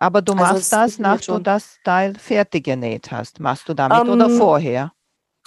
Aber 0.00 0.22
du 0.22 0.32
also 0.32 0.44
machst 0.44 0.72
das, 0.72 0.98
nachdem 0.98 1.36
du 1.36 1.42
das 1.42 1.78
Teil 1.84 2.14
fertig 2.18 2.64
genäht 2.64 3.12
hast. 3.12 3.38
Machst 3.38 3.68
du 3.68 3.74
damit 3.74 4.00
um, 4.00 4.08
oder 4.08 4.26
ähm, 4.26 4.36
vorher? 4.38 4.92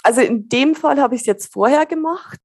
Also 0.04 0.20
in 0.20 0.48
dem 0.48 0.76
Fall 0.76 1.00
habe 1.00 1.16
ich 1.16 1.22
es 1.22 1.26
jetzt 1.26 1.52
vorher 1.52 1.84
gemacht. 1.86 2.38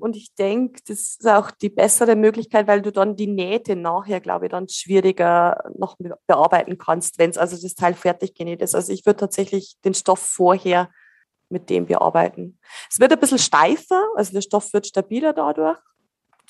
Und 0.00 0.16
ich 0.16 0.34
denke, 0.34 0.80
das 0.88 0.98
ist 0.98 1.28
auch 1.28 1.52
die 1.52 1.68
bessere 1.68 2.16
Möglichkeit, 2.16 2.66
weil 2.66 2.82
du 2.82 2.90
dann 2.90 3.14
die 3.14 3.28
Nähte 3.28 3.76
nachher, 3.76 4.20
glaube 4.20 4.46
ich, 4.46 4.50
dann 4.50 4.68
schwieriger 4.68 5.62
noch 5.78 5.96
bearbeiten 6.26 6.78
kannst, 6.78 7.20
wenn 7.20 7.30
es 7.30 7.38
also 7.38 7.56
das 7.56 7.76
Teil 7.76 7.94
fertig 7.94 8.34
genäht 8.34 8.62
ist. 8.62 8.74
Also 8.74 8.92
ich 8.92 9.06
würde 9.06 9.20
tatsächlich 9.20 9.76
den 9.84 9.94
Stoff 9.94 10.18
vorher 10.18 10.90
mit 11.48 11.70
dem 11.70 11.86
bearbeiten. 11.86 12.58
Es 12.90 12.98
wird 12.98 13.12
ein 13.12 13.20
bisschen 13.20 13.38
steifer, 13.38 14.02
also 14.16 14.32
der 14.32 14.40
Stoff 14.40 14.72
wird 14.72 14.88
stabiler 14.88 15.32
dadurch. 15.32 15.78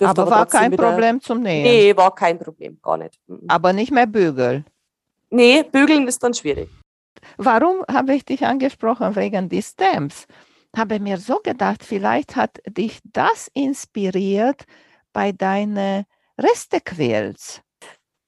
Dürfte 0.01 0.23
aber, 0.23 0.31
war 0.31 0.47
kein 0.47 0.75
Problem 0.75 1.21
zum 1.21 1.43
Nähen? 1.43 1.65
Nee, 1.65 1.95
war 1.95 2.15
kein 2.15 2.39
Problem, 2.39 2.79
gar 2.81 2.97
nicht. 2.97 3.21
Mhm. 3.27 3.45
Aber 3.49 3.75
nicht 3.75 3.91
mehr 3.91 4.07
bügeln? 4.07 4.65
Nee, 5.35 5.63
bügeln 5.63 6.07
ist 6.07 6.23
dann 6.23 6.35
schwierig. 6.35 6.69
Warum 7.39 7.85
habe 7.91 8.15
ich 8.15 8.27
dich 8.27 8.45
angesprochen? 8.45 9.17
Wegen 9.17 9.49
des 9.49 9.71
Stamps. 9.71 10.27
Habe 10.77 11.01
mir 11.01 11.17
so 11.17 11.39
gedacht, 11.43 11.83
vielleicht 11.83 12.37
hat 12.37 12.61
dich 12.69 13.01
das 13.05 13.49
inspiriert 13.55 14.65
bei 15.15 15.33
deinen 15.33 16.05
Restequäls. 16.39 17.63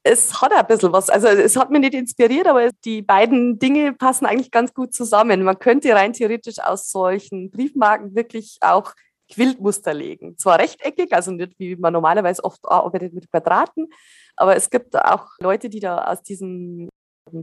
Es 0.02 0.40
hat 0.40 0.52
ein 0.52 0.66
bisschen 0.66 0.92
was. 0.92 1.10
Also 1.10 1.28
es 1.28 1.56
hat 1.56 1.70
mich 1.70 1.82
nicht 1.82 1.94
inspiriert, 1.94 2.46
aber 2.46 2.70
die 2.86 3.02
beiden 3.02 3.58
Dinge 3.58 3.92
passen 3.92 4.24
eigentlich 4.24 4.50
ganz 4.50 4.72
gut 4.72 4.94
zusammen. 4.94 5.42
Man 5.42 5.58
könnte 5.58 5.94
rein 5.94 6.14
theoretisch 6.14 6.58
aus 6.58 6.90
solchen 6.90 7.50
Briefmarken 7.50 8.14
wirklich 8.14 8.56
auch 8.62 8.94
Quiltmuster 9.30 9.92
legen. 9.92 10.38
Zwar 10.38 10.58
rechteckig, 10.58 11.12
also 11.12 11.32
nicht 11.32 11.58
wie 11.58 11.76
man 11.76 11.92
normalerweise 11.92 12.42
oft 12.44 12.66
arbeitet 12.66 13.12
mit 13.12 13.30
Quadraten, 13.30 13.88
aber 14.36 14.56
es 14.56 14.70
gibt 14.70 14.96
auch 14.96 15.28
Leute, 15.40 15.68
die 15.68 15.80
da 15.80 16.04
aus 16.04 16.22
diesen 16.22 16.88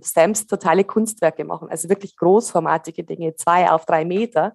Stamps 0.03 0.47
totale 0.47 0.83
Kunstwerke 0.83 1.43
machen, 1.43 1.69
also 1.69 1.89
wirklich 1.89 2.15
großformatige 2.15 3.03
Dinge, 3.03 3.35
zwei 3.35 3.69
auf 3.69 3.85
drei 3.85 4.05
Meter. 4.05 4.53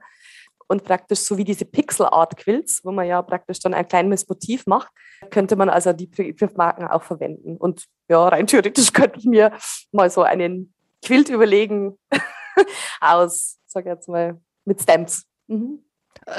Und 0.68 0.82
praktisch 0.82 1.20
so 1.20 1.36
wie 1.38 1.44
diese 1.44 1.64
Pixel 1.64 2.06
Art 2.06 2.36
Quilts, 2.36 2.84
wo 2.84 2.90
man 2.90 3.06
ja 3.06 3.22
praktisch 3.22 3.60
dann 3.60 3.72
ein 3.72 3.86
kleines 3.86 4.28
Motiv 4.28 4.66
macht, 4.66 4.88
könnte 5.30 5.54
man 5.54 5.68
also 5.68 5.92
die 5.92 6.08
Briefmarken 6.08 6.88
auch 6.88 7.04
verwenden. 7.04 7.56
Und 7.56 7.84
ja, 8.08 8.26
rein 8.26 8.48
theoretisch 8.48 8.92
könnte 8.92 9.18
ich 9.18 9.26
mir 9.26 9.52
mal 9.92 10.10
so 10.10 10.22
einen 10.22 10.74
Quilt 11.04 11.28
überlegen 11.28 11.96
aus, 13.00 13.58
sag 13.66 13.86
jetzt 13.86 14.08
mal, 14.08 14.40
mit 14.64 14.82
Stamps. 14.82 15.24
Mhm. 15.46 15.84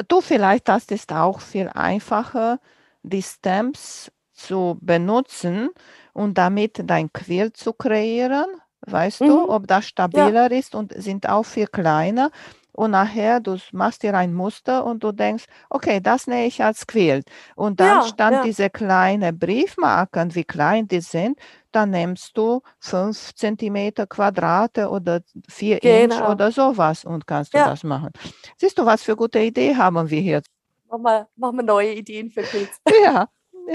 Du 0.10 0.20
vielleicht, 0.20 0.68
das 0.68 0.86
ist 0.86 1.14
auch 1.14 1.40
viel 1.40 1.70
einfacher, 1.70 2.60
die 3.04 3.24
Stamps 3.24 4.12
zu 4.34 4.78
benutzen 4.82 5.70
und 6.14 6.38
damit 6.38 6.82
dein 6.84 7.12
Quilt 7.14 7.56
zu 7.56 7.74
kreieren, 7.74 8.48
weißt 8.86 9.22
mhm. 9.22 9.28
du, 9.28 9.50
ob 9.50 9.68
das 9.68 9.88
stabiler 9.88 10.52
ja. 10.52 10.58
ist 10.58 10.76
und 10.76 10.94
sind 10.96 11.28
auch 11.28 11.44
viel 11.44 11.68
kleiner. 11.68 12.32
Und 12.74 12.92
nachher, 12.92 13.40
du 13.40 13.58
machst 13.72 14.04
dir 14.04 14.14
ein 14.16 14.36
Muster 14.36 14.86
und 14.86 15.04
du 15.04 15.12
denkst, 15.12 15.46
okay, 15.68 16.00
das 16.00 16.28
nähe 16.28 16.46
ich 16.46 16.64
als 16.64 16.86
Quilt. 16.86 17.28
Und 17.56 17.80
dann 17.80 18.02
ja, 18.02 18.04
stand 18.04 18.36
ja. 18.36 18.44
diese 18.44 18.70
kleine 18.70 19.34
Briefmarken, 19.34 20.36
wie 20.36 20.44
klein 20.44 20.88
die 20.88 21.02
sind, 21.02 21.40
dann 21.72 21.90
nimmst 21.90 22.38
du 22.38 22.62
fünf 22.80 23.34
Zentimeter 23.34 24.06
Quadrate 24.06 24.90
oder 24.90 25.22
vier 25.50 25.80
genau. 25.80 26.18
Inch 26.18 26.30
oder 26.30 26.52
sowas 26.52 27.04
und 27.04 27.26
kannst 27.26 27.56
du 27.56 27.58
das 27.58 27.84
machen. 27.84 28.12
Siehst 28.58 28.78
du, 28.78 28.86
was 28.86 29.02
für 29.02 29.16
gute 29.16 29.40
Idee 29.40 29.76
haben 29.76 30.08
wir 30.08 30.22
hier? 30.22 30.44
Machen 30.88 31.02
wir, 31.02 31.28
machen 31.36 31.58
wir 31.58 31.64
neue 31.64 31.94
Ideen 31.94 32.30
für 32.30 32.44
Quilts. 32.44 32.80
Ja, 33.04 33.28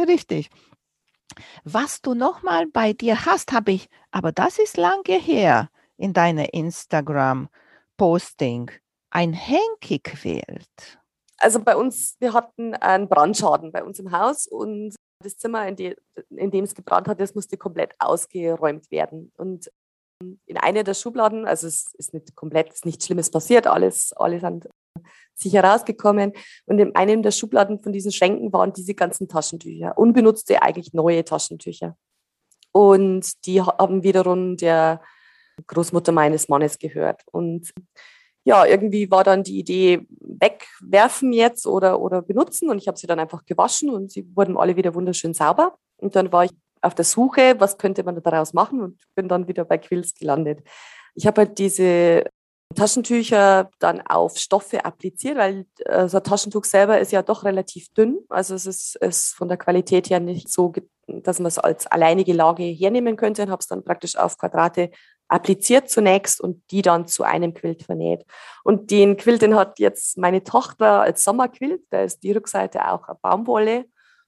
richtig. 0.07 0.49
Was 1.64 2.01
du 2.01 2.14
nochmal 2.14 2.66
bei 2.66 2.92
dir 2.92 3.27
hast, 3.27 3.53
habe 3.53 3.73
ich, 3.73 3.88
aber 4.11 4.33
das 4.33 4.59
ist 4.59 4.77
lange 4.77 5.18
her 5.18 5.68
in 5.97 6.12
deiner 6.12 6.55
Instagram-Posting, 6.55 8.71
ein 9.11 9.33
Henki-Quilt. 9.33 10.99
Also 11.38 11.61
bei 11.61 11.77
uns, 11.77 12.16
wir 12.21 12.33
hatten 12.33 12.75
einen 12.75 13.09
Brandschaden 13.09 13.73
bei 13.73 13.85
uns 13.85 13.99
im 13.99 14.12
Haus 14.12 14.47
und 14.47 14.95
das 15.23 15.38
Zimmer, 15.38 15.66
in, 15.68 15.77
die, 15.77 15.97
in 16.31 16.51
dem 16.51 16.64
es 16.64 16.75
gebrannt 16.75 17.09
hat, 17.09 17.21
das 17.21 17.35
musste 17.35 17.57
komplett 17.57 17.95
ausgeräumt 17.99 18.90
werden. 18.90 19.33
Und 19.37 19.71
in 20.47 20.59
einer 20.59 20.85
der 20.85 20.95
Schubladen, 20.95 21.47
also 21.47 21.66
es 21.66 21.92
ist 21.95 22.14
nicht 22.14 22.35
komplett, 22.35 22.73
ist 22.73 22.87
nichts 22.87 23.07
Schlimmes 23.07 23.31
passiert, 23.31 23.66
alles, 23.66 24.12
alles 24.12 24.40
sind 24.40 24.68
sich 25.35 25.55
herausgekommen. 25.55 26.33
Und 26.66 26.78
in 26.78 26.94
einem 26.94 27.22
der 27.22 27.31
Schubladen 27.31 27.83
von 27.83 27.92
diesen 27.92 28.12
Schränken 28.12 28.52
waren 28.52 28.72
diese 28.72 28.94
ganzen 28.94 29.28
Taschentücher, 29.28 29.96
unbenutzte, 29.96 30.62
eigentlich 30.62 30.92
neue 30.92 31.24
Taschentücher. 31.24 31.96
Und 32.72 33.46
die 33.46 33.61
haben 33.61 34.02
wiederum 34.02 34.57
der 34.57 35.02
Großmutter 35.66 36.12
meines 36.12 36.48
Mannes 36.48 36.78
gehört. 36.78 37.22
Und 37.31 37.70
ja, 38.44 38.64
irgendwie 38.64 39.11
war 39.11 39.24
dann 39.24 39.44
die 39.44 39.59
Idee, 39.59 40.07
wegwerfen 40.20 41.33
jetzt 41.33 41.66
oder, 41.66 42.00
oder 42.00 42.22
benutzen. 42.22 42.70
Und 42.70 42.78
ich 42.78 42.88
habe 42.88 42.98
sie 42.98 43.07
dann 43.07 43.20
einfach 43.20 43.44
gewaschen 43.44 43.90
und 43.90 44.11
sie 44.11 44.26
wurden 44.35 44.57
alle 44.57 44.76
wieder 44.76 44.94
wunderschön 44.94 45.35
sauber. 45.35 45.76
Und 45.98 46.16
dann 46.16 46.33
war 46.33 46.44
ich 46.44 46.50
auf 46.81 46.94
der 46.94 47.05
Suche, 47.05 47.55
was 47.59 47.78
könnte 47.78 48.02
man 48.02 48.20
daraus 48.20 48.52
machen 48.55 48.81
und 48.81 49.00
bin 49.14 49.28
dann 49.28 49.46
wieder 49.46 49.64
bei 49.64 49.78
Quills 49.78 50.14
gelandet. 50.14 50.66
Ich 51.14 51.26
habe 51.26 51.42
halt 51.42 51.59
diese 51.59 52.24
Taschentücher 52.75 53.71
dann 53.79 54.01
auf 54.03 54.37
Stoffe 54.39 54.85
appliziert, 54.85 55.37
weil 55.39 55.66
äh, 55.85 56.09
so 56.09 56.18
ein 56.18 56.25
Taschentuch 56.25 56.64
selber 56.64 57.01
ist 57.01 57.12
ja 57.12 57.23
doch 57.23 57.45
relativ 57.45 57.89
dünn. 57.95 58.18
Also 58.29 58.55
es 58.55 58.66
ist, 58.66 58.97
ist 58.97 59.35
von 59.35 59.49
der 59.49 59.57
Qualität 59.57 60.11
her 60.11 60.20
nicht 60.20 60.49
so, 60.49 60.73
dass 61.07 61.39
man 61.39 61.47
es 61.47 61.59
als 61.59 61.87
alleinige 61.87 62.33
Lage 62.33 62.64
hernehmen 62.64 63.16
könnte 63.16 63.43
und 63.43 63.51
habe 63.51 63.61
es 63.61 63.66
dann 63.66 63.85
praktisch 63.85 64.16
auf 64.16 64.39
Quadrate 64.39 64.91
appliziert 65.29 65.89
zunächst 65.89 66.41
und 66.41 66.62
die 66.70 66.83
dann 66.83 67.07
zu 67.07 67.23
einem 67.23 67.55
Quilt 67.55 67.83
vernäht. 67.83 68.25
Und 68.64 68.91
den 68.91 69.16
Quilt, 69.16 69.43
den 69.43 69.57
hat 69.57 69.79
jetzt 69.79 70.18
meine 70.18 70.45
Tochter 70.45 71.01
als 71.01 71.25
Sommerquilt. 71.25 71.83
Da 71.91 72.03
ist 72.03 72.23
die 72.23 72.33
Rückseite 72.33 72.89
auch 72.89 73.09
Baumwolle. 73.23 73.87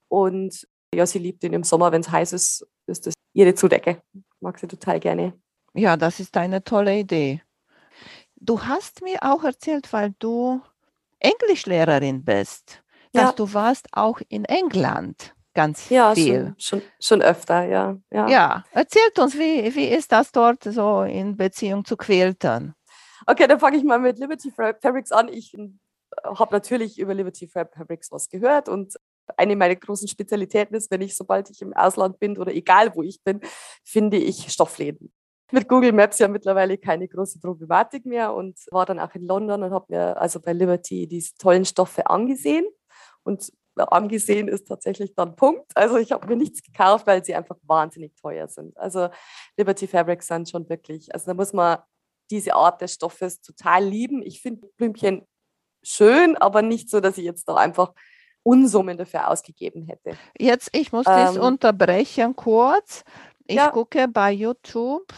Und 0.09 0.67
ja, 0.95 1.05
sie 1.07 1.19
liebt 1.19 1.45
ihn 1.45 1.53
im 1.53 1.65
Sommer, 1.65 1.93
wenn 1.93 2.01
es 2.01 2.11
heiß 2.11 2.33
ist, 2.33 2.67
ist 2.87 3.07
das 3.07 3.15
ihre 3.35 3.55
Zudecke. 3.55 4.01
Mag 4.41 4.59
sie 4.59 4.67
total 4.67 4.99
gerne. 4.99 5.35
Ja, 5.75 5.97
das 5.97 6.21
ist 6.21 6.37
eine 6.37 6.63
tolle 6.63 6.99
Idee. 6.99 7.43
Du 8.47 8.63
hast 8.63 9.01
mir 9.01 9.23
auch 9.23 9.43
erzählt, 9.43 9.91
weil 9.95 10.15
du 10.19 10.61
Englischlehrerin 11.19 12.23
bist, 12.23 12.83
dass 13.15 13.23
ja. 13.23 13.33
du 13.33 13.55
warst 13.55 13.89
auch 13.93 14.21
in 14.29 14.45
England. 14.45 15.35
ganz 15.55 15.89
ja, 15.89 16.15
viel. 16.15 16.55
Schon, 16.59 16.81
schon, 16.81 16.91
schon 17.01 17.23
öfter, 17.23 17.65
ja. 17.65 17.97
ja. 18.11 18.29
Ja, 18.29 18.65
erzählt 18.73 19.19
uns, 19.19 19.39
wie, 19.39 19.75
wie 19.75 19.87
ist 19.87 20.13
das 20.13 20.31
dort 20.31 20.63
so 20.65 21.03
in 21.05 21.39
Beziehung 21.39 21.87
zu 21.87 21.97
Quiltern? 21.97 22.75
Okay, 23.27 23.47
dann 23.47 23.59
fange 23.59 23.79
ich 23.79 23.85
mal 23.85 23.99
mit 23.99 24.19
Liberty 24.19 24.51
Fabrics 24.51 25.11
an. 25.11 25.29
Ich 25.29 25.55
äh, 25.55 25.71
habe 26.23 26.55
natürlich 26.55 26.99
über 26.99 27.15
Liberty 27.15 27.49
Fabrics 27.49 28.13
was 28.13 28.29
gehört 28.29 28.69
und 28.69 28.95
eine 29.39 29.57
meiner 29.57 29.77
großen 29.77 30.07
Spezialitäten 30.07 30.75
ist, 30.75 30.91
wenn 30.91 31.01
ich, 31.01 31.17
sobald 31.17 31.49
ich 31.49 31.63
im 31.63 31.73
Ausland 31.73 32.19
bin 32.19 32.37
oder 32.37 32.53
egal 32.53 32.95
wo 32.95 33.03
ich 33.03 33.23
bin, 33.23 33.41
finde 33.83 34.19
ich 34.19 34.53
Stoffläden. 34.53 35.15
Mit 35.55 35.69
Google 35.69 35.93
Maps 35.93 36.19
ja 36.19 36.27
mittlerweile 36.27 36.77
keine 36.79 37.07
große 37.07 37.39
Problematik 37.39 38.05
mehr 38.07 38.35
und 38.35 38.59
war 38.73 38.87
dann 38.87 38.99
auch 38.99 39.15
in 39.15 39.25
London 39.25 39.63
und 39.63 39.73
habe 39.73 39.87
mir 39.89 40.21
also 40.21 40.41
bei 40.41 40.53
Liberty 40.53 41.07
diese 41.07 41.37
tollen 41.37 41.65
Stoffe 41.65 42.09
angesehen. 42.09 42.67
Und 43.23 43.53
angesehen 43.77 44.49
ist 44.49 44.67
tatsächlich 44.67 45.15
dann 45.15 45.37
Punkt. 45.37 45.71
Also 45.77 45.97
ich 45.97 46.11
habe 46.11 46.27
mir 46.27 46.35
nichts 46.35 46.61
gekauft, 46.61 47.07
weil 47.07 47.25
sie 47.25 47.37
einfach 47.37 47.57
wahnsinnig 47.63 48.17
teuer 48.17 48.49
sind. 48.49 48.77
Also 48.77 49.11
Liberty 49.57 49.87
Fabrics 49.87 50.27
sind 50.27 50.51
schon 50.51 50.69
wirklich, 50.69 51.15
also 51.15 51.27
da 51.27 51.35
muss 51.35 51.53
man 51.53 51.79
diese 52.33 52.55
Art 52.55 52.81
des 52.81 52.95
Stoffes 52.95 53.41
total 53.41 53.85
lieben. 53.85 54.25
Ich 54.25 54.43
finde 54.43 54.67
Blümchen 54.77 55.25
schön, 55.85 56.37
aber 56.37 56.63
nicht 56.63 56.91
so, 56.91 56.99
dass 56.99 57.17
ich 57.17 57.25
jetzt 57.25 57.49
da 57.49 57.55
einfach 57.55 57.93
Unsummen 58.43 58.99
dafür 58.99 59.31
ausgegeben 59.31 59.85
hätte. 59.85 60.19
Jetzt, 60.37 60.71
ich 60.73 60.91
muss 60.91 61.07
ähm, 61.09 61.29
dich 61.29 61.41
unterbrechen 61.41 62.35
kurz. 62.35 63.05
Ich 63.47 63.57
ja. 63.57 63.71
gucke 63.71 64.09
bei 64.09 64.33
YouTube 64.33 65.13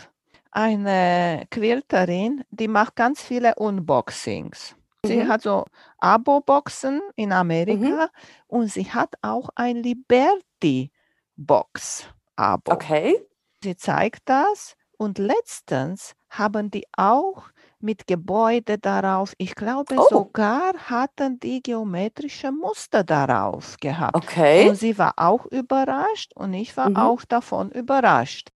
eine 0.56 1.46
Quilterin, 1.50 2.42
die 2.50 2.66
macht 2.66 2.96
ganz 2.96 3.20
viele 3.20 3.54
Unboxings. 3.56 4.74
Sie 5.04 5.18
mhm. 5.18 5.28
hat 5.28 5.42
so 5.42 5.66
Abo-Boxen 5.98 7.02
in 7.14 7.32
Amerika 7.32 8.06
mhm. 8.06 8.08
und 8.46 8.72
sie 8.72 8.90
hat 8.90 9.16
auch 9.20 9.50
ein 9.54 9.76
Liberty-Box-Abo. 9.76 12.72
Okay. 12.72 13.20
Sie 13.62 13.76
zeigt 13.76 14.22
das 14.24 14.76
und 14.96 15.18
letztens 15.18 16.14
haben 16.30 16.70
die 16.70 16.86
auch 16.96 17.50
mit 17.78 18.06
Gebäude 18.06 18.78
darauf, 18.78 19.34
ich 19.36 19.54
glaube 19.54 19.96
oh. 19.98 20.06
sogar 20.08 20.72
hatten 20.88 21.38
die 21.38 21.62
geometrische 21.62 22.50
Muster 22.50 23.04
darauf 23.04 23.76
gehabt. 23.78 24.16
Okay. 24.16 24.70
Und 24.70 24.76
sie 24.76 24.96
war 24.96 25.12
auch 25.16 25.44
überrascht 25.46 26.32
und 26.34 26.54
ich 26.54 26.74
war 26.78 26.88
mhm. 26.88 26.96
auch 26.96 27.26
davon 27.26 27.70
überrascht. 27.70 28.52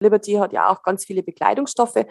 Liberty 0.00 0.34
hat 0.34 0.52
ja 0.52 0.68
auch 0.68 0.82
ganz 0.82 1.04
viele 1.04 1.22
Bekleidungsstoffe, 1.22 2.04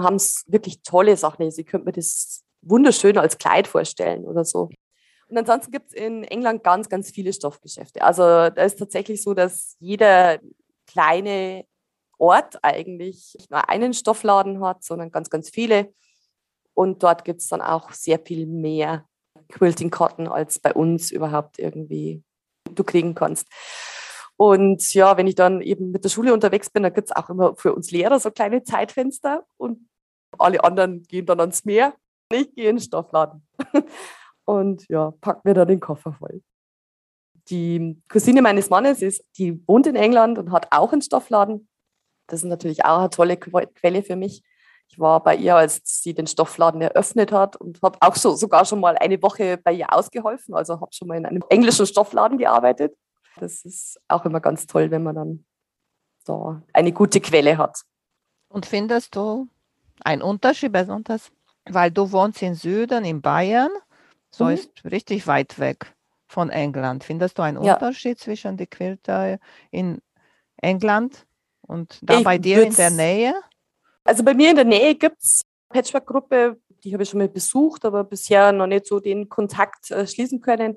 haben 0.00 0.16
wirklich 0.46 0.82
tolle 0.82 1.16
Sachen. 1.16 1.50
Sie 1.50 1.64
könnte 1.64 1.86
mir 1.86 1.92
das 1.92 2.44
wunderschön 2.62 3.18
als 3.18 3.38
Kleid 3.38 3.66
vorstellen 3.66 4.24
oder 4.24 4.44
so. 4.44 4.70
Und 5.28 5.38
ansonsten 5.38 5.70
gibt 5.70 5.92
es 5.92 5.94
in 5.94 6.24
England 6.24 6.64
ganz, 6.64 6.88
ganz 6.88 7.10
viele 7.10 7.32
Stoffgeschäfte. 7.32 8.02
Also 8.02 8.22
da 8.22 8.62
ist 8.64 8.78
tatsächlich 8.78 9.22
so, 9.22 9.32
dass 9.32 9.76
jeder 9.78 10.40
kleine 10.86 11.64
Ort 12.18 12.58
eigentlich 12.62 13.34
nicht 13.38 13.50
nur 13.50 13.68
einen 13.68 13.94
Stoffladen 13.94 14.62
hat, 14.62 14.82
sondern 14.84 15.10
ganz, 15.10 15.30
ganz 15.30 15.48
viele. 15.48 15.94
Und 16.74 17.02
dort 17.02 17.24
gibt 17.24 17.40
es 17.40 17.48
dann 17.48 17.62
auch 17.62 17.92
sehr 17.92 18.18
viel 18.18 18.46
mehr 18.46 19.06
Quilting 19.48 19.90
Cotton, 19.90 20.28
als 20.28 20.58
bei 20.58 20.72
uns 20.72 21.10
überhaupt 21.10 21.58
irgendwie 21.58 22.22
du 22.74 22.84
kriegen 22.84 23.14
kannst. 23.14 23.46
Und 24.40 24.94
ja, 24.94 25.18
wenn 25.18 25.26
ich 25.26 25.34
dann 25.34 25.60
eben 25.60 25.90
mit 25.90 26.02
der 26.02 26.08
Schule 26.08 26.32
unterwegs 26.32 26.70
bin, 26.70 26.82
dann 26.82 26.94
gibt 26.94 27.10
es 27.10 27.14
auch 27.14 27.28
immer 27.28 27.54
für 27.56 27.74
uns 27.74 27.90
Lehrer 27.90 28.18
so 28.18 28.30
kleine 28.30 28.62
Zeitfenster 28.62 29.44
und 29.58 29.86
alle 30.38 30.64
anderen 30.64 31.02
gehen 31.02 31.26
dann 31.26 31.40
ans 31.40 31.66
Meer. 31.66 31.92
Ich 32.32 32.54
gehe 32.54 32.70
in 32.70 32.76
den 32.76 32.82
Stoffladen 32.82 33.46
und 34.46 34.88
ja, 34.88 35.12
pack 35.20 35.44
mir 35.44 35.52
da 35.52 35.66
den 35.66 35.78
Koffer 35.78 36.14
voll. 36.14 36.40
Die 37.50 38.00
Cousine 38.08 38.40
meines 38.40 38.70
Mannes 38.70 39.02
ist, 39.02 39.22
die 39.36 39.62
wohnt 39.68 39.86
in 39.86 39.94
England 39.94 40.38
und 40.38 40.52
hat 40.52 40.68
auch 40.70 40.94
einen 40.94 41.02
Stoffladen. 41.02 41.68
Das 42.26 42.42
ist 42.42 42.48
natürlich 42.48 42.86
auch 42.86 43.00
eine 43.00 43.10
tolle 43.10 43.36
Quelle 43.36 44.02
für 44.02 44.16
mich. 44.16 44.42
Ich 44.88 44.98
war 44.98 45.22
bei 45.22 45.36
ihr, 45.36 45.54
als 45.54 45.82
sie 45.84 46.14
den 46.14 46.26
Stoffladen 46.26 46.80
eröffnet 46.80 47.30
hat 47.30 47.56
und 47.56 47.82
habe 47.82 47.98
auch 48.00 48.16
so, 48.16 48.34
sogar 48.36 48.64
schon 48.64 48.80
mal 48.80 48.96
eine 48.96 49.22
Woche 49.22 49.58
bei 49.58 49.74
ihr 49.74 49.92
ausgeholfen. 49.92 50.54
Also 50.54 50.80
habe 50.80 50.94
schon 50.94 51.08
mal 51.08 51.18
in 51.18 51.26
einem 51.26 51.44
englischen 51.50 51.84
Stoffladen 51.84 52.38
gearbeitet. 52.38 52.96
Das 53.36 53.64
ist 53.64 54.00
auch 54.08 54.24
immer 54.24 54.40
ganz 54.40 54.66
toll, 54.66 54.90
wenn 54.90 55.02
man 55.02 55.14
dann 55.14 55.44
da 56.24 56.62
eine 56.72 56.92
gute 56.92 57.20
Quelle 57.20 57.58
hat. 57.58 57.82
Und 58.48 58.66
findest 58.66 59.14
du 59.16 59.48
einen 60.00 60.22
Unterschied 60.22 60.72
besonders, 60.72 61.30
weil 61.64 61.90
du 61.90 62.10
wohnst 62.12 62.42
im 62.42 62.54
Süden, 62.54 63.04
in 63.04 63.20
Bayern, 63.20 63.70
so 64.30 64.44
mhm. 64.44 64.52
ist 64.52 64.84
richtig 64.84 65.26
weit 65.26 65.58
weg 65.58 65.94
von 66.26 66.50
England. 66.50 67.04
Findest 67.04 67.38
du 67.38 67.42
einen 67.42 67.62
ja. 67.62 67.74
Unterschied 67.74 68.18
zwischen 68.18 68.56
den 68.56 68.70
Quilter 68.70 69.38
in 69.70 70.00
England 70.56 71.26
und 71.62 71.98
da 72.02 72.18
ich 72.18 72.24
bei 72.24 72.38
dir 72.38 72.62
in 72.62 72.74
der 72.74 72.90
Nähe? 72.90 73.34
Also 74.04 74.24
bei 74.24 74.34
mir 74.34 74.50
in 74.50 74.56
der 74.56 74.64
Nähe 74.64 74.94
gibt 74.94 75.22
es 75.22 75.42
Patchwork-Gruppe, 75.68 76.58
die 76.84 76.92
habe 76.92 77.02
ich 77.02 77.10
schon 77.10 77.18
mal 77.18 77.28
besucht, 77.28 77.84
aber 77.84 78.04
bisher 78.04 78.52
noch 78.52 78.66
nicht 78.66 78.86
so 78.86 79.00
den 79.00 79.28
Kontakt 79.28 79.90
äh, 79.90 80.06
schließen 80.06 80.40
können. 80.40 80.76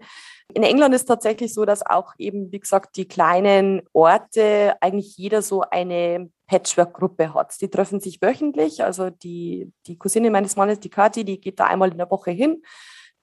In 0.54 0.64
England 0.64 0.93
ist 0.93 1.06
tatsächlich 1.06 1.54
so, 1.54 1.66
dass 1.66 1.86
auch 1.86 2.14
eben, 2.18 2.51
wie 2.51 2.60
gesagt, 2.60 2.95
die 2.97 3.08
kleinen 3.08 3.82
Orte 3.93 4.76
eigentlich 4.82 5.18
jeder 5.18 5.41
so 5.41 5.62
eine 5.62 6.30
Patchwork-Gruppe 6.47 7.34
hat. 7.34 7.60
Die 7.62 7.70
treffen 7.70 7.99
sich 7.99 8.22
wöchentlich. 8.22 8.84
Also 8.84 9.10
die, 9.10 9.72
die 9.88 9.97
Cousine 9.97 10.30
meines 10.30 10.56
Mannes, 10.56 10.80
die 10.80 10.89
Kathi, 10.89 11.24
die 11.24 11.39
geht 11.39 11.60
da 11.60 11.66
einmal 11.66 11.91
in 11.91 11.97
der 11.97 12.12
Woche 12.12 12.32
hin. 12.32 12.62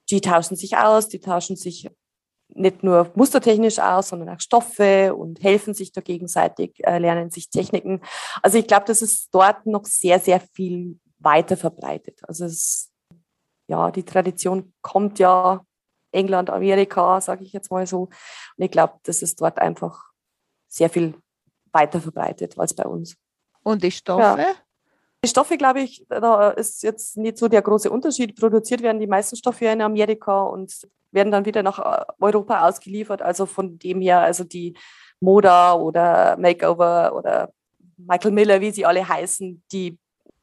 Die 0.09 0.19
tauschen 0.19 0.57
sich 0.57 0.77
aus, 0.77 1.07
die 1.07 1.19
tauschen 1.19 1.55
sich 1.55 1.89
nicht 2.53 2.83
nur 2.83 3.11
mustertechnisch 3.15 3.79
aus, 3.79 4.09
sondern 4.09 4.29
auch 4.29 4.39
Stoffe 4.39 5.15
und 5.15 5.41
helfen 5.41 5.73
sich 5.73 5.91
da 5.91 6.01
gegenseitig, 6.01 6.73
äh, 6.85 6.97
lernen 6.97 7.29
sich 7.29 7.49
Techniken. 7.49 8.01
Also 8.41 8.57
ich 8.57 8.67
glaube, 8.67 8.85
das 8.87 9.01
ist 9.01 9.29
dort 9.31 9.65
noch 9.65 9.85
sehr, 9.85 10.19
sehr 10.19 10.39
viel 10.39 10.99
weiter 11.21 11.57
verbreitet. 11.57 12.19
Also 12.27 12.45
es, 12.45 12.91
ja, 13.67 13.91
die 13.91 14.03
Tradition 14.03 14.73
kommt 14.81 15.19
ja 15.19 15.65
England, 16.11 16.49
Amerika, 16.49 17.21
sage 17.21 17.43
ich 17.43 17.53
jetzt 17.53 17.71
mal 17.71 17.87
so. 17.87 18.03
Und 18.57 18.65
ich 18.65 18.71
glaube, 18.71 18.95
das 19.03 19.21
ist 19.21 19.39
dort 19.41 19.59
einfach 19.59 20.11
sehr 20.67 20.89
viel 20.89 21.15
weiter 21.71 22.01
verbreitet 22.01 22.57
als 22.57 22.73
bei 22.73 22.85
uns. 22.85 23.15
Und 23.63 23.83
die 23.83 23.91
Stoffe? 23.91 24.21
Ja. 24.21 24.55
Die 25.23 25.29
Stoffe, 25.29 25.55
glaube 25.55 25.81
ich, 25.81 26.05
da 26.09 26.49
ist 26.49 26.81
jetzt 26.81 27.15
nicht 27.15 27.37
so 27.37 27.47
der 27.47 27.61
große 27.61 27.91
Unterschied. 27.91 28.39
Produziert 28.39 28.81
werden 28.81 28.99
die 28.99 29.07
meisten 29.07 29.35
Stoffe 29.35 29.65
in 29.65 29.81
Amerika 29.81 30.43
und 30.43 30.87
werden 31.11 31.31
dann 31.31 31.45
wieder 31.45 31.61
nach 31.61 31.77
äh, 31.79 32.05
Europa 32.19 32.67
ausgeliefert. 32.67 33.21
Also 33.21 33.45
von 33.45 33.77
dem 33.77 34.01
her, 34.01 34.21
also 34.21 34.43
die 34.43 34.75
Moda 35.19 35.73
oder 35.75 36.37
Makeover 36.37 37.13
oder 37.15 37.53
Michael 37.97 38.31
Miller, 38.31 38.61
wie 38.61 38.71
sie 38.71 38.85
alle 38.85 39.07
heißen, 39.07 39.63
die 39.71 39.99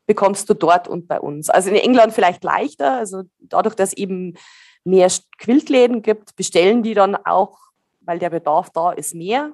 bekommst 0.08 0.48
du 0.48 0.54
dort 0.54 0.88
und 0.88 1.06
bei 1.06 1.20
uns. 1.20 1.50
Also 1.50 1.68
in 1.68 1.76
England 1.76 2.14
vielleicht 2.14 2.42
leichter. 2.42 2.94
Also 2.94 3.22
dadurch, 3.38 3.74
dass 3.74 3.92
eben 3.92 4.36
mehr 4.82 5.08
Quiltläden 5.36 6.02
gibt, 6.02 6.34
bestellen 6.34 6.82
die 6.82 6.94
dann 6.94 7.14
auch, 7.14 7.58
weil 8.00 8.18
der 8.18 8.30
Bedarf 8.30 8.70
da 8.70 8.90
ist, 8.90 9.14
mehr. 9.14 9.52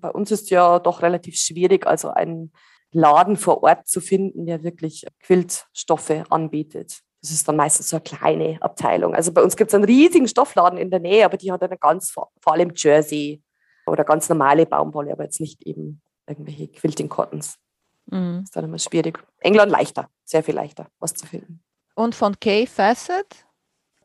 Bei 0.00 0.10
uns 0.10 0.30
ist 0.30 0.48
ja 0.50 0.78
doch 0.78 1.02
relativ 1.02 1.36
schwierig, 1.36 1.86
also 1.86 2.08
einen 2.08 2.52
Laden 2.90 3.36
vor 3.36 3.62
Ort 3.62 3.86
zu 3.86 4.00
finden, 4.00 4.46
der 4.46 4.64
wirklich 4.64 5.06
Quiltstoffe 5.20 6.24
anbietet. 6.30 7.00
Das 7.20 7.30
ist 7.30 7.46
dann 7.46 7.56
meistens 7.56 7.90
so 7.90 7.96
eine 7.96 8.02
kleine 8.02 8.62
Abteilung. 8.62 9.14
Also 9.14 9.30
bei 9.30 9.42
uns 9.42 9.56
gibt 9.56 9.70
es 9.70 9.74
einen 9.74 9.84
riesigen 9.84 10.26
Stoffladen 10.26 10.78
in 10.78 10.90
der 10.90 11.00
Nähe, 11.00 11.26
aber 11.26 11.36
die 11.36 11.52
hat 11.52 11.62
eine 11.62 11.76
ganz, 11.76 12.10
vor 12.10 12.30
allem 12.46 12.72
Jersey 12.74 13.42
oder 13.86 14.04
ganz 14.04 14.28
normale 14.30 14.64
Baumwolle, 14.64 15.12
aber 15.12 15.24
jetzt 15.24 15.40
nicht 15.40 15.62
eben 15.66 16.00
irgendwelche 16.26 16.68
Quilting 16.68 17.10
Cottons. 17.10 17.58
Mhm. 18.06 18.38
Das 18.40 18.44
ist 18.44 18.56
dann 18.56 18.64
immer 18.64 18.78
schwierig. 18.78 19.18
England 19.40 19.70
leichter, 19.70 20.08
sehr 20.24 20.42
viel 20.42 20.54
leichter, 20.54 20.88
was 20.98 21.14
zu 21.14 21.26
finden. 21.26 21.62
Und 21.94 22.14
von 22.14 22.38
Kay 22.38 22.66
Facet? 22.66 23.46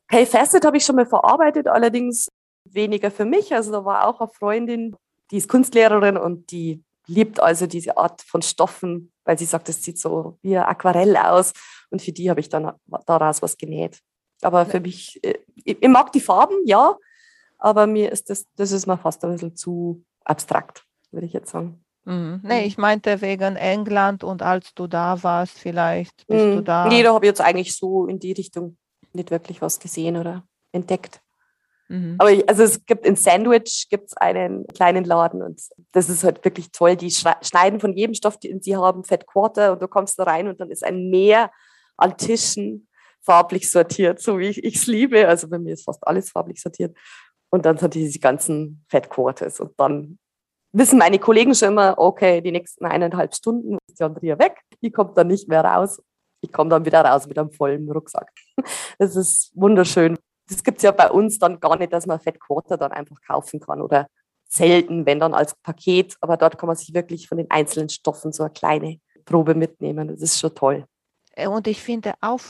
Kay 0.07 0.25
Facet 0.25 0.65
habe 0.65 0.77
ich 0.77 0.85
schon 0.85 0.95
mal 0.95 1.05
verarbeitet, 1.05 1.67
allerdings 1.67 2.29
weniger 2.65 3.11
für 3.11 3.25
mich. 3.25 3.53
Also 3.53 3.71
da 3.71 3.85
war 3.85 4.07
auch 4.07 4.19
eine 4.19 4.29
Freundin, 4.29 4.95
die 5.31 5.37
ist 5.37 5.49
Kunstlehrerin 5.49 6.17
und 6.17 6.51
die 6.51 6.83
liebt 7.07 7.39
also 7.39 7.67
diese 7.67 7.97
Art 7.97 8.21
von 8.21 8.41
Stoffen, 8.41 9.11
weil 9.23 9.37
sie 9.37 9.45
sagt, 9.45 9.69
es 9.69 9.81
sieht 9.83 9.99
so 9.99 10.37
wie 10.41 10.57
ein 10.57 10.63
Aquarell 10.63 11.15
aus. 11.15 11.53
Und 11.89 12.01
für 12.01 12.11
die 12.11 12.29
habe 12.29 12.39
ich 12.39 12.49
dann 12.49 12.73
daraus 13.05 13.41
was 13.41 13.57
genäht. 13.57 14.01
Aber 14.41 14.65
für 14.65 14.79
mich, 14.79 15.19
äh, 15.23 15.39
ich, 15.55 15.81
ich 15.81 15.89
mag 15.89 16.11
die 16.11 16.19
Farben, 16.19 16.55
ja, 16.65 16.97
aber 17.57 17.87
mir 17.87 18.11
ist 18.11 18.29
das, 18.29 18.45
das 18.55 18.71
ist 18.71 18.85
mir 18.85 18.97
fast 18.97 19.23
ein 19.23 19.31
bisschen 19.31 19.55
zu 19.55 20.05
abstrakt, 20.23 20.85
würde 21.11 21.25
ich 21.25 21.33
jetzt 21.33 21.51
sagen. 21.51 21.83
Mhm. 22.07 22.39
Nee, 22.41 22.61
mhm. 22.61 22.67
ich 22.67 22.77
meinte 22.77 23.21
wegen 23.21 23.57
England 23.57 24.23
und 24.23 24.41
als 24.41 24.73
du 24.73 24.87
da 24.87 25.21
warst, 25.23 25.59
vielleicht 25.59 26.25
bist 26.27 26.45
mhm. 26.45 26.55
du 26.55 26.63
da. 26.63 26.87
Nee, 26.87 27.03
da 27.03 27.13
habe 27.13 27.25
ich 27.25 27.29
jetzt 27.29 27.41
eigentlich 27.41 27.75
so 27.75 28.07
in 28.07 28.17
die 28.17 28.31
Richtung 28.31 28.77
nicht 29.11 29.29
wirklich 29.29 29.61
was 29.61 29.77
gesehen 29.77 30.15
oder 30.15 30.43
entdeckt. 30.71 31.21
Mhm. 31.89 32.15
Aber 32.17 32.31
ich, 32.31 32.47
also 32.47 32.63
es 32.63 32.85
gibt 32.85 33.05
in 33.05 33.17
Sandwich 33.17 33.87
gibt 33.89 34.07
es 34.07 34.17
einen 34.17 34.65
kleinen 34.67 35.03
Laden 35.03 35.41
und 35.41 35.61
das 35.91 36.09
ist 36.09 36.23
halt 36.23 36.43
wirklich 36.45 36.71
toll. 36.71 36.95
Die 36.95 37.11
schneiden 37.11 37.81
von 37.81 37.91
jedem 37.93 38.13
Stoff, 38.13 38.39
den 38.39 38.61
sie 38.61 38.77
haben, 38.77 39.03
Fat 39.03 39.27
Quarter 39.27 39.73
und 39.73 39.81
du 39.81 39.89
kommst 39.89 40.17
da 40.17 40.23
rein 40.23 40.47
und 40.47 40.61
dann 40.61 40.71
ist 40.71 40.85
ein 40.85 41.09
Meer 41.09 41.51
an 41.97 42.15
Tischen 42.15 42.87
farblich 43.21 43.69
sortiert, 43.69 44.21
so 44.21 44.39
wie 44.39 44.47
ich 44.47 44.75
es 44.75 44.87
liebe. 44.87 45.27
Also 45.27 45.49
bei 45.49 45.59
mir 45.59 45.73
ist 45.73 45.83
fast 45.83 46.07
alles 46.07 46.29
farblich 46.29 46.61
sortiert. 46.61 46.97
Und 47.49 47.65
dann 47.65 47.77
sind 47.77 47.93
diese 47.93 48.19
ganzen 48.19 48.85
Fat 48.89 49.09
Quarters. 49.09 49.59
Und 49.59 49.77
dann 49.77 50.19
wissen 50.71 50.99
meine 50.99 51.19
Kollegen 51.19 51.55
schon 51.55 51.69
immer, 51.69 51.97
okay, 51.97 52.41
die 52.41 52.51
nächsten 52.51 52.85
eineinhalb 52.85 53.33
Stunden 53.33 53.77
ist 53.87 53.99
die 53.99 54.03
Andrea 54.03 54.37
weg, 54.39 54.61
die 54.81 54.91
kommt 54.91 55.17
dann 55.17 55.27
nicht 55.27 55.47
mehr 55.47 55.63
raus. 55.63 56.01
Ich 56.41 56.51
komme 56.51 56.69
dann 56.69 56.85
wieder 56.85 57.01
raus 57.03 57.27
mit 57.27 57.37
einem 57.37 57.51
vollen 57.51 57.89
Rucksack. 57.91 58.31
Das 58.99 59.15
ist 59.15 59.51
wunderschön. 59.55 60.17
Das 60.49 60.63
gibt 60.63 60.77
es 60.77 60.83
ja 60.83 60.91
bei 60.91 61.11
uns 61.11 61.39
dann 61.39 61.59
gar 61.59 61.77
nicht, 61.77 61.93
dass 61.93 62.07
man 62.07 62.19
Fat 62.19 62.39
Quarter 62.39 62.77
dann 62.77 62.91
einfach 62.91 63.17
kaufen 63.21 63.59
kann 63.59 63.81
oder 63.81 64.07
selten, 64.47 65.05
wenn 65.05 65.19
dann 65.19 65.33
als 65.33 65.55
Paket. 65.55 66.15
Aber 66.21 66.37
dort 66.37 66.57
kann 66.57 66.67
man 66.67 66.75
sich 66.75 66.93
wirklich 66.93 67.27
von 67.27 67.37
den 67.37 67.51
einzelnen 67.51 67.89
Stoffen 67.89 68.31
so 68.31 68.43
eine 68.43 68.53
kleine 68.53 68.99
Probe 69.25 69.55
mitnehmen. 69.55 70.07
Das 70.07 70.21
ist 70.21 70.39
schon 70.39 70.55
toll. 70.55 70.85
Äh, 71.33 71.47
und 71.47 71.67
ich 71.67 71.81
finde 71.81 72.13
auch, 72.21 72.41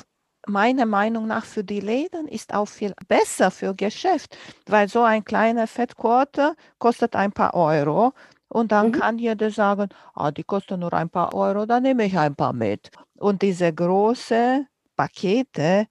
meiner 0.50 0.86
Meinung 0.86 1.28
nach 1.28 1.46
für 1.46 1.64
die 1.64 1.80
Läden 1.80 2.28
ist 2.28 2.54
auch 2.54 2.68
viel 2.68 2.94
besser 3.08 3.52
für 3.52 3.74
Geschäft, 3.76 4.38
weil 4.68 4.88
so 4.90 5.04
ein 5.04 5.24
kleiner 5.24 5.68
Fettquarter 5.68 6.56
kostet 6.80 7.16
ein 7.16 7.32
paar 7.32 7.54
Euro 7.54 8.14
und 8.50 8.72
dann 8.72 8.88
mhm. 8.88 8.92
kann 8.94 9.20
jeder 9.20 9.52
sagen, 9.52 9.90
ah, 10.14 10.32
die 10.32 10.44
kosten 10.44 10.80
nur 10.80 10.94
ein 10.94 11.10
paar 11.10 11.34
Euro, 11.34 11.66
dann 11.66 11.84
nehme 11.84 12.06
ich 12.06 12.18
ein 12.18 12.36
paar 12.36 12.54
mit. 12.54 12.90
Und 13.18 13.42
diese 13.42 13.74
großen 13.74 14.68
Pakete, 14.96 15.88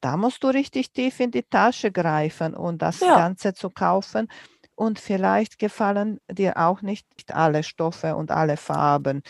da 0.00 0.16
musst 0.16 0.44
du 0.44 0.48
richtig 0.48 0.92
tief 0.92 1.20
in 1.20 1.30
die 1.30 1.44
Tasche 1.44 1.90
greifen 1.90 2.54
und 2.54 2.82
das 2.82 3.00
ja. 3.00 3.16
Ganze 3.16 3.54
zu 3.54 3.70
kaufen. 3.70 4.28
Und 4.76 4.98
vielleicht 4.98 5.58
gefallen 5.58 6.20
dir 6.28 6.58
auch 6.58 6.82
nicht 6.82 7.06
alle 7.32 7.62
Stoffe 7.62 8.16
und 8.16 8.30
alle 8.30 8.56
Farben. 8.56 9.22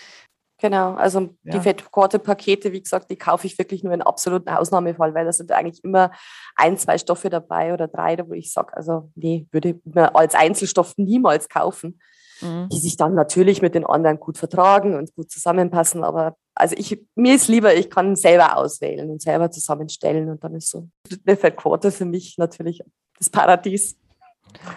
Genau, 0.59 0.95
also 0.95 1.21
ja. 1.43 1.53
die 1.53 1.61
Fettkorte-Pakete, 1.61 2.73
wie 2.73 2.83
gesagt, 2.83 3.11
die 3.11 3.17
kaufe 3.17 3.47
ich 3.47 3.59
wirklich 3.59 3.83
nur 3.83 3.93
in 3.93 4.03
absoluten 4.03 4.51
Ausnahmefall, 4.51 5.13
weil 5.15 5.25
da 5.25 5.33
sind 5.33 5.51
eigentlich 5.51 5.83
immer 5.83 6.13
ein, 6.55 6.79
zwei 6.79 6.97
Stoffe 6.97 7.29
dabei 7.29 7.75
oder 7.75 7.89
drei, 7.89 8.17
wo 8.27 8.35
ich 8.35 8.53
sage, 8.53 8.77
also 8.77 9.11
nee, 9.17 9.47
würde 9.51 9.81
man 9.85 10.11
als 10.15 10.35
Einzelstoff 10.35 10.95
niemals 10.97 11.49
kaufen, 11.49 12.01
mhm. 12.41 12.69
die 12.71 12.79
sich 12.79 12.97
dann 12.97 13.15
natürlich 13.15 13.63
mit 13.63 13.75
den 13.75 13.85
anderen 13.85 14.21
gut 14.21 14.39
vertragen 14.39 14.97
und 14.97 15.13
gut 15.17 15.31
zusammenpassen. 15.31 16.05
Aber 16.05 16.37
also 16.55 16.77
ich, 16.79 17.05
mir 17.17 17.35
ist 17.35 17.49
lieber, 17.49 17.75
ich 17.75 17.91
kann 17.91 18.15
selber 18.15 18.57
auswählen 18.57 19.11
und 19.11 19.21
selber 19.21 19.51
zusammenstellen 19.51 20.31
und 20.31 20.45
dann 20.45 20.55
ist 20.55 20.71
so 20.71 20.89
eine 21.27 21.37
Fettquote 21.37 21.91
für 21.91 22.05
mich 22.05 22.39
natürlich 22.39 22.81
das 23.19 23.29
Paradies. 23.29 23.97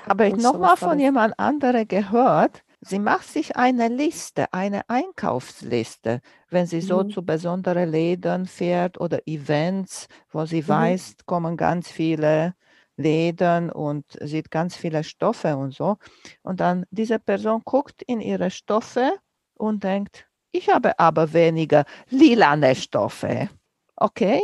Aber 0.08 0.26
ich 0.26 0.36
noch 0.38 0.58
mal 0.58 0.76
von 0.76 1.00
jemand 1.00 1.38
anderem 1.38 1.88
gehört, 1.88 2.64
Sie 2.88 3.00
macht 3.00 3.28
sich 3.28 3.58
eine 3.58 3.90
Liste, 3.90 4.54
eine 4.54 4.90
Einkaufsliste, 4.90 6.22
wenn 6.50 6.68
sie 6.68 6.80
so 6.80 7.04
mhm. 7.04 7.10
zu 7.10 7.22
besonderen 7.22 7.92
Läden 7.92 8.46
fährt 8.46 8.98
oder 8.98 9.20
Events, 9.28 10.08
wo 10.32 10.46
sie 10.46 10.62
mhm. 10.62 10.68
weiß, 10.70 11.16
kommen 11.26 11.58
ganz 11.58 11.92
viele 11.92 12.56
Läden 12.96 13.70
und 13.70 14.06
sieht 14.22 14.52
ganz 14.52 14.78
viele 14.78 15.04
Stoffe 15.04 15.58
und 15.58 15.74
so. 15.74 15.98
Und 16.44 16.62
dann 16.62 16.86
diese 16.90 17.20
Person 17.20 17.62
guckt 17.66 18.04
in 18.04 18.22
ihre 18.22 18.52
Stoffe 18.52 19.12
und 19.56 19.84
denkt, 19.84 20.26
ich 20.52 20.70
habe 20.70 20.98
aber 20.98 21.34
weniger 21.34 21.84
lilane 22.10 22.74
Stoffe. 22.74 23.50
Okay, 23.98 24.42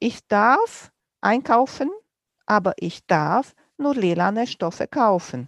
ich 0.00 0.26
darf 0.26 0.90
einkaufen, 1.20 1.90
aber 2.44 2.74
ich 2.76 3.06
darf 3.06 3.54
nur 3.78 3.94
lilane 3.94 4.48
Stoffe 4.48 4.88
kaufen. 4.88 5.46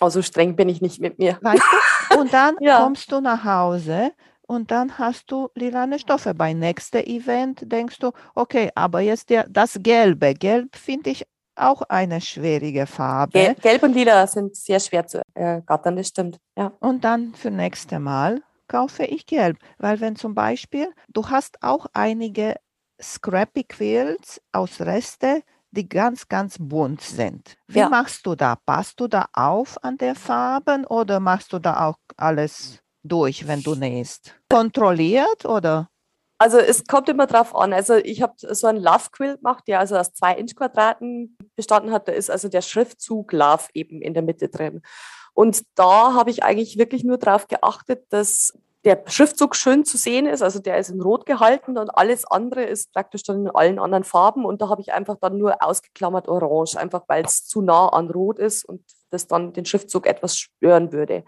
Also 0.00 0.22
streng 0.22 0.56
bin 0.56 0.68
ich 0.68 0.80
nicht 0.80 1.00
mit 1.00 1.18
mir. 1.18 1.38
Weißt 1.42 1.62
du? 2.10 2.18
Und 2.20 2.32
dann 2.32 2.56
ja. 2.60 2.80
kommst 2.80 3.10
du 3.10 3.20
nach 3.20 3.44
Hause 3.44 4.12
und 4.52 4.70
dann 4.70 4.98
hast 4.98 5.30
du 5.30 5.48
lilane 5.54 5.98
Stoffe. 5.98 6.34
Beim 6.34 6.58
nächsten 6.58 6.98
Event 7.06 7.60
denkst 7.72 7.98
du, 8.00 8.12
okay, 8.34 8.70
aber 8.74 9.00
jetzt 9.00 9.30
der, 9.30 9.48
das 9.48 9.78
Gelbe. 9.80 10.34
Gelb 10.34 10.76
finde 10.76 11.08
ich 11.10 11.24
auch 11.56 11.82
eine 11.82 12.20
schwierige 12.20 12.86
Farbe. 12.86 13.56
Gelb 13.60 13.82
und 13.82 13.94
Lila 13.94 14.26
sind 14.26 14.54
sehr 14.54 14.80
schwer 14.80 15.06
zu 15.06 15.22
ergattern, 15.34 15.96
das 15.96 16.08
stimmt. 16.08 16.38
Ja. 16.56 16.72
Und 16.80 17.02
dann 17.04 17.34
für 17.34 17.50
nächste 17.50 17.98
Mal 17.98 18.42
kaufe 18.68 19.04
ich 19.04 19.26
Gelb, 19.26 19.58
weil 19.78 20.00
wenn 20.00 20.16
zum 20.16 20.34
Beispiel 20.34 20.88
du 21.08 21.28
hast 21.28 21.62
auch 21.62 21.86
einige 21.92 22.56
Scrappy 23.00 23.64
Quills 23.64 24.40
aus 24.52 24.80
Reste, 24.80 25.42
die 25.72 25.88
ganz, 25.88 26.28
ganz 26.28 26.56
bunt 26.60 27.00
sind. 27.00 27.56
Wie 27.66 27.80
ja. 27.80 27.88
machst 27.88 28.26
du 28.26 28.34
da? 28.34 28.56
Passt 28.56 29.00
du 29.00 29.08
da 29.08 29.26
auf 29.32 29.82
an 29.82 29.96
der 29.96 30.14
Farben 30.14 30.86
oder 30.86 31.18
machst 31.18 31.52
du 31.52 31.58
da 31.58 31.86
auch 31.86 31.96
alles 32.16 32.78
durch, 33.02 33.48
wenn 33.48 33.62
du 33.62 33.74
nähst? 33.74 34.34
Kontrolliert 34.48 35.44
oder? 35.46 35.88
Also 36.38 36.58
es 36.58 36.84
kommt 36.84 37.08
immer 37.08 37.26
drauf 37.26 37.54
an. 37.54 37.72
Also 37.72 37.94
ich 37.94 38.20
habe 38.20 38.34
so 38.36 38.66
ein 38.66 38.76
Love 38.76 39.10
Quilt 39.12 39.38
gemacht, 39.38 39.64
der 39.66 39.78
also 39.78 39.96
aus 39.96 40.12
zwei 40.12 40.34
Inch 40.34 40.54
Quadraten 40.56 41.36
bestanden 41.56 41.92
hat. 41.92 42.08
Da 42.08 42.12
ist 42.12 42.30
also 42.30 42.48
der 42.48 42.62
Schriftzug 42.62 43.32
Love 43.32 43.68
eben 43.74 44.02
in 44.02 44.12
der 44.12 44.22
Mitte 44.22 44.48
drin. 44.48 44.82
Und 45.34 45.62
da 45.76 46.14
habe 46.14 46.30
ich 46.30 46.42
eigentlich 46.42 46.76
wirklich 46.78 47.04
nur 47.04 47.16
darauf 47.16 47.48
geachtet, 47.48 48.06
dass 48.10 48.58
der 48.84 49.02
Schriftzug 49.06 49.54
schön 49.54 49.84
zu 49.84 49.96
sehen 49.96 50.26
ist. 50.26 50.42
Also 50.42 50.58
der 50.58 50.78
ist 50.78 50.90
in 50.90 51.00
Rot 51.00 51.26
gehalten 51.26 51.78
und 51.78 51.90
alles 51.90 52.24
andere 52.24 52.64
ist 52.64 52.92
praktisch 52.92 53.22
dann 53.22 53.46
in 53.46 53.50
allen 53.50 53.78
anderen 53.78 54.04
Farben. 54.04 54.44
Und 54.44 54.60
da 54.60 54.68
habe 54.68 54.80
ich 54.80 54.92
einfach 54.92 55.16
dann 55.20 55.38
nur 55.38 55.62
ausgeklammert 55.62 56.28
Orange, 56.28 56.76
einfach 56.76 57.04
weil 57.06 57.24
es 57.24 57.46
zu 57.46 57.62
nah 57.62 57.88
an 57.88 58.10
Rot 58.10 58.38
ist 58.38 58.64
und 58.64 58.82
das 59.10 59.26
dann 59.26 59.52
den 59.52 59.64
Schriftzug 59.64 60.06
etwas 60.06 60.36
stören 60.36 60.92
würde. 60.92 61.24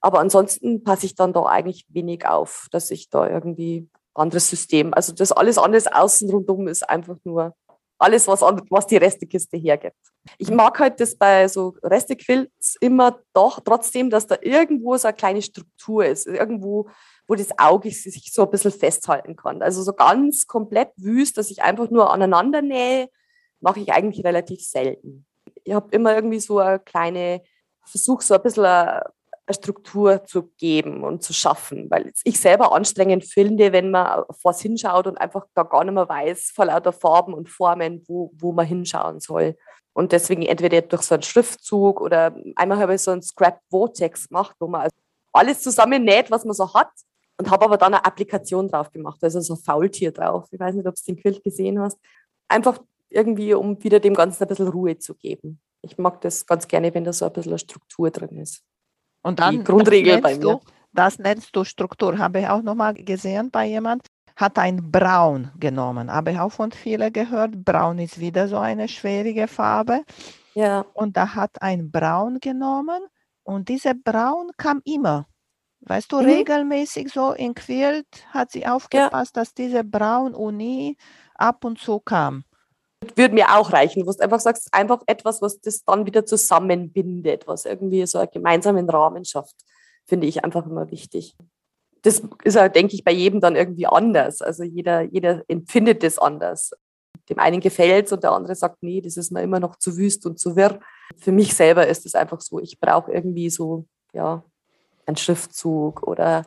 Aber 0.00 0.20
ansonsten 0.20 0.84
passe 0.84 1.06
ich 1.06 1.14
dann 1.14 1.32
da 1.32 1.44
eigentlich 1.44 1.86
wenig 1.88 2.26
auf, 2.26 2.68
dass 2.70 2.90
ich 2.90 3.10
da 3.10 3.28
irgendwie 3.28 3.88
anderes 4.14 4.48
System, 4.48 4.94
also 4.94 5.12
das 5.12 5.32
alles 5.32 5.58
anders 5.58 5.86
außen 5.86 6.30
rundum 6.30 6.68
ist 6.68 6.88
einfach 6.88 7.16
nur 7.24 7.54
alles, 7.98 8.28
was, 8.28 8.42
was 8.42 8.86
die 8.86 8.96
Restekiste 8.96 9.56
hergibt. 9.56 9.96
Ich 10.38 10.50
mag 10.50 10.78
halt 10.78 11.00
das 11.00 11.16
bei 11.16 11.48
so 11.48 11.74
Restequilts 11.82 12.76
immer 12.80 13.20
doch 13.32 13.60
trotzdem, 13.60 14.10
dass 14.10 14.26
da 14.26 14.36
irgendwo 14.40 14.96
so 14.96 15.08
eine 15.08 15.16
kleine 15.16 15.42
Struktur 15.42 16.04
ist, 16.04 16.26
irgendwo, 16.26 16.88
wo 17.26 17.34
das 17.34 17.58
Auge 17.58 17.90
sich 17.90 18.32
so 18.32 18.42
ein 18.42 18.50
bisschen 18.50 18.72
festhalten 18.72 19.36
kann. 19.36 19.62
Also 19.62 19.82
so 19.82 19.92
ganz 19.92 20.46
komplett 20.46 20.90
wüst, 20.96 21.38
dass 21.38 21.50
ich 21.50 21.62
einfach 21.62 21.90
nur 21.90 22.12
aneinander 22.12 22.60
nähe, 22.60 23.08
mache 23.60 23.80
ich 23.80 23.92
eigentlich 23.92 24.24
relativ 24.24 24.60
selten. 24.60 25.26
Ich 25.64 25.72
habe 25.72 25.88
immer 25.90 26.14
irgendwie 26.14 26.40
so 26.40 26.58
eine 26.58 26.78
kleine, 26.78 27.42
versuche 27.84 28.24
so 28.24 28.34
ein 28.34 28.42
bisschen 28.42 28.64
eine, 28.64 29.02
Struktur 29.54 30.24
zu 30.24 30.50
geben 30.58 31.04
und 31.04 31.22
zu 31.22 31.32
schaffen, 31.32 31.90
weil 31.90 32.12
ich 32.24 32.40
selber 32.40 32.72
anstrengend 32.72 33.24
finde, 33.24 33.72
wenn 33.72 33.90
man 33.90 34.24
vors 34.40 34.60
hinschaut 34.60 35.06
und 35.06 35.18
einfach 35.18 35.46
da 35.54 35.62
gar 35.62 35.84
nicht 35.84 35.94
mehr 35.94 36.08
weiß, 36.08 36.52
vor 36.54 36.66
lauter 36.66 36.92
Farben 36.92 37.32
und 37.34 37.48
Formen, 37.48 38.02
wo, 38.08 38.32
wo 38.36 38.52
man 38.52 38.66
hinschauen 38.66 39.20
soll. 39.20 39.56
Und 39.92 40.12
deswegen 40.12 40.42
entweder 40.42 40.82
durch 40.82 41.02
so 41.02 41.14
einen 41.14 41.22
Schriftzug 41.22 42.00
oder 42.00 42.34
einmal 42.56 42.78
habe 42.78 42.94
ich 42.94 43.02
so 43.02 43.12
einen 43.12 43.22
Scrap 43.22 43.60
Vortex 43.70 44.28
gemacht, 44.28 44.56
wo 44.58 44.66
man 44.66 44.82
also 44.82 44.96
alles 45.32 45.62
zusammennäht, 45.62 46.30
was 46.30 46.44
man 46.44 46.54
so 46.54 46.74
hat 46.74 46.90
und 47.38 47.50
habe 47.50 47.64
aber 47.64 47.76
dann 47.76 47.94
eine 47.94 48.04
Applikation 48.04 48.68
drauf 48.68 48.90
gemacht, 48.90 49.22
also 49.22 49.40
so 49.40 49.54
ein 49.54 49.60
Faultier 49.60 50.12
drauf. 50.12 50.48
Ich 50.50 50.58
weiß 50.58 50.74
nicht, 50.74 50.86
ob 50.86 50.94
du 50.94 51.02
den 51.06 51.16
Quilt 51.16 51.42
gesehen 51.44 51.80
hast. 51.80 51.98
Einfach 52.48 52.78
irgendwie, 53.10 53.54
um 53.54 53.82
wieder 53.82 54.00
dem 54.00 54.14
Ganzen 54.14 54.44
ein 54.44 54.48
bisschen 54.48 54.68
Ruhe 54.68 54.98
zu 54.98 55.14
geben. 55.14 55.60
Ich 55.82 55.98
mag 55.98 56.20
das 56.22 56.46
ganz 56.46 56.66
gerne, 56.66 56.92
wenn 56.94 57.04
da 57.04 57.12
so 57.12 57.26
ein 57.26 57.32
bisschen 57.32 57.52
eine 57.52 57.58
Struktur 57.58 58.10
drin 58.10 58.38
ist. 58.38 58.62
Und 59.26 59.40
dann, 59.40 59.58
die 59.58 59.64
Grundregel 59.64 60.20
bei 60.20 60.34
mir. 60.34 60.40
Du, 60.40 60.60
das 60.92 61.18
nennst 61.18 61.54
du 61.56 61.64
Struktur, 61.64 62.16
habe 62.16 62.40
ich 62.40 62.48
auch 62.48 62.62
nochmal 62.62 62.94
gesehen 62.94 63.50
bei 63.50 63.66
jemand, 63.66 64.06
hat 64.36 64.56
ein 64.56 64.92
Braun 64.92 65.50
genommen. 65.58 66.12
Habe 66.12 66.30
ich 66.30 66.38
auch 66.38 66.52
von 66.52 66.70
vielen 66.70 67.12
gehört. 67.12 67.64
Braun 67.64 67.98
ist 67.98 68.20
wieder 68.20 68.46
so 68.46 68.58
eine 68.58 68.86
schwierige 68.86 69.48
Farbe. 69.48 70.04
Ja. 70.54 70.86
Und 70.94 71.16
da 71.16 71.34
hat 71.34 71.60
ein 71.60 71.90
Braun 71.90 72.38
genommen 72.38 73.00
und 73.42 73.68
diese 73.68 73.96
Braun 73.96 74.52
kam 74.56 74.80
immer. 74.84 75.26
Weißt 75.80 76.12
du, 76.12 76.20
mhm. 76.20 76.26
regelmäßig 76.26 77.12
so 77.12 77.32
in 77.32 77.54
Quilt 77.54 78.06
hat 78.30 78.52
sie 78.52 78.64
aufgepasst, 78.64 79.34
ja. 79.34 79.42
dass 79.42 79.54
diese 79.54 79.82
Braun 79.82 80.34
Uni 80.34 80.96
ab 81.34 81.64
und 81.64 81.80
zu 81.80 81.98
kam 81.98 82.44
würde 83.14 83.34
mir 83.34 83.56
auch 83.56 83.72
reichen, 83.72 84.06
wo 84.06 84.12
du 84.12 84.18
einfach 84.20 84.40
sagst, 84.40 84.68
einfach 84.72 85.02
etwas, 85.06 85.42
was 85.42 85.60
das 85.60 85.84
dann 85.84 86.06
wieder 86.06 86.24
zusammenbindet, 86.24 87.46
was 87.46 87.64
irgendwie 87.64 88.06
so 88.06 88.18
einen 88.18 88.30
gemeinsamen 88.32 88.88
Rahmen 88.88 89.24
schafft, 89.24 89.54
finde 90.04 90.26
ich 90.26 90.44
einfach 90.44 90.66
immer 90.66 90.90
wichtig. 90.90 91.36
Das 92.02 92.22
ist 92.44 92.54
ja, 92.54 92.68
denke 92.68 92.94
ich, 92.94 93.04
bei 93.04 93.12
jedem 93.12 93.40
dann 93.40 93.56
irgendwie 93.56 93.86
anders. 93.86 94.40
Also 94.40 94.62
jeder, 94.62 95.02
jeder 95.02 95.42
empfindet 95.48 96.02
das 96.02 96.18
anders. 96.18 96.72
Dem 97.28 97.38
einen 97.38 97.60
gefällt 97.60 98.06
es 98.06 98.12
und 98.12 98.22
der 98.22 98.32
andere 98.32 98.54
sagt, 98.54 98.82
nee, 98.82 99.00
das 99.00 99.16
ist 99.16 99.32
mir 99.32 99.42
immer 99.42 99.58
noch 99.58 99.76
zu 99.76 99.96
wüst 99.96 100.24
und 100.26 100.38
zu 100.38 100.54
wirr. 100.54 100.78
Für 101.16 101.32
mich 101.32 101.54
selber 101.54 101.86
ist 101.86 102.06
es 102.06 102.14
einfach 102.14 102.40
so, 102.40 102.60
ich 102.60 102.78
brauche 102.78 103.12
irgendwie 103.12 103.50
so, 103.50 103.86
ja, 104.12 104.44
einen 105.06 105.16
Schriftzug 105.16 106.02
oder 106.06 106.44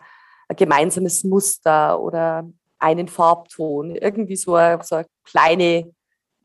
ein 0.48 0.56
gemeinsames 0.56 1.24
Muster 1.24 2.00
oder 2.00 2.50
einen 2.80 3.08
Farbton, 3.08 3.96
irgendwie 3.96 4.38
so 4.38 4.56
eine, 4.56 4.82
so 4.84 4.96
eine 4.96 5.06
kleine 5.26 5.94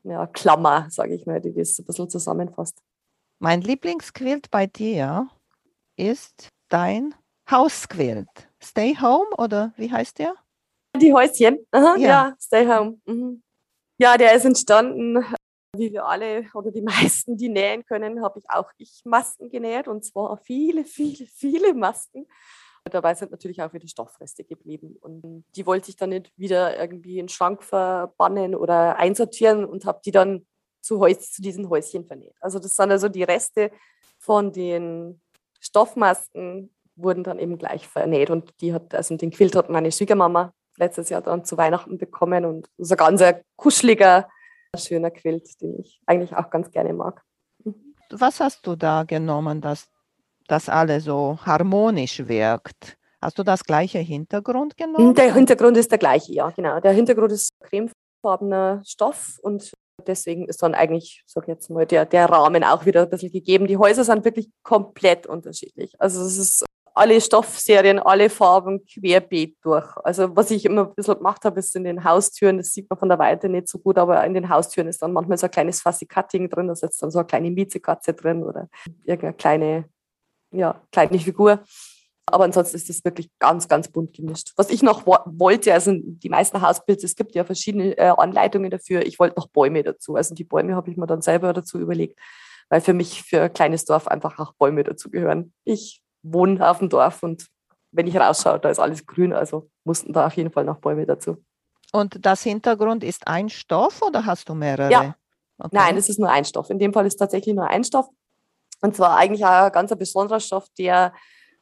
ja, 0.05 0.27
Klammer, 0.27 0.87
sage 0.89 1.15
ich 1.15 1.25
mal, 1.25 1.41
die 1.41 1.53
das 1.53 1.79
ein 1.79 1.85
bisschen 1.85 2.09
zusammenfasst. 2.09 2.81
Mein 3.39 3.61
Lieblingsquilt 3.61 4.49
bei 4.51 4.67
dir 4.67 5.27
ist 5.97 6.49
dein 6.69 7.15
Hausquilt. 7.49 8.27
Stay 8.61 8.95
Home 9.01 9.29
oder 9.37 9.73
wie 9.77 9.91
heißt 9.91 10.19
der? 10.19 10.35
Die 10.95 11.13
Häuschen, 11.13 11.59
Aha, 11.71 11.95
ja. 11.97 12.07
ja. 12.07 12.35
Stay 12.39 12.65
Home. 12.67 12.99
Mhm. 13.05 13.43
Ja, 13.97 14.17
der 14.17 14.33
ist 14.33 14.45
entstanden 14.45 15.23
Wie 15.75 15.91
wir 15.91 16.05
alle 16.05 16.45
oder 16.53 16.71
die 16.71 16.81
meisten, 16.83 17.35
die 17.37 17.49
nähen 17.49 17.85
können, 17.85 18.23
habe 18.23 18.39
ich 18.39 18.49
auch 18.49 18.71
ich 18.77 19.01
Masken 19.03 19.49
genäht 19.49 19.87
und 19.87 20.05
zwar 20.05 20.37
viele, 20.37 20.85
viele, 20.85 21.25
viele 21.25 21.73
Masken. 21.73 22.27
Dabei 22.91 23.15
sind 23.15 23.31
natürlich 23.31 23.61
auch 23.61 23.73
wieder 23.73 23.87
Stoffreste 23.87 24.43
geblieben. 24.43 24.95
Und 25.01 25.43
die 25.55 25.65
wollte 25.65 25.89
ich 25.89 25.95
dann 25.95 26.09
nicht 26.09 26.31
wieder 26.37 26.79
irgendwie 26.79 27.19
in 27.19 27.25
den 27.25 27.29
Schrank 27.29 27.63
verbannen 27.63 28.55
oder 28.55 28.97
einsortieren 28.97 29.65
und 29.65 29.85
habe 29.85 30.01
die 30.05 30.11
dann 30.11 30.45
zu, 30.81 30.99
Häus 30.99 31.31
zu 31.31 31.41
diesen 31.41 31.69
Häuschen 31.69 32.05
vernäht. 32.05 32.35
Also 32.39 32.59
das 32.59 32.75
sind 32.75 32.91
also 32.91 33.09
die 33.09 33.23
Reste 33.23 33.71
von 34.19 34.51
den 34.51 35.19
Stoffmasken 35.59 36.73
wurden 36.95 37.23
dann 37.23 37.39
eben 37.39 37.57
gleich 37.57 37.87
vernäht 37.87 38.29
und 38.29 38.53
die 38.61 38.73
hat, 38.73 38.93
also 38.93 39.17
den 39.17 39.31
Quilt 39.31 39.55
hat 39.55 39.69
meine 39.69 39.91
Schwiegermama 39.91 40.53
letztes 40.77 41.09
Jahr 41.09 41.21
dann 41.21 41.43
zu 41.43 41.57
Weihnachten 41.57 41.97
bekommen 41.97 42.45
und 42.45 42.69
so 42.77 42.93
ein 42.93 42.97
ganz 42.97 43.23
kuscheliger, 43.55 44.29
schöner 44.77 45.11
Quilt, 45.11 45.59
den 45.61 45.79
ich 45.79 46.01
eigentlich 46.05 46.35
auch 46.35 46.49
ganz 46.49 46.69
gerne 46.71 46.93
mag. 46.93 47.23
Was 48.11 48.39
hast 48.39 48.67
du 48.67 48.75
da 48.75 49.03
genommen, 49.03 49.61
dass 49.61 49.89
das 50.47 50.69
alles 50.69 51.05
so 51.05 51.37
harmonisch 51.45 52.27
wirkt? 52.27 52.97
Hast 53.21 53.39
du 53.39 53.43
das 53.43 53.63
gleiche 53.63 53.99
Hintergrund 53.99 54.77
genommen? 54.77 55.15
Der 55.15 55.33
Hintergrund 55.33 55.77
ist 55.77 55.91
der 55.91 55.97
gleiche, 55.97 56.33
ja, 56.33 56.49
genau. 56.51 56.79
Der 56.79 56.91
Hintergrund 56.91 57.31
ist 57.31 57.49
cremefarbener 57.61 58.81
Stoff 58.85 59.39
und 59.41 59.71
deswegen 60.05 60.47
ist 60.47 60.61
dann 60.61 60.75
eigentlich, 60.75 61.23
sag 61.25 61.43
ich 61.43 61.49
jetzt 61.49 61.69
mal, 61.69 61.85
der, 61.85 62.05
der 62.05 62.29
Rahmen 62.29 62.63
auch 62.63 62.85
wieder 62.85 63.03
ein 63.03 63.09
bisschen 63.09 63.31
gegeben. 63.31 63.67
Die 63.67 63.77
Häuser 63.77 64.03
sind 64.03 64.25
wirklich 64.25 64.49
komplett 64.63 65.25
unterschiedlich. 65.25 65.93
Also 65.99 66.21
es 66.21 66.37
ist 66.37 66.65
alle 66.95 67.19
Stoffserien, 67.19 67.99
alle 67.99 68.29
Farben 68.29 68.85
querbeet 68.85 69.57
durch. 69.61 69.85
Also 69.97 70.35
was 70.35 70.49
ich 70.51 70.65
immer 70.65 70.87
ein 70.87 70.95
bisschen 70.95 71.17
gemacht 71.17 71.43
habe, 71.43 71.59
ist 71.59 71.75
in 71.75 71.83
den 71.83 72.03
Haustüren, 72.03 72.57
das 72.57 72.69
sieht 72.69 72.89
man 72.89 72.97
von 72.97 73.09
der 73.09 73.19
Weite 73.19 73.49
nicht 73.49 73.67
so 73.67 73.79
gut, 73.79 73.97
aber 73.97 74.23
in 74.23 74.33
den 74.33 74.49
Haustüren 74.49 74.87
ist 74.87 75.01
dann 75.01 75.11
manchmal 75.11 75.37
so 75.37 75.47
ein 75.47 75.51
kleines 75.51 75.81
Fassi-Cutting 75.81 76.49
drin, 76.49 76.67
da 76.67 76.75
sitzt 76.75 77.03
dann 77.03 77.11
so 77.11 77.19
eine 77.19 77.27
kleine 77.27 77.51
Miezekatze 77.51 78.13
drin 78.13 78.43
oder 78.43 78.69
irgendeine 79.03 79.33
kleine, 79.33 79.85
ja, 80.57 80.81
kleine 80.91 81.19
Figur. 81.19 81.63
Aber 82.27 82.43
ansonsten 82.43 82.75
ist 82.75 82.89
das 82.89 83.05
wirklich 83.05 83.29
ganz, 83.37 83.67
ganz 83.67 83.87
bunt 83.87 84.13
gemischt. 84.13 84.53
Was 84.55 84.71
ich 84.71 84.81
noch 84.81 85.05
wollte, 85.05 85.73
also 85.73 85.93
die 85.93 86.29
meisten 86.29 86.59
Hauspilze, 86.61 87.05
es 87.05 87.15
gibt 87.15 87.35
ja 87.35 87.43
verschiedene 87.43 87.95
äh, 87.97 88.13
Anleitungen 88.17 88.71
dafür. 88.71 89.05
Ich 89.05 89.19
wollte 89.19 89.35
noch 89.37 89.47
Bäume 89.47 89.83
dazu. 89.83 90.15
Also 90.15 90.33
die 90.33 90.43
Bäume 90.43 90.75
habe 90.75 90.89
ich 90.89 90.97
mir 90.97 91.05
dann 91.05 91.21
selber 91.21 91.53
dazu 91.53 91.77
überlegt, 91.77 92.19
weil 92.69 92.81
für 92.81 92.93
mich, 92.93 93.21
für 93.21 93.43
ein 93.43 93.53
kleines 93.53 93.85
Dorf 93.85 94.07
einfach 94.07 94.39
auch 94.39 94.53
Bäume 94.53 94.83
dazu 94.83 95.11
gehören. 95.11 95.53
Ich 95.65 96.01
wohne 96.23 96.67
auf 96.67 96.79
dem 96.79 96.89
Dorf 96.89 97.21
und 97.21 97.45
wenn 97.91 98.07
ich 98.07 98.17
rausschaue, 98.17 98.59
da 98.59 98.69
ist 98.69 98.79
alles 98.79 99.05
grün, 99.05 99.31
also 99.31 99.69
mussten 99.83 100.11
da 100.11 100.25
auf 100.25 100.33
jeden 100.33 100.51
Fall 100.51 100.65
noch 100.65 100.79
Bäume 100.79 101.05
dazu. 101.05 101.43
Und 101.93 102.25
das 102.25 102.43
Hintergrund 102.43 103.03
ist 103.03 103.27
ein 103.27 103.49
Stoff 103.49 104.01
oder 104.01 104.25
hast 104.25 104.49
du 104.49 104.55
mehrere? 104.55 104.91
Ja. 104.91 105.15
Okay. 105.57 105.69
Nein, 105.71 105.95
es 105.95 106.09
ist 106.09 106.19
nur 106.19 106.29
ein 106.29 106.43
Stoff. 106.43 106.69
In 106.69 106.79
dem 106.79 106.91
Fall 106.91 107.05
ist 107.05 107.15
tatsächlich 107.15 107.55
nur 107.55 107.67
ein 107.69 107.85
Stoff. 107.85 108.09
Und 108.85 108.95
zwar 108.95 109.17
eigentlich 109.17 109.43
auch 109.43 109.65
ein 109.65 109.71
ganz 109.71 109.95
besonderer 109.97 110.39
Stoff, 110.39 110.67
der 110.77 111.11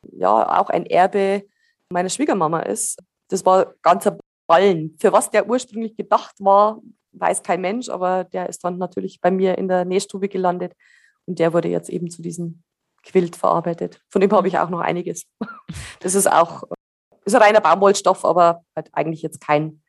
ja 0.02 0.62
auch 0.62 0.70
ein 0.70 0.86
Erbe 0.86 1.44
meiner 1.90 2.10
Schwiegermama 2.10 2.60
ist. 2.60 3.00
Das 3.30 3.46
war 3.46 3.76
ganzer 3.82 4.18
Ballen. 4.46 4.98
Für 5.00 5.14
was 5.14 5.32
der 5.32 5.48
ursprünglich 5.48 5.96
gedacht 5.96 6.36
war, 6.40 6.82
weiß 7.14 7.42
kein 7.42 7.62
Mensch, 7.62 7.88
aber 7.88 8.26
der 8.26 8.50
ist 8.50 8.62
dann 8.66 8.78
natürlich 8.78 9.22
bei 9.22 9.32
mir 9.32 9.58
in 9.58 9.70
der 9.70 9.86
Nähstube 9.86 10.28
gelandet 10.28 10.74
und 11.26 11.40
der 11.40 11.54
wurde 11.54 11.70
jetzt 11.70 11.90
eben 11.90 12.10
zu 12.10 12.22
diesem 12.22 12.62
Quilt 13.04 13.38
verarbeitet. 13.38 14.02
Von 14.10 14.20
dem 14.20 14.32
habe 14.32 14.50
ich 14.50 14.60
auch 14.60 14.70
noch 14.70 14.82
einiges. 14.82 15.24
Das 16.02 16.16
ist 16.16 16.30
auch 16.30 16.64
ist 17.24 17.34
ein 17.36 17.42
reiner 17.42 17.62
Baumwollstoff, 17.62 18.26
aber 18.26 18.66
halt 18.76 18.90
eigentlich 18.92 19.22
jetzt 19.22 19.40
kein 19.40 19.82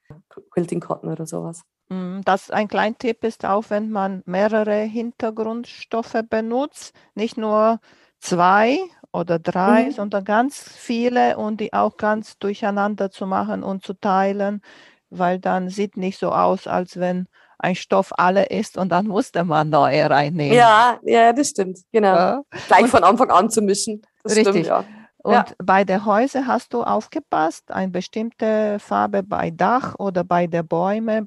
Quilting 0.53 0.79
Cotton 0.79 1.11
oder 1.11 1.27
sowas. 1.27 1.63
Mm, 1.89 2.21
das 2.25 2.51
ein 2.51 2.69
kleiner 2.69 2.97
Tipp 2.97 3.25
ist 3.25 3.45
auch, 3.45 3.65
wenn 3.69 3.91
man 3.91 4.23
mehrere 4.27 4.81
Hintergrundstoffe 4.81 6.23
benutzt, 6.29 6.95
nicht 7.15 7.37
nur 7.37 7.81
zwei 8.21 8.79
oder 9.13 9.39
drei, 9.39 9.85
mhm. 9.85 9.93
sondern 9.93 10.25
ganz 10.25 10.59
viele 10.59 11.37
und 11.37 11.61
die 11.61 11.73
auch 11.73 11.97
ganz 11.97 12.39
durcheinander 12.39 13.11
zu 13.11 13.27
machen 13.27 13.63
und 13.63 13.85
zu 13.85 13.95
teilen, 13.95 14.63
weil 15.11 15.39
dann 15.39 15.69
sieht 15.69 15.97
nicht 15.97 16.19
so 16.19 16.33
aus, 16.33 16.67
als 16.67 16.99
wenn 16.99 17.29
ein 17.59 17.75
Stoff 17.75 18.13
alle 18.17 18.47
ist 18.47 18.77
und 18.77 18.91
dann 18.91 19.07
musste 19.07 19.45
man 19.45 19.71
neue 19.71 20.09
reinnehmen. 20.11 20.57
Ja, 20.57 20.99
ja, 21.03 21.33
das 21.33 21.51
stimmt, 21.51 21.79
genau. 21.93 22.15
Ja. 22.15 22.43
Gleich 22.67 22.83
und, 22.83 22.89
von 22.89 23.05
Anfang 23.05 23.31
an 23.31 23.51
zu 23.51 23.63
mischen. 23.63 24.03
Das 24.23 24.37
richtig. 24.37 24.49
Stimmt, 24.49 24.67
ja. 24.67 24.85
Und 25.19 25.33
ja. 25.33 25.45
bei 25.63 25.85
der 25.85 26.05
Häuser 26.05 26.47
hast 26.47 26.75
du 26.75 26.83
aufgepasst, 26.83 27.71
eine 27.71 27.91
bestimmte 27.91 28.79
Farbe 28.79 29.23
bei 29.23 29.51
Dach 29.51 29.95
oder 29.99 30.23
bei 30.23 30.47
der 30.47 30.63
Bäume? 30.63 31.27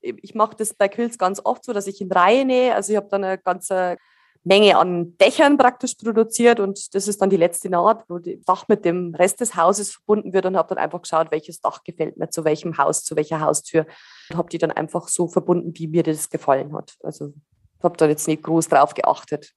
Ich 0.00 0.34
mache 0.34 0.56
das 0.56 0.74
bei 0.74 0.88
Quilts 0.88 1.18
ganz 1.18 1.40
oft 1.44 1.64
so, 1.64 1.72
dass 1.72 1.86
ich 1.86 2.00
in 2.00 2.10
Reihe 2.10 2.44
nähe. 2.44 2.74
Also 2.74 2.92
ich 2.92 2.96
habe 2.96 3.08
dann 3.10 3.24
eine 3.24 3.38
ganze 3.38 3.96
Menge 4.42 4.78
an 4.78 5.18
Dächern 5.18 5.58
praktisch 5.58 5.94
produziert 5.94 6.60
und 6.60 6.94
das 6.94 7.08
ist 7.08 7.20
dann 7.20 7.28
die 7.28 7.36
letzte 7.36 7.68
Naht, 7.68 8.04
wo 8.08 8.18
das 8.18 8.34
Dach 8.46 8.68
mit 8.68 8.86
dem 8.86 9.14
Rest 9.14 9.40
des 9.40 9.54
Hauses 9.54 9.92
verbunden 9.92 10.32
wird 10.32 10.46
und 10.46 10.56
habe 10.56 10.68
dann 10.74 10.78
einfach 10.78 11.02
geschaut, 11.02 11.30
welches 11.30 11.60
Dach 11.60 11.84
gefällt 11.84 12.16
mir, 12.16 12.30
zu 12.30 12.44
welchem 12.44 12.78
Haus, 12.78 13.04
zu 13.04 13.16
welcher 13.16 13.40
Haustür 13.40 13.86
und 14.30 14.38
habe 14.38 14.48
die 14.48 14.56
dann 14.56 14.70
einfach 14.70 15.08
so 15.08 15.28
verbunden, 15.28 15.72
wie 15.74 15.88
mir 15.88 16.02
das 16.02 16.30
gefallen 16.30 16.74
hat. 16.74 16.94
Also 17.02 17.34
habe 17.82 17.96
da 17.98 18.06
jetzt 18.06 18.28
nicht 18.28 18.42
groß 18.42 18.68
drauf 18.68 18.94
geachtet. 18.94 19.52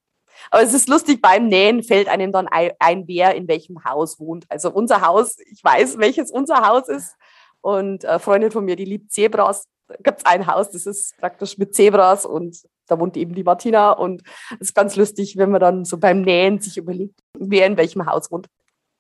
Aber 0.52 0.64
es 0.64 0.74
ist 0.74 0.90
lustig, 0.90 1.22
beim 1.22 1.48
Nähen 1.48 1.84
fällt 1.84 2.08
einem 2.08 2.32
dann 2.32 2.48
ein, 2.50 3.08
wer 3.08 3.36
in 3.36 3.48
welchem 3.48 3.84
Haus 3.86 4.20
wohnt. 4.20 4.46
Also 4.50 4.72
unser 4.72 5.06
Haus, 5.06 5.38
ich 5.40 5.64
weiß, 5.64 5.98
welches 6.00 6.32
unser 6.32 6.68
Haus 6.68 6.90
ist. 6.90 7.16
Und 7.62 8.04
eine 8.04 8.20
Freundin 8.20 8.52
von 8.52 8.66
mir, 8.66 8.76
die 8.76 8.86
liebt 8.86 9.12
Zebras. 9.12 9.66
Gibt 10.02 10.20
es 10.20 10.26
ein 10.26 10.48
Haus, 10.48 10.72
das 10.72 10.86
ist 10.86 11.18
praktisch 11.18 11.58
mit 11.58 11.76
Zebras 11.76 12.26
und 12.26 12.64
da 12.88 13.00
wohnt 13.00 13.18
eben 13.18 13.34
die 13.34 13.44
Martina 13.44 13.92
und 13.92 14.24
es 14.60 14.70
ist 14.70 14.76
ganz 14.76 14.96
lustig, 14.96 15.38
wenn 15.38 15.52
man 15.52 15.62
dann 15.62 15.86
so 15.86 15.98
beim 15.98 16.22
Nähen 16.22 16.60
sich 16.60 16.78
überlegt, 16.78 17.20
wer 17.38 17.66
in 17.66 17.78
welchem 17.78 18.06
Haus 18.06 18.32
wohnt. 18.32 18.48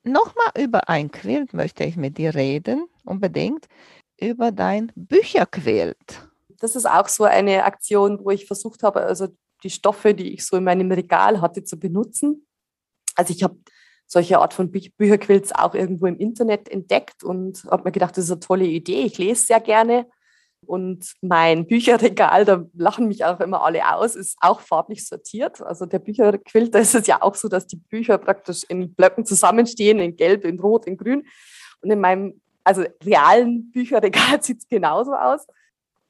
Nochmal 0.04 0.52
über 0.58 0.89
ein 0.89 1.12
Quilt 1.12 1.54
möchte 1.54 1.84
ich 1.84 1.96
mit 1.96 2.18
dir 2.18 2.36
reden, 2.36 2.88
unbedingt, 3.06 3.68
über 4.20 4.52
dein 4.52 4.91
Bücherquilt. 4.96 6.30
Das 6.60 6.76
ist 6.76 6.86
auch 6.86 7.08
so 7.08 7.24
eine 7.24 7.64
Aktion, 7.64 8.20
wo 8.24 8.32
ich 8.32 8.46
versucht 8.46 8.84
habe, 8.84 9.02
also 9.02 9.28
die 9.64 9.70
Stoffe, 9.70 10.14
die 10.14 10.34
ich 10.34 10.46
so 10.46 10.58
in 10.58 10.64
meinem 10.64 10.91
Regal 10.91 11.41
hatte, 11.41 11.64
zu 11.64 11.78
benutzen. 11.80 12.46
Also 13.16 13.34
ich 13.34 13.44
habe 13.44 13.58
solche 14.08 14.39
Art 14.39 14.54
von 14.54 14.72
Bü 14.72 14.82
Bücherquilts 14.98 15.54
auch 15.54 15.74
irgendwo 15.74 16.06
im 16.06 16.18
Internet 16.18 16.70
entdeckt 16.70 17.24
und 17.24 17.64
habe 17.66 17.86
mir 17.86 17.91
gedacht, 17.91 18.18
das 18.18 18.26
ist 18.26 18.32
eine 18.32 18.39
tolle 18.39 18.66
Idee. 18.66 19.04
Ich 19.04 19.18
lese 19.18 19.46
sehr 19.46 19.60
gerne 19.60 20.08
und 20.66 21.14
mein 21.22 21.68
Bücherregal, 21.68 22.45
da 22.45 22.66
lachen 22.74 23.07
mich 23.07 23.26
auch 23.26 23.39
immer 23.39 23.64
alle 23.64 23.95
aus, 23.95 24.16
ist 24.16 24.38
auch 24.41 24.61
farblich 24.61 25.07
sortiert. 25.07 25.61
Also 25.61 25.86
der 25.86 25.99
Bücherquilt, 25.99 26.74
da 26.74 26.80
ist 26.80 26.95
es 26.95 27.07
ja 27.07 27.22
auch 27.22 27.36
so, 27.36 27.47
dass 27.47 27.68
die 27.68 27.78
Bücher 27.78 28.18
praktisch 28.18 28.64
in 28.68 28.93
Blöcken 28.93 29.26
zusammenstehen, 29.26 29.99
in 29.99 30.16
Gelb, 30.16 30.45
in 30.45 30.59
Rot, 30.59 30.86
in 30.86 30.97
Grün. 30.97 31.28
Und 31.82 31.91
in 31.91 31.99
meinem 31.99 32.41
also 32.64 32.84
realen 33.03 33.72
Bücherregal 33.72 34.41
sieht 34.41 34.59
es 34.59 34.68
genauso 34.68 35.14
aus. 35.14 35.45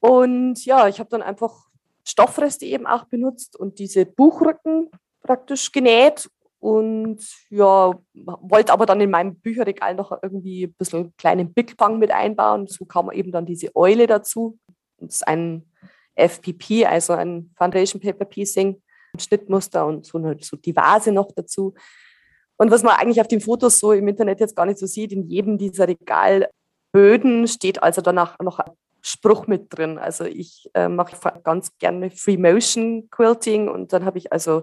Und 0.00 0.64
ja, 0.64 0.88
ich 0.88 1.00
habe 1.00 1.10
dann 1.10 1.22
einfach 1.22 1.68
Stoffreste 2.06 2.66
eben 2.66 2.86
auch 2.86 3.04
benutzt 3.04 3.56
und 3.56 3.78
diese 3.78 4.04
Buchrücken 4.04 4.90
praktisch 5.22 5.72
genäht 5.72 6.28
und 6.64 7.18
ja, 7.50 7.92
wollte 8.14 8.72
aber 8.72 8.86
dann 8.86 8.98
in 9.02 9.10
meinem 9.10 9.34
Bücherregal 9.36 9.94
noch 9.94 10.18
irgendwie 10.22 10.64
ein 10.64 10.72
bisschen 10.72 10.98
einen 10.98 11.16
kleinen 11.18 11.52
Big 11.52 11.76
Bang 11.76 11.98
mit 11.98 12.10
einbauen. 12.10 12.66
So 12.68 12.86
kam 12.86 13.12
eben 13.12 13.32
dann 13.32 13.44
diese 13.44 13.76
Eule 13.76 14.06
dazu. 14.06 14.58
Das 14.96 15.16
ist 15.16 15.28
ein 15.28 15.70
FPP, 16.14 16.86
also 16.86 17.12
ein 17.12 17.50
Foundation 17.58 18.00
Paper 18.00 18.24
Piecing, 18.24 18.80
ein 19.12 19.20
Schnittmuster 19.20 19.84
und 19.84 20.06
so, 20.06 20.16
eine, 20.16 20.38
so 20.40 20.56
die 20.56 20.74
Vase 20.74 21.12
noch 21.12 21.32
dazu. 21.36 21.74
Und 22.56 22.70
was 22.70 22.82
man 22.82 22.96
eigentlich 22.96 23.20
auf 23.20 23.28
den 23.28 23.42
Fotos 23.42 23.78
so 23.78 23.92
im 23.92 24.08
Internet 24.08 24.40
jetzt 24.40 24.56
gar 24.56 24.64
nicht 24.64 24.78
so 24.78 24.86
sieht, 24.86 25.12
in 25.12 25.28
jedem 25.28 25.58
dieser 25.58 25.86
Regalböden 25.86 27.46
steht 27.46 27.82
also 27.82 28.00
danach 28.00 28.38
noch 28.38 28.58
ein 28.58 28.72
Spruch 29.02 29.46
mit 29.46 29.66
drin. 29.68 29.98
Also 29.98 30.24
ich 30.24 30.70
äh, 30.72 30.88
mache 30.88 31.14
ganz 31.42 31.76
gerne 31.76 32.10
Free 32.10 32.38
Motion 32.38 33.10
Quilting 33.10 33.68
und 33.68 33.92
dann 33.92 34.06
habe 34.06 34.16
ich 34.16 34.32
also 34.32 34.62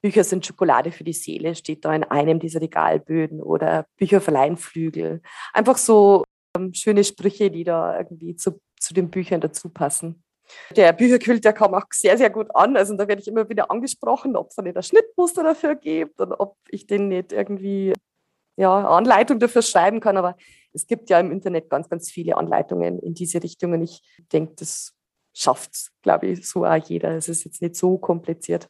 Bücher 0.00 0.24
sind 0.24 0.46
Schokolade 0.46 0.92
für 0.92 1.04
die 1.04 1.12
Seele, 1.12 1.54
steht 1.54 1.84
da 1.84 1.94
in 1.94 2.04
einem 2.04 2.40
dieser 2.40 2.60
Regalböden 2.60 3.42
oder 3.42 3.86
Bücher 3.96 4.20
verleihen 4.20 4.56
Flügel. 4.56 5.20
Einfach 5.52 5.76
so 5.76 6.24
ähm, 6.56 6.72
schöne 6.74 7.04
Sprüche, 7.04 7.50
die 7.50 7.64
da 7.64 7.98
irgendwie 7.98 8.36
zu, 8.36 8.60
zu 8.78 8.94
den 8.94 9.10
Büchern 9.10 9.40
dazu 9.40 9.68
passen. 9.68 10.22
Der 10.74 10.92
Bücherquilt, 10.92 11.44
der 11.44 11.52
kam 11.52 11.74
auch 11.74 11.84
sehr, 11.92 12.18
sehr 12.18 12.30
gut 12.30 12.48
an. 12.54 12.76
Also 12.76 12.96
da 12.96 13.06
werde 13.06 13.22
ich 13.22 13.28
immer 13.28 13.48
wieder 13.48 13.70
angesprochen, 13.70 14.36
ob 14.36 14.48
es 14.48 14.56
da 14.56 14.62
nicht 14.62 14.76
ein 14.76 14.82
Schnittmuster 14.82 15.44
dafür 15.44 15.76
gibt 15.76 16.20
und 16.20 16.32
ob 16.32 16.56
ich 16.68 16.86
den 16.86 17.08
nicht 17.08 17.32
irgendwie 17.32 17.92
ja, 18.56 18.88
Anleitung 18.88 19.38
dafür 19.38 19.62
schreiben 19.62 20.00
kann. 20.00 20.16
Aber 20.16 20.36
es 20.72 20.86
gibt 20.86 21.08
ja 21.08 21.20
im 21.20 21.30
Internet 21.30 21.70
ganz, 21.70 21.88
ganz 21.88 22.10
viele 22.10 22.36
Anleitungen 22.36 22.98
in 22.98 23.14
diese 23.14 23.42
Richtung 23.42 23.72
und 23.74 23.82
ich 23.82 24.02
denke, 24.32 24.54
das 24.56 24.92
schafft, 25.34 25.92
glaube 26.02 26.26
ich, 26.26 26.48
so 26.48 26.64
auch 26.64 26.74
jeder. 26.74 27.10
Es 27.10 27.28
ist 27.28 27.44
jetzt 27.44 27.62
nicht 27.62 27.76
so 27.76 27.98
kompliziert 27.98 28.68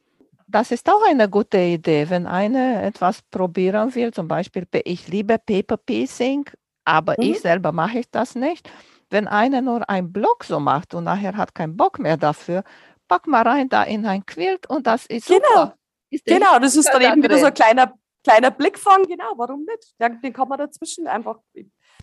das 0.50 0.70
ist 0.70 0.88
auch 0.88 1.02
eine 1.08 1.28
gute 1.28 1.58
Idee, 1.58 2.10
wenn 2.10 2.26
einer 2.26 2.82
etwas 2.82 3.22
probieren 3.22 3.94
will, 3.94 4.12
zum 4.12 4.28
Beispiel, 4.28 4.66
ich 4.84 5.08
liebe 5.08 5.38
Paper 5.38 5.76
Piecing, 5.76 6.48
aber 6.84 7.14
mhm. 7.18 7.24
ich 7.24 7.40
selber 7.40 7.72
mache 7.72 8.00
ich 8.00 8.10
das 8.10 8.34
nicht. 8.34 8.70
Wenn 9.10 9.26
einer 9.28 9.60
nur 9.60 9.88
einen 9.88 10.12
Blog 10.12 10.44
so 10.44 10.60
macht 10.60 10.94
und 10.94 11.04
nachher 11.04 11.36
hat 11.36 11.54
keinen 11.54 11.76
Bock 11.76 11.98
mehr 11.98 12.16
dafür, 12.16 12.64
pack 13.08 13.26
mal 13.26 13.42
rein 13.42 13.68
da 13.68 13.82
in 13.82 14.06
ein 14.06 14.24
Quilt 14.24 14.68
und 14.68 14.86
das 14.86 15.06
ist 15.06 15.26
Genau. 15.26 15.40
super. 15.48 15.76
Ist 16.10 16.24
Genau, 16.26 16.58
das 16.58 16.76
ist 16.76 16.88
dann 16.88 17.02
da 17.02 17.12
eben 17.12 17.22
wieder 17.22 17.38
so 17.38 17.46
ein 17.46 17.54
drin. 17.54 17.64
kleiner, 17.64 17.94
kleiner 18.24 18.50
Blickfang. 18.50 19.04
Genau, 19.04 19.32
warum 19.36 19.64
nicht? 19.64 19.94
Den 20.22 20.32
kann 20.32 20.48
man 20.48 20.58
dazwischen 20.58 21.06
einfach. 21.06 21.38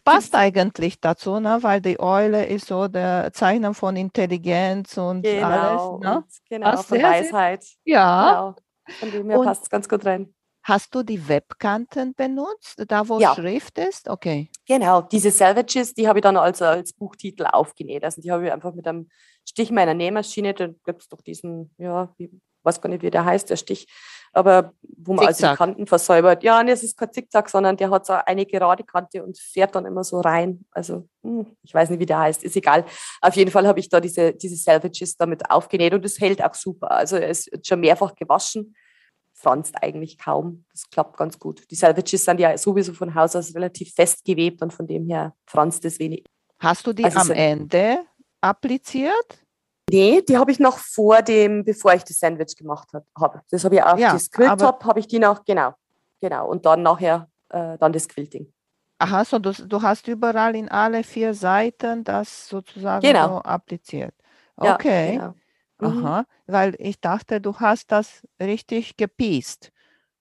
Passt 0.03 0.35
eigentlich 0.35 0.99
dazu, 0.99 1.39
ne? 1.39 1.59
weil 1.61 1.81
die 1.81 1.99
Eule 1.99 2.45
ist 2.45 2.67
so 2.67 2.87
der 2.87 3.31
Zeichen 3.33 3.73
von 3.73 3.95
Intelligenz 3.95 4.97
und 4.97 5.23
Genau, 5.23 5.97
alles. 5.97 6.03
Ne? 6.03 6.23
genau 6.49 6.71
Passt 6.71 6.87
von 6.89 7.01
Weisheit. 7.01 7.65
Ja. 7.83 8.29
Genau. 8.29 8.55
Von 8.99 9.11
dem 9.11 9.29
her 9.29 9.41
passt 9.41 9.63
es 9.63 9.69
ganz 9.69 9.87
gut 9.89 10.05
rein. 10.05 10.33
Hast 10.63 10.93
du 10.93 11.01
die 11.03 11.29
Webkanten 11.29 12.13
benutzt, 12.13 12.83
da 12.87 13.07
wo 13.07 13.19
Ja. 13.19 13.33
Schrift 13.35 13.77
ist? 13.77 14.09
Okay. 14.09 14.49
Genau, 14.65 15.01
diese 15.01 15.31
Salvages, 15.31 15.93
die 15.93 16.07
habe 16.09 16.19
ich 16.19 16.23
dann 16.23 16.35
also 16.35 16.65
als 16.65 16.91
Buchtitel 16.91 17.45
aufgenäht. 17.45 18.03
Also 18.03 18.21
die 18.21 18.31
habe 18.31 18.45
ich 18.47 18.51
einfach 18.51 18.73
mit 18.73 18.85
einem 18.85 19.07
Stich 19.47 19.71
meiner 19.71 19.93
Nähmaschine, 19.93 20.53
da 20.53 20.67
gibt 20.67 21.01
es 21.03 21.07
doch 21.07 21.21
diesen, 21.21 21.73
ja, 21.77 22.13
ich 22.17 22.29
weiß 22.63 22.81
gar 22.81 22.89
nicht, 22.89 23.01
wie 23.01 23.09
der 23.11 23.23
heißt, 23.23 23.49
der 23.49 23.55
Stich, 23.55 23.87
aber 24.33 24.73
wo 24.99 25.13
man 25.13 25.25
also 25.27 25.37
die 25.37 25.41
Zickzack. 25.41 25.57
Kanten 25.57 25.87
versäubert. 25.87 26.43
Ja, 26.43 26.61
nee, 26.63 26.71
es 26.71 26.83
ist 26.83 26.97
kein 26.97 27.11
Zickzack, 27.11 27.49
sondern 27.49 27.77
der 27.77 27.89
hat 27.89 28.05
so 28.05 28.13
eine 28.13 28.45
gerade 28.45 28.83
Kante 28.83 29.23
und 29.23 29.37
fährt 29.39 29.75
dann 29.75 29.85
immer 29.85 30.03
so 30.03 30.19
rein. 30.21 30.65
Also, 30.71 31.07
hm, 31.23 31.45
ich 31.63 31.73
weiß 31.73 31.89
nicht, 31.89 31.99
wie 31.99 32.05
der 32.05 32.19
heißt, 32.19 32.43
ist 32.43 32.55
egal. 32.55 32.85
Auf 33.21 33.35
jeden 33.35 33.51
Fall 33.51 33.67
habe 33.67 33.79
ich 33.79 33.89
da 33.89 33.99
diese, 33.99 34.33
diese 34.33 34.55
Salvages 34.55 35.15
damit 35.17 35.49
aufgenäht 35.49 35.93
und 35.93 36.03
es 36.05 36.19
hält 36.19 36.43
auch 36.43 36.53
super. 36.55 36.91
Also 36.91 37.15
er 37.17 37.29
ist 37.29 37.49
schon 37.65 37.79
mehrfach 37.79 38.15
gewaschen, 38.15 38.75
franzt 39.33 39.75
eigentlich 39.81 40.17
kaum. 40.17 40.65
Das 40.71 40.89
klappt 40.89 41.15
ganz 41.17 41.37
gut. 41.39 41.63
Die 41.69 41.75
Salvages 41.75 42.25
sind 42.25 42.39
ja 42.39 42.57
sowieso 42.57 42.93
von 42.93 43.13
Haus 43.15 43.35
aus 43.35 43.53
relativ 43.55 43.93
fest 43.93 44.25
gewebt 44.25 44.61
und 44.61 44.73
von 44.73 44.87
dem 44.87 45.05
her 45.05 45.33
franzt 45.45 45.85
es 45.85 45.99
wenig. 45.99 46.25
Hast 46.59 46.87
du 46.87 46.93
die 46.93 47.03
Also 47.05 47.19
am 47.19 47.27
so- 47.27 47.33
Ende 47.33 47.99
appliziert? 48.41 49.45
Nee, 49.89 50.21
die 50.21 50.37
habe 50.37 50.51
ich 50.51 50.59
noch 50.59 50.77
vor 50.79 51.21
dem, 51.21 51.63
bevor 51.63 51.93
ich 51.93 52.03
das 52.03 52.19
Sandwich 52.19 52.55
gemacht 52.57 52.89
habe. 52.93 53.05
Hab. 53.17 53.41
Das 53.49 53.63
habe 53.63 53.75
ich 53.75 53.83
auf 53.83 53.97
Ja, 53.99 54.11
das 54.13 54.29
Quilt 54.29 54.49
aber- 54.49 54.65
Top, 54.65 54.83
habe 54.83 54.99
ich 54.99 55.07
die 55.07 55.19
noch, 55.19 55.45
genau, 55.45 55.73
genau. 56.19 56.47
Und 56.49 56.65
dann 56.65 56.83
nachher 56.83 57.29
äh, 57.49 57.77
dann 57.77 57.93
das 57.93 58.07
Quilting. 58.09 58.51
Aha, 58.99 59.23
so 59.23 59.39
du, 59.39 59.51
du 59.53 59.81
hast 59.81 60.07
überall 60.07 60.55
in 60.55 60.67
alle 60.69 61.03
vier 61.03 61.33
Seiten 61.33 62.03
das 62.03 62.49
sozusagen 62.49 63.01
Genau. 63.05 63.27
so 63.27 63.41
appliziert. 63.43 64.13
Ja, 64.61 64.73
Okay. 64.73 65.13
Genau. 65.13 65.33
Mhm. 65.79 66.05
Aha, 66.05 66.25
weil 66.47 66.75
ich 66.79 66.99
dachte, 66.99 67.39
du 67.39 67.55
hast 67.59 67.91
das 67.91 68.23
richtig 68.41 68.97
gepiest. 68.97 69.71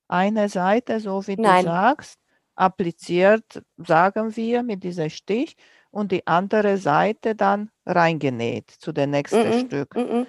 Eine 0.06 0.48
Seite, 0.50 1.00
so 1.00 1.26
wie 1.26 1.36
Nein. 1.36 1.64
du 1.64 1.70
sagst, 1.70 2.20
appliziert, 2.54 3.62
sagen 3.78 4.36
wir, 4.36 4.62
mit 4.62 4.84
diesem 4.84 5.08
Stich 5.10 5.56
und 5.96 6.12
die 6.12 6.26
andere 6.26 6.76
Seite 6.76 7.34
dann 7.34 7.70
reingenäht 7.86 8.70
zu 8.70 8.92
dem 8.92 9.10
nächsten 9.10 9.48
Mhm, 9.48 9.66
Stück. 9.66 9.96
Mhm. 9.96 10.26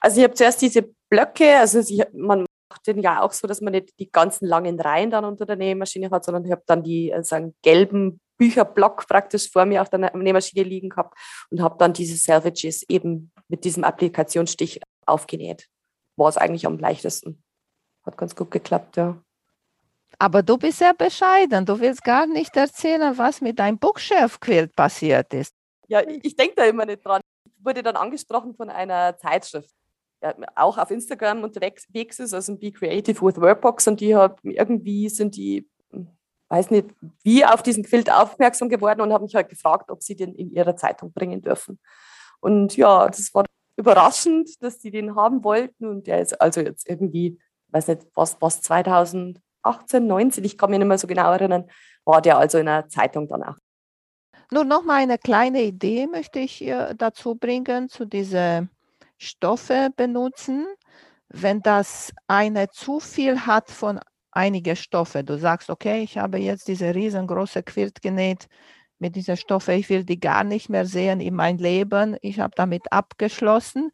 Also 0.00 0.18
ich 0.18 0.24
habe 0.24 0.34
zuerst 0.34 0.62
diese 0.62 0.82
Blöcke, 1.10 1.58
also 1.58 1.82
sie, 1.82 2.02
man 2.14 2.46
macht 2.70 2.86
den 2.86 3.00
ja 3.00 3.20
auch 3.22 3.32
so, 3.32 3.46
dass 3.46 3.60
man 3.60 3.72
nicht 3.72 3.98
die 4.00 4.10
ganzen 4.10 4.46
langen 4.46 4.80
Reihen 4.80 5.10
dann 5.10 5.24
unter 5.24 5.44
der 5.44 5.56
Nähmaschine 5.56 6.10
hat, 6.10 6.24
sondern 6.24 6.44
ich 6.46 6.50
habe 6.50 6.62
dann 6.66 6.82
die 6.82 7.12
also 7.12 7.36
einen 7.36 7.54
gelben 7.62 8.20
Bücherblock 8.38 9.06
praktisch 9.06 9.50
vor 9.52 9.66
mir 9.66 9.82
auf 9.82 9.90
der 9.90 10.00
Nä- 10.00 10.16
Nähmaschine 10.16 10.64
liegen 10.64 10.88
gehabt 10.88 11.16
und 11.50 11.60
habe 11.60 11.76
dann 11.78 11.92
diese 11.92 12.16
Salvages 12.16 12.82
eben 12.88 13.30
mit 13.48 13.64
diesem 13.64 13.84
Applikationsstich 13.84 14.80
aufgenäht. 15.06 15.68
War 16.16 16.28
es 16.30 16.38
eigentlich 16.38 16.66
am 16.66 16.78
leichtesten. 16.78 17.42
Hat 18.04 18.16
ganz 18.16 18.34
gut 18.34 18.50
geklappt, 18.50 18.96
ja. 18.96 19.22
Aber 20.18 20.42
du 20.42 20.56
bist 20.58 20.78
sehr 20.78 20.94
bescheiden. 20.94 21.66
Du 21.66 21.80
willst 21.80 22.04
gar 22.04 22.26
nicht 22.26 22.56
erzählen, 22.56 23.16
was 23.16 23.40
mit 23.40 23.58
deinem 23.58 23.78
Bookshelf-Quilt 23.78 24.74
passiert 24.76 25.32
ist. 25.34 25.54
Ja, 25.88 26.00
ich, 26.06 26.36
denke 26.36 26.54
da 26.56 26.64
immer 26.64 26.86
nicht 26.86 27.04
dran. 27.04 27.20
Ich 27.44 27.64
wurde 27.64 27.82
dann 27.82 27.96
angesprochen 27.96 28.54
von 28.54 28.70
einer 28.70 29.18
Zeitschrift, 29.18 29.70
ja, 30.22 30.34
auch 30.54 30.78
auf 30.78 30.90
Instagram 30.90 31.42
unterwegs 31.42 31.86
ist, 32.18 32.32
also 32.32 32.56
Be 32.56 32.72
Creative 32.72 33.20
with 33.20 33.40
Workbox 33.40 33.88
und 33.88 34.00
die 34.00 34.14
hat 34.14 34.38
irgendwie 34.42 35.08
sind 35.08 35.36
die, 35.36 35.68
weiß 36.48 36.70
nicht, 36.70 36.90
wie 37.24 37.44
auf 37.44 37.62
diesen 37.62 37.82
Quilt 37.82 38.10
aufmerksam 38.10 38.68
geworden 38.68 39.00
und 39.00 39.12
haben 39.12 39.24
mich 39.24 39.34
halt 39.34 39.48
gefragt, 39.48 39.90
ob 39.90 40.02
sie 40.02 40.14
den 40.14 40.34
in 40.34 40.52
ihrer 40.52 40.76
Zeitung 40.76 41.12
bringen 41.12 41.42
dürfen. 41.42 41.80
Und 42.40 42.76
ja, 42.76 43.08
das 43.08 43.34
war 43.34 43.44
überraschend, 43.76 44.62
dass 44.62 44.78
die 44.78 44.90
den 44.90 45.16
haben 45.16 45.44
wollten 45.44 45.86
und 45.86 46.06
der 46.06 46.20
ist 46.20 46.40
also 46.40 46.60
jetzt 46.60 46.88
irgendwie, 46.88 47.38
weiß 47.68 47.88
nicht, 47.88 48.06
was, 48.14 48.40
was 48.40 48.60
2018, 49.62 50.06
19, 50.06 50.44
ich 50.44 50.58
kann 50.58 50.70
mich 50.70 50.78
nicht 50.78 50.88
mehr 50.88 50.98
so 50.98 51.06
genau 51.06 51.32
erinnern, 51.32 51.70
war 52.04 52.20
der 52.22 52.38
also 52.38 52.58
in 52.58 52.68
einer 52.68 52.88
Zeitung 52.88 53.28
dann 53.28 53.42
auch. 53.44 53.56
Nur 54.50 54.64
noch 54.64 54.84
mal 54.84 55.00
eine 55.02 55.18
kleine 55.18 55.62
Idee 55.62 56.06
möchte 56.06 56.38
ich 56.40 56.64
dazu 56.96 57.34
bringen, 57.36 57.88
zu 57.88 58.04
diese 58.04 58.68
Stoffe 59.18 59.90
benutzen. 59.96 60.66
Wenn 61.28 61.60
das 61.62 62.12
eine 62.28 62.68
zu 62.70 63.00
viel 63.00 63.46
hat 63.46 63.70
von 63.70 64.00
einigen 64.32 64.76
Stoffe, 64.76 65.24
du 65.24 65.38
sagst, 65.38 65.70
okay, 65.70 66.02
ich 66.02 66.18
habe 66.18 66.38
jetzt 66.38 66.68
diese 66.68 66.94
riesengroße 66.94 67.62
Quilt 67.62 68.02
genäht 68.02 68.48
mit 68.98 69.16
dieser 69.16 69.36
Stoffe, 69.36 69.72
ich 69.72 69.88
will 69.88 70.04
die 70.04 70.20
gar 70.20 70.44
nicht 70.44 70.68
mehr 70.68 70.86
sehen 70.86 71.20
in 71.20 71.34
mein 71.34 71.58
Leben, 71.58 72.16
ich 72.22 72.38
habe 72.40 72.52
damit 72.56 72.92
abgeschlossen, 72.92 73.90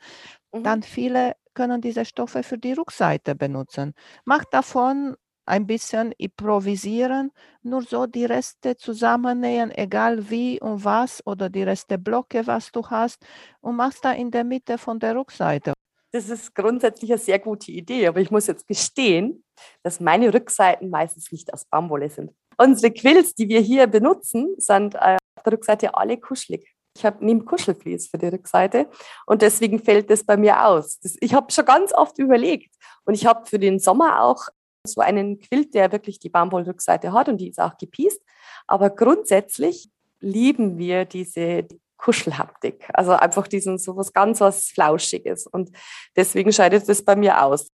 Mhm. 0.54 0.62
dann 0.64 0.82
viele 0.82 1.34
können 1.54 1.80
diese 1.80 2.04
Stoffe 2.04 2.42
für 2.42 2.58
die 2.58 2.72
Rückseite 2.72 3.34
benutzen. 3.34 3.94
Mach 4.24 4.44
davon 4.46 5.16
ein 5.48 5.66
bisschen 5.66 6.12
improvisieren, 6.12 7.32
nur 7.62 7.82
so 7.82 8.06
die 8.06 8.24
Reste 8.24 8.76
zusammennähen, 8.76 9.70
egal 9.70 10.30
wie 10.30 10.60
und 10.60 10.84
was, 10.84 11.26
oder 11.26 11.50
die 11.50 11.62
Reste 11.62 11.98
Blocke, 11.98 12.46
was 12.46 12.70
du 12.70 12.86
hast, 12.86 13.24
und 13.60 13.76
machst 13.76 14.04
da 14.04 14.12
in 14.12 14.30
der 14.30 14.44
Mitte 14.44 14.78
von 14.78 14.98
der 15.00 15.16
Rückseite. 15.16 15.72
Das 16.12 16.28
ist 16.28 16.54
grundsätzlich 16.54 17.10
eine 17.10 17.18
sehr 17.18 17.38
gute 17.38 17.70
Idee, 17.70 18.06
aber 18.06 18.20
ich 18.20 18.30
muss 18.30 18.46
jetzt 18.46 18.66
gestehen, 18.66 19.44
dass 19.82 20.00
meine 20.00 20.32
Rückseiten 20.32 20.88
meistens 20.88 21.30
nicht 21.32 21.52
aus 21.52 21.64
Baumwolle 21.66 22.08
sind. 22.08 22.32
Unsere 22.56 22.92
Quills, 22.92 23.34
die 23.34 23.48
wir 23.48 23.60
hier 23.60 23.86
benutzen, 23.86 24.54
sind 24.56 24.94
äh, 24.94 25.16
auf 25.36 25.42
der 25.44 25.52
Rückseite 25.52 25.94
alle 25.94 26.18
kuschelig. 26.18 26.66
Ich 26.96 27.04
habe 27.04 27.24
nehme 27.24 27.44
Kuschelflies 27.44 28.08
für 28.08 28.18
die 28.18 28.26
Rückseite 28.26 28.88
und 29.26 29.42
deswegen 29.42 29.78
fällt 29.78 30.10
das 30.10 30.24
bei 30.24 30.36
mir 30.36 30.66
aus. 30.66 30.98
Das, 30.98 31.16
ich 31.20 31.32
habe 31.34 31.52
schon 31.52 31.64
ganz 31.64 31.92
oft 31.92 32.18
überlegt 32.18 32.74
und 33.04 33.14
ich 33.14 33.24
habe 33.24 33.46
für 33.46 33.58
den 33.58 33.78
Sommer 33.78 34.22
auch 34.22 34.48
so 34.84 35.00
einen 35.00 35.38
Quilt, 35.38 35.74
der 35.74 35.92
wirklich 35.92 36.18
die 36.18 36.28
Baumwollrückseite 36.28 37.12
hat 37.12 37.28
und 37.28 37.38
die 37.38 37.48
ist 37.48 37.60
auch 37.60 37.76
gepiest. 37.76 38.22
Aber 38.66 38.90
grundsätzlich 38.90 39.90
lieben 40.20 40.78
wir 40.78 41.04
diese 41.04 41.66
Kuschelhaptik. 41.96 42.88
Also 42.94 43.12
einfach 43.12 43.48
diesen 43.48 43.78
so 43.78 43.96
was 43.96 44.12
ganz 44.12 44.40
was 44.40 44.66
Flauschiges. 44.68 45.46
Und 45.46 45.70
deswegen 46.16 46.52
scheidet 46.52 46.88
das 46.88 47.04
bei 47.04 47.16
mir 47.16 47.42
aus. 47.42 47.68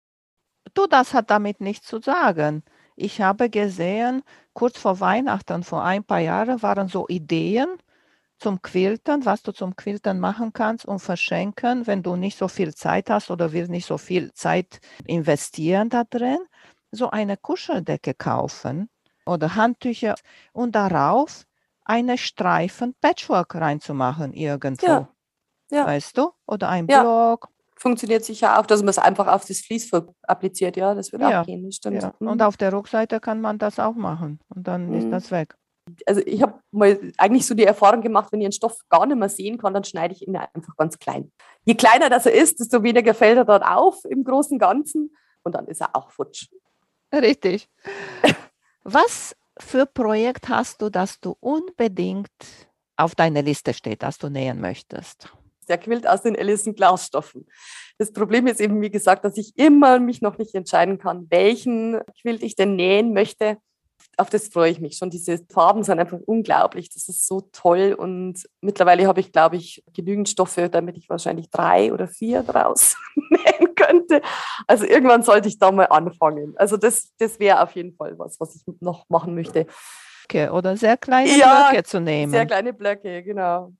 Du, 0.73 0.87
das 0.87 1.13
hat 1.13 1.29
damit 1.29 1.59
nichts 1.59 1.87
zu 1.87 1.99
sagen. 1.99 2.63
Ich 2.95 3.19
habe 3.19 3.49
gesehen, 3.49 4.21
kurz 4.53 4.77
vor 4.77 4.99
Weihnachten, 4.99 5.63
vor 5.63 5.83
ein 5.83 6.03
paar 6.03 6.19
Jahren, 6.19 6.61
waren 6.61 6.87
so 6.87 7.07
Ideen 7.07 7.67
zum 8.37 8.61
Quilten, 8.61 9.25
was 9.25 9.43
du 9.43 9.51
zum 9.51 9.75
Quilten 9.75 10.19
machen 10.19 10.53
kannst 10.53 10.85
und 10.85 10.99
verschenken, 10.99 11.85
wenn 11.87 12.03
du 12.03 12.15
nicht 12.15 12.37
so 12.37 12.47
viel 12.47 12.73
Zeit 12.73 13.09
hast 13.09 13.29
oder 13.31 13.53
willst 13.53 13.71
nicht 13.71 13.85
so 13.85 13.97
viel 13.97 14.33
Zeit 14.33 14.79
investieren 15.05 15.89
da 15.89 16.03
drin. 16.03 16.39
So 16.91 17.09
eine 17.09 17.37
Kuscheldecke 17.37 18.13
kaufen 18.13 18.89
oder 19.25 19.55
Handtücher 19.55 20.15
und 20.53 20.75
darauf 20.75 21.45
eine 21.85 22.17
Streifen 22.17 22.95
Patchwork 23.01 23.55
reinzumachen 23.55 24.33
irgendwo. 24.33 24.85
Ja, 24.85 25.09
ja. 25.71 25.85
Weißt 25.87 26.17
du? 26.17 26.31
Oder 26.45 26.69
ein 26.69 26.87
Ja. 26.89 27.01
Block. 27.01 27.47
Funktioniert 27.77 28.23
sicher 28.23 28.59
auch, 28.59 28.65
dass 28.67 28.81
man 28.81 28.89
es 28.89 28.99
einfach 28.99 29.25
auf 29.27 29.45
das 29.45 29.61
Vlies 29.61 29.89
appliziert. 30.23 30.77
Ja, 30.77 30.93
das 30.93 31.11
wird 31.11 31.23
Ja, 31.23 31.41
auch 31.41 31.45
gehen, 31.45 31.71
stimmt. 31.71 32.03
Ja. 32.03 32.13
Mhm. 32.19 32.27
Und 32.27 32.41
auf 32.43 32.55
der 32.57 32.71
Rückseite 32.73 33.19
kann 33.19 33.41
man 33.41 33.57
das 33.57 33.79
auch 33.79 33.95
machen 33.95 34.39
und 34.49 34.67
dann 34.67 34.93
ist 34.93 35.05
Mhm. 35.05 35.11
das 35.11 35.31
weg. 35.31 35.55
also 36.05 36.21
ich 36.25 36.41
habe 36.43 36.59
mal 36.69 36.99
eigentlich 37.17 37.45
so 37.47 37.55
die 37.55 37.65
Erfahrung 37.65 38.01
gemacht, 38.01 38.31
wenn 38.31 38.39
ich 38.39 38.45
einen 38.45 38.51
Stoff 38.53 38.77
gar 38.87 39.05
nicht 39.07 39.17
mehr 39.17 39.29
sehen 39.29 39.57
kann, 39.57 39.73
dann 39.73 39.83
schneide 39.83 40.13
ich 40.13 40.25
ihn 40.25 40.35
einfach 40.37 40.75
ganz 40.77 40.99
klein. 40.99 41.31
Je 41.65 41.73
kleiner 41.73 42.07
das 42.09 42.27
er 42.27 42.33
ist, 42.33 42.59
desto 42.59 42.83
weniger 42.83 43.15
fällt 43.15 43.37
er 43.37 43.45
dann 43.45 43.63
auf 43.63 44.05
im 44.05 44.23
großen 44.23 44.59
Ganzen 44.59 45.15
und 45.43 45.55
dann 45.55 45.65
ist 45.67 45.81
er 45.81 45.95
auch 45.95 46.11
futsch. 46.11 46.49
Richtig. 47.13 47.69
Was 48.83 49.35
für 49.57 49.85
Projekt 49.85 50.49
hast 50.49 50.81
du, 50.81 50.89
das 50.89 51.19
du 51.19 51.35
unbedingt 51.39 52.31
auf 52.95 53.15
deiner 53.15 53.41
Liste 53.41 53.73
steht, 53.73 54.03
das 54.03 54.17
du 54.17 54.29
nähen 54.29 54.59
möchtest? 54.59 55.29
Der 55.67 55.77
Quilt 55.77 56.07
aus 56.07 56.23
den 56.23 56.35
Ellison 56.35 56.73
Glasstoffen. 56.73 57.47
Das 57.97 58.11
Problem 58.11 58.47
ist 58.47 58.59
eben, 58.59 58.81
wie 58.81 58.89
gesagt, 58.89 59.23
dass 59.23 59.37
ich 59.37 59.57
immer 59.57 59.99
mich 59.99 60.21
noch 60.21 60.37
nicht 60.37 60.55
entscheiden 60.55 60.97
kann, 60.97 61.27
welchen 61.29 62.01
Quilt 62.21 62.41
ich 62.43 62.55
denn 62.55 62.75
nähen 62.75 63.13
möchte. 63.13 63.57
Auf 64.17 64.29
das 64.29 64.49
freue 64.49 64.71
ich 64.71 64.79
mich 64.79 64.97
schon. 64.97 65.09
Diese 65.09 65.39
Farben 65.49 65.83
sind 65.83 65.99
einfach 65.99 66.19
unglaublich. 66.25 66.89
Das 66.89 67.07
ist 67.07 67.27
so 67.27 67.41
toll. 67.51 67.95
Und 67.97 68.47
mittlerweile 68.61 69.07
habe 69.07 69.19
ich, 69.19 69.31
glaube 69.31 69.55
ich, 69.55 69.83
genügend 69.93 70.29
Stoffe, 70.29 70.69
damit 70.69 70.97
ich 70.97 71.09
wahrscheinlich 71.09 71.49
drei 71.49 71.91
oder 71.93 72.07
vier 72.07 72.43
draus 72.43 72.95
nähen 73.15 73.73
könnte. 73.75 74.21
Also 74.67 74.85
irgendwann 74.85 75.23
sollte 75.23 75.47
ich 75.47 75.57
da 75.57 75.71
mal 75.71 75.85
anfangen. 75.85 76.53
Also 76.57 76.77
das, 76.77 77.11
das 77.17 77.39
wäre 77.39 77.61
auf 77.61 77.71
jeden 77.75 77.93
Fall 77.95 78.17
was, 78.19 78.39
was 78.39 78.55
ich 78.55 78.61
noch 78.79 79.09
machen 79.09 79.33
möchte. 79.33 79.65
Blöcke 80.31 80.51
Oder 80.51 80.77
sehr 80.77 80.97
kleine 80.97 81.37
Ja, 81.37 81.69
Blöcke 81.69 81.83
zu 81.83 81.99
nehmen. 81.99 82.31
Sehr 82.31 82.45
kleine 82.45 82.73
Blöcke, 82.73 83.23
genau. 83.23 83.73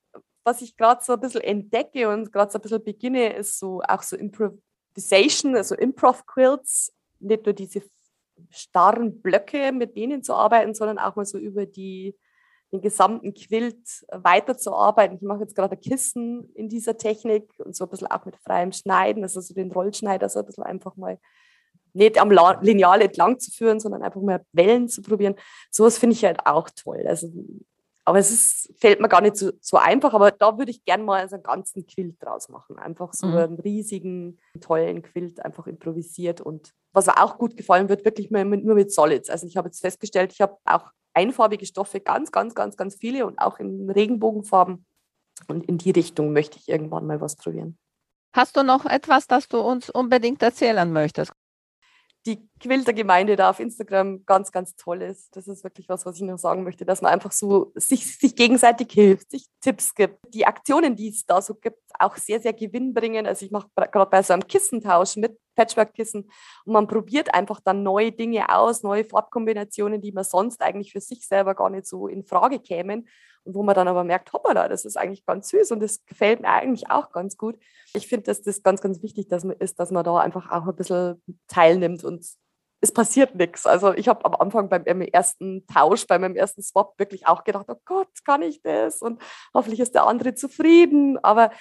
was 0.43 0.61
ich 0.61 0.75
gerade 0.75 1.03
so 1.03 1.13
ein 1.13 1.19
bisschen 1.19 1.41
entdecke 1.41 2.09
und 2.09 2.32
gerade 2.32 2.51
so 2.51 2.57
ein 2.57 2.61
bisschen 2.61 2.84
beginne, 2.84 3.34
ist 3.34 3.59
so 3.59 3.82
auch 3.88 4.01
so 4.01 4.15
Improvisation, 4.15 5.55
also 5.55 5.75
Improv-Quilts, 5.75 6.91
nicht 7.19 7.45
nur 7.45 7.53
diese 7.53 7.84
starren 8.49 9.21
Blöcke, 9.21 9.71
mit 9.71 9.95
denen 9.95 10.23
zu 10.23 10.33
arbeiten, 10.33 10.73
sondern 10.73 10.99
auch 10.99 11.15
mal 11.15 11.25
so 11.25 11.37
über 11.37 11.65
die, 11.65 12.15
den 12.71 12.81
gesamten 12.81 13.33
Quilt 13.33 14.05
weiterzuarbeiten. 14.11 15.17
Ich 15.17 15.23
mache 15.23 15.41
jetzt 15.41 15.55
gerade 15.55 15.77
Kissen 15.77 16.49
in 16.55 16.69
dieser 16.69 16.97
Technik 16.97 17.51
und 17.59 17.75
so 17.75 17.85
ein 17.85 17.89
bisschen 17.89 18.07
auch 18.07 18.25
mit 18.25 18.37
freiem 18.37 18.71
Schneiden, 18.71 19.23
also 19.23 19.41
so 19.41 19.53
den 19.53 19.71
Rollschneider 19.71 20.29
so 20.29 20.39
ein 20.39 20.45
bisschen 20.45 20.63
einfach 20.63 20.95
mal 20.95 21.19
nicht 21.93 22.19
am 22.19 22.31
Lineal 22.31 23.01
entlang 23.01 23.39
zu 23.39 23.51
führen, 23.51 23.79
sondern 23.79 24.03
einfach 24.03 24.21
mal 24.21 24.43
Wellen 24.53 24.87
zu 24.87 25.01
probieren. 25.01 25.35
Sowas 25.69 25.97
finde 25.97 26.15
ich 26.15 26.23
halt 26.23 26.45
auch 26.45 26.69
toll. 26.69 27.03
Also, 27.05 27.29
aber 28.03 28.19
es 28.19 28.31
ist, 28.31 28.73
fällt 28.79 28.99
mir 28.99 29.09
gar 29.09 29.21
nicht 29.21 29.35
so, 29.35 29.51
so 29.59 29.77
einfach, 29.77 30.13
aber 30.13 30.31
da 30.31 30.57
würde 30.57 30.71
ich 30.71 30.83
gerne 30.83 31.03
mal 31.03 31.27
so 31.29 31.35
einen 31.35 31.43
ganzen 31.43 31.85
Quilt 31.85 32.21
draus 32.23 32.49
machen. 32.49 32.79
Einfach 32.79 33.13
so 33.13 33.27
mhm. 33.27 33.37
einen 33.37 33.59
riesigen, 33.59 34.39
tollen 34.59 35.03
Quilt, 35.03 35.43
einfach 35.45 35.67
improvisiert. 35.67 36.41
Und 36.41 36.73
was 36.93 37.07
auch 37.09 37.37
gut 37.37 37.55
gefallen 37.55 37.89
wird, 37.89 38.03
wirklich 38.03 38.31
nur 38.31 38.43
mit, 38.43 38.65
nur 38.65 38.75
mit 38.75 38.91
Solids. 38.91 39.29
Also 39.29 39.45
ich 39.45 39.55
habe 39.55 39.67
jetzt 39.67 39.81
festgestellt, 39.81 40.31
ich 40.33 40.41
habe 40.41 40.57
auch 40.65 40.91
einfarbige 41.13 41.65
Stoffe, 41.65 41.99
ganz, 41.99 42.31
ganz, 42.31 42.55
ganz, 42.55 42.75
ganz 42.75 42.95
viele 42.95 43.25
und 43.25 43.37
auch 43.37 43.59
in 43.59 43.89
Regenbogenfarben. 43.89 44.85
Und 45.47 45.65
in 45.65 45.77
die 45.77 45.91
Richtung 45.91 46.33
möchte 46.33 46.57
ich 46.57 46.69
irgendwann 46.69 47.05
mal 47.05 47.21
was 47.21 47.35
probieren. 47.35 47.77
Hast 48.33 48.55
du 48.55 48.63
noch 48.63 48.85
etwas, 48.85 49.27
das 49.27 49.47
du 49.47 49.59
uns 49.59 49.89
unbedingt 49.89 50.41
erzählen 50.41 50.91
möchtest? 50.91 51.33
Die 52.26 52.47
Quiltergemeinde 52.59 53.36
da 53.36 53.49
auf 53.49 53.59
Instagram 53.59 54.26
ganz, 54.26 54.51
ganz 54.51 54.76
toll 54.76 55.01
ist. 55.01 55.36
Das 55.36 55.47
ist 55.47 55.63
wirklich 55.63 55.89
was, 55.89 56.05
was 56.05 56.17
ich 56.17 56.22
noch 56.22 56.38
sagen 56.38 56.63
möchte, 56.63 56.86
dass 56.86 57.01
man 57.01 57.11
einfach 57.11 57.32
so 57.32 57.72
sich, 57.76 58.17
sich 58.17 58.36
gegenseitig 58.36 58.91
hilft, 58.91 59.32
sich 59.32 59.47
Tipps 59.59 59.95
gibt. 59.95 60.19
Die 60.34 60.45
Aktionen, 60.45 60.95
die 60.95 61.09
es 61.09 61.26
da 61.26 61.41
so 61.41 61.55
gibt, 61.55 61.82
auch 61.97 62.15
sehr, 62.17 62.39
sehr 62.39 62.53
gewinnbringend. 62.53 63.28
Also 63.28 63.45
ich 63.45 63.51
mache 63.51 63.67
gerade 63.76 64.09
bei 64.09 64.22
so 64.22 64.34
einem 64.34 64.47
Kissentausch 64.47 65.15
mit 65.15 65.38
Patchwork-Kissen 65.55 66.30
und 66.65 66.74
man 66.74 66.88
probiert 66.88 67.34
einfach 67.34 67.59
dann 67.59 67.84
neue 67.84 68.11
Dinge 68.11 68.55
aus, 68.55 68.84
neue 68.84 69.03
Farbkombinationen, 69.03 69.99
die 69.99 70.11
man 70.11 70.24
sonst 70.24 70.61
eigentlich 70.61 70.91
für 70.91 71.01
sich 71.01 71.28
selber 71.28 71.55
gar 71.55 71.69
nicht 71.69 71.88
so 71.88 72.07
in 72.07 72.24
Frage 72.24 72.59
kämen 72.59 73.07
wo 73.45 73.63
man 73.63 73.75
dann 73.75 73.87
aber 73.87 74.03
merkt, 74.03 74.33
hoppala, 74.33 74.67
das 74.67 74.85
ist 74.85 74.97
eigentlich 74.97 75.25
ganz 75.25 75.49
süß 75.49 75.71
und 75.71 75.81
das 75.81 76.05
gefällt 76.05 76.41
mir 76.41 76.49
eigentlich 76.49 76.89
auch 76.89 77.11
ganz 77.11 77.37
gut. 77.37 77.57
Ich 77.93 78.07
finde, 78.07 78.23
dass 78.23 78.41
das 78.41 78.63
ganz, 78.63 78.81
ganz 78.81 79.01
wichtig 79.01 79.27
dass 79.27 79.43
man 79.43 79.55
ist, 79.57 79.79
dass 79.79 79.91
man 79.91 80.03
da 80.03 80.17
einfach 80.17 80.51
auch 80.51 80.67
ein 80.67 80.75
bisschen 80.75 81.21
teilnimmt 81.47 82.03
und 82.03 82.25
es 82.81 82.91
passiert 82.91 83.35
nichts. 83.35 83.67
Also 83.67 83.93
ich 83.93 84.07
habe 84.07 84.25
am 84.25 84.35
Anfang 84.35 84.67
beim 84.67 85.01
ersten 85.01 85.65
Tausch, 85.67 86.07
bei 86.07 86.17
meinem 86.17 86.35
ersten 86.35 86.63
Swap 86.63 86.97
wirklich 86.97 87.27
auch 87.27 87.43
gedacht, 87.43 87.67
oh 87.69 87.79
Gott, 87.85 88.09
kann 88.25 88.41
ich 88.41 88.61
das? 88.63 89.01
Und 89.01 89.21
hoffentlich 89.53 89.79
ist 89.79 89.93
der 89.93 90.07
andere 90.07 90.33
zufrieden. 90.33 91.19
Aber 91.23 91.51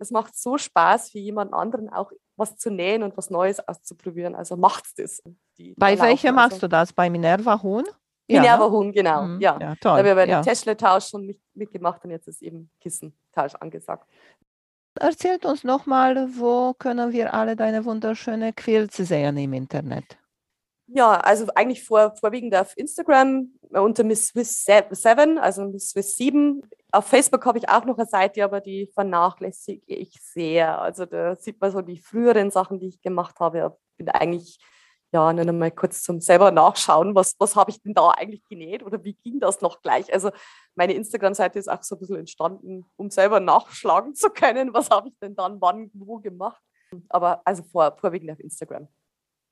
es 0.00 0.10
macht 0.10 0.36
so 0.36 0.58
Spaß 0.58 1.10
für 1.10 1.18
jemand 1.18 1.54
anderen 1.54 1.88
auch 1.88 2.10
was 2.36 2.56
zu 2.56 2.70
nähen 2.70 3.04
und 3.04 3.16
was 3.16 3.30
Neues 3.30 3.66
auszuprobieren. 3.66 4.34
Also 4.34 4.56
macht's 4.56 4.94
das. 4.94 5.22
bei 5.76 5.98
welcher 6.00 6.32
machst 6.32 6.54
also. 6.54 6.66
du 6.66 6.68
das? 6.68 6.92
Bei 6.92 7.08
Minerva 7.08 7.62
Huhn? 7.62 7.84
Minerva 8.28 8.64
ja, 8.64 8.68
ne? 8.68 8.70
Huhn, 8.70 8.92
genau. 8.92 9.22
Mhm. 9.22 9.40
Ja. 9.40 9.58
ja, 9.60 9.74
toll. 9.76 9.92
Da 9.92 9.96
haben 9.98 10.04
wir 10.04 10.14
bei 10.14 10.26
ja. 10.26 10.40
dem 10.40 10.44
Teschle-Tausch 10.44 11.08
schon 11.08 11.26
mit, 11.26 11.40
mitgemacht 11.54 12.04
und 12.04 12.10
jetzt 12.10 12.28
ist 12.28 12.42
eben 12.42 12.70
Kissentausch 12.80 13.54
angesagt. 13.60 14.08
Erzählt 14.98 15.44
uns 15.44 15.62
nochmal, 15.62 16.28
wo 16.36 16.72
können 16.74 17.12
wir 17.12 17.34
alle 17.34 17.54
deine 17.54 17.84
wunderschöne 17.84 18.52
Quilts 18.52 18.96
sehen 18.96 19.36
im 19.36 19.52
Internet? 19.52 20.18
Ja, 20.88 21.18
also 21.20 21.46
eigentlich 21.54 21.84
vor, 21.84 22.14
vorwiegend 22.16 22.54
auf 22.54 22.76
Instagram 22.76 23.50
unter 23.70 24.04
Miss 24.04 24.28
Swiss 24.28 24.64
7, 24.64 25.38
also 25.38 25.64
Miss 25.64 25.90
Swiss 25.90 26.16
7. 26.16 26.62
Auf 26.92 27.06
Facebook 27.06 27.44
habe 27.44 27.58
ich 27.58 27.68
auch 27.68 27.84
noch 27.84 27.98
eine 27.98 28.06
Seite, 28.06 28.44
aber 28.44 28.60
die 28.60 28.88
vernachlässige 28.94 29.82
ich 29.86 30.12
sehr. 30.22 30.80
Also 30.80 31.04
da 31.04 31.34
sieht 31.34 31.60
man 31.60 31.72
so 31.72 31.82
die 31.82 31.98
früheren 31.98 32.50
Sachen, 32.50 32.78
die 32.78 32.88
ich 32.88 33.02
gemacht 33.02 33.38
habe. 33.40 33.76
Ich 33.90 33.96
bin 33.96 34.08
eigentlich 34.08 34.58
ja, 35.12 35.32
nur 35.32 35.52
mal 35.52 35.70
kurz 35.70 36.02
zum 36.02 36.20
selber 36.20 36.50
nachschauen, 36.50 37.14
was, 37.14 37.34
was 37.38 37.56
habe 37.56 37.70
ich 37.70 37.80
denn 37.82 37.94
da 37.94 38.10
eigentlich 38.10 38.44
genäht 38.48 38.82
oder 38.82 39.02
wie 39.04 39.14
ging 39.14 39.40
das 39.40 39.60
noch 39.60 39.80
gleich? 39.80 40.12
Also 40.12 40.30
meine 40.74 40.94
Instagram-Seite 40.94 41.58
ist 41.58 41.68
auch 41.68 41.82
so 41.82 41.94
ein 41.94 42.00
bisschen 42.00 42.16
entstanden, 42.16 42.84
um 42.96 43.10
selber 43.10 43.40
nachschlagen 43.40 44.14
zu 44.14 44.30
können, 44.30 44.74
was 44.74 44.90
habe 44.90 45.08
ich 45.08 45.18
denn 45.18 45.34
dann 45.34 45.60
wann, 45.60 45.90
wo 45.94 46.18
gemacht. 46.18 46.60
Aber 47.08 47.40
also 47.44 47.62
vor, 47.64 47.96
vorwiegend 47.98 48.30
auf 48.30 48.40
Instagram. 48.40 48.88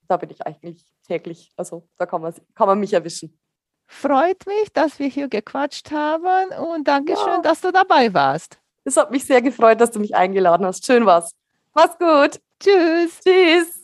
Da 0.07 0.17
bin 0.17 0.31
ich 0.31 0.47
eigentlich 0.47 0.85
täglich, 1.07 1.53
also 1.57 1.89
da 1.97 2.07
kann 2.07 2.21
man, 2.21 2.35
kann 2.55 2.69
man 2.69 2.79
mich 2.79 2.93
erwischen. 2.93 3.39
Freut 3.87 4.47
mich, 4.47 4.73
dass 4.73 4.99
wir 4.99 5.09
hier 5.09 5.29
gequatscht 5.29 5.91
haben 5.91 6.49
und 6.73 6.89
Dankeschön, 6.89 7.27
ja. 7.27 7.43
dass 7.43 7.61
du 7.61 7.71
dabei 7.71 8.13
warst. 8.13 8.59
Es 8.85 8.97
hat 8.97 9.11
mich 9.11 9.25
sehr 9.25 9.41
gefreut, 9.41 9.81
dass 9.81 9.91
du 9.91 10.01
mich 10.01 10.15
eingeladen 10.15 10.67
hast. 10.67 10.85
Schön 10.85 11.07
war's. 11.07 11.35
Mach's 11.75 11.99
gut. 11.99 12.41
Tschüss. 12.61 13.21
Tschüss. 13.21 13.84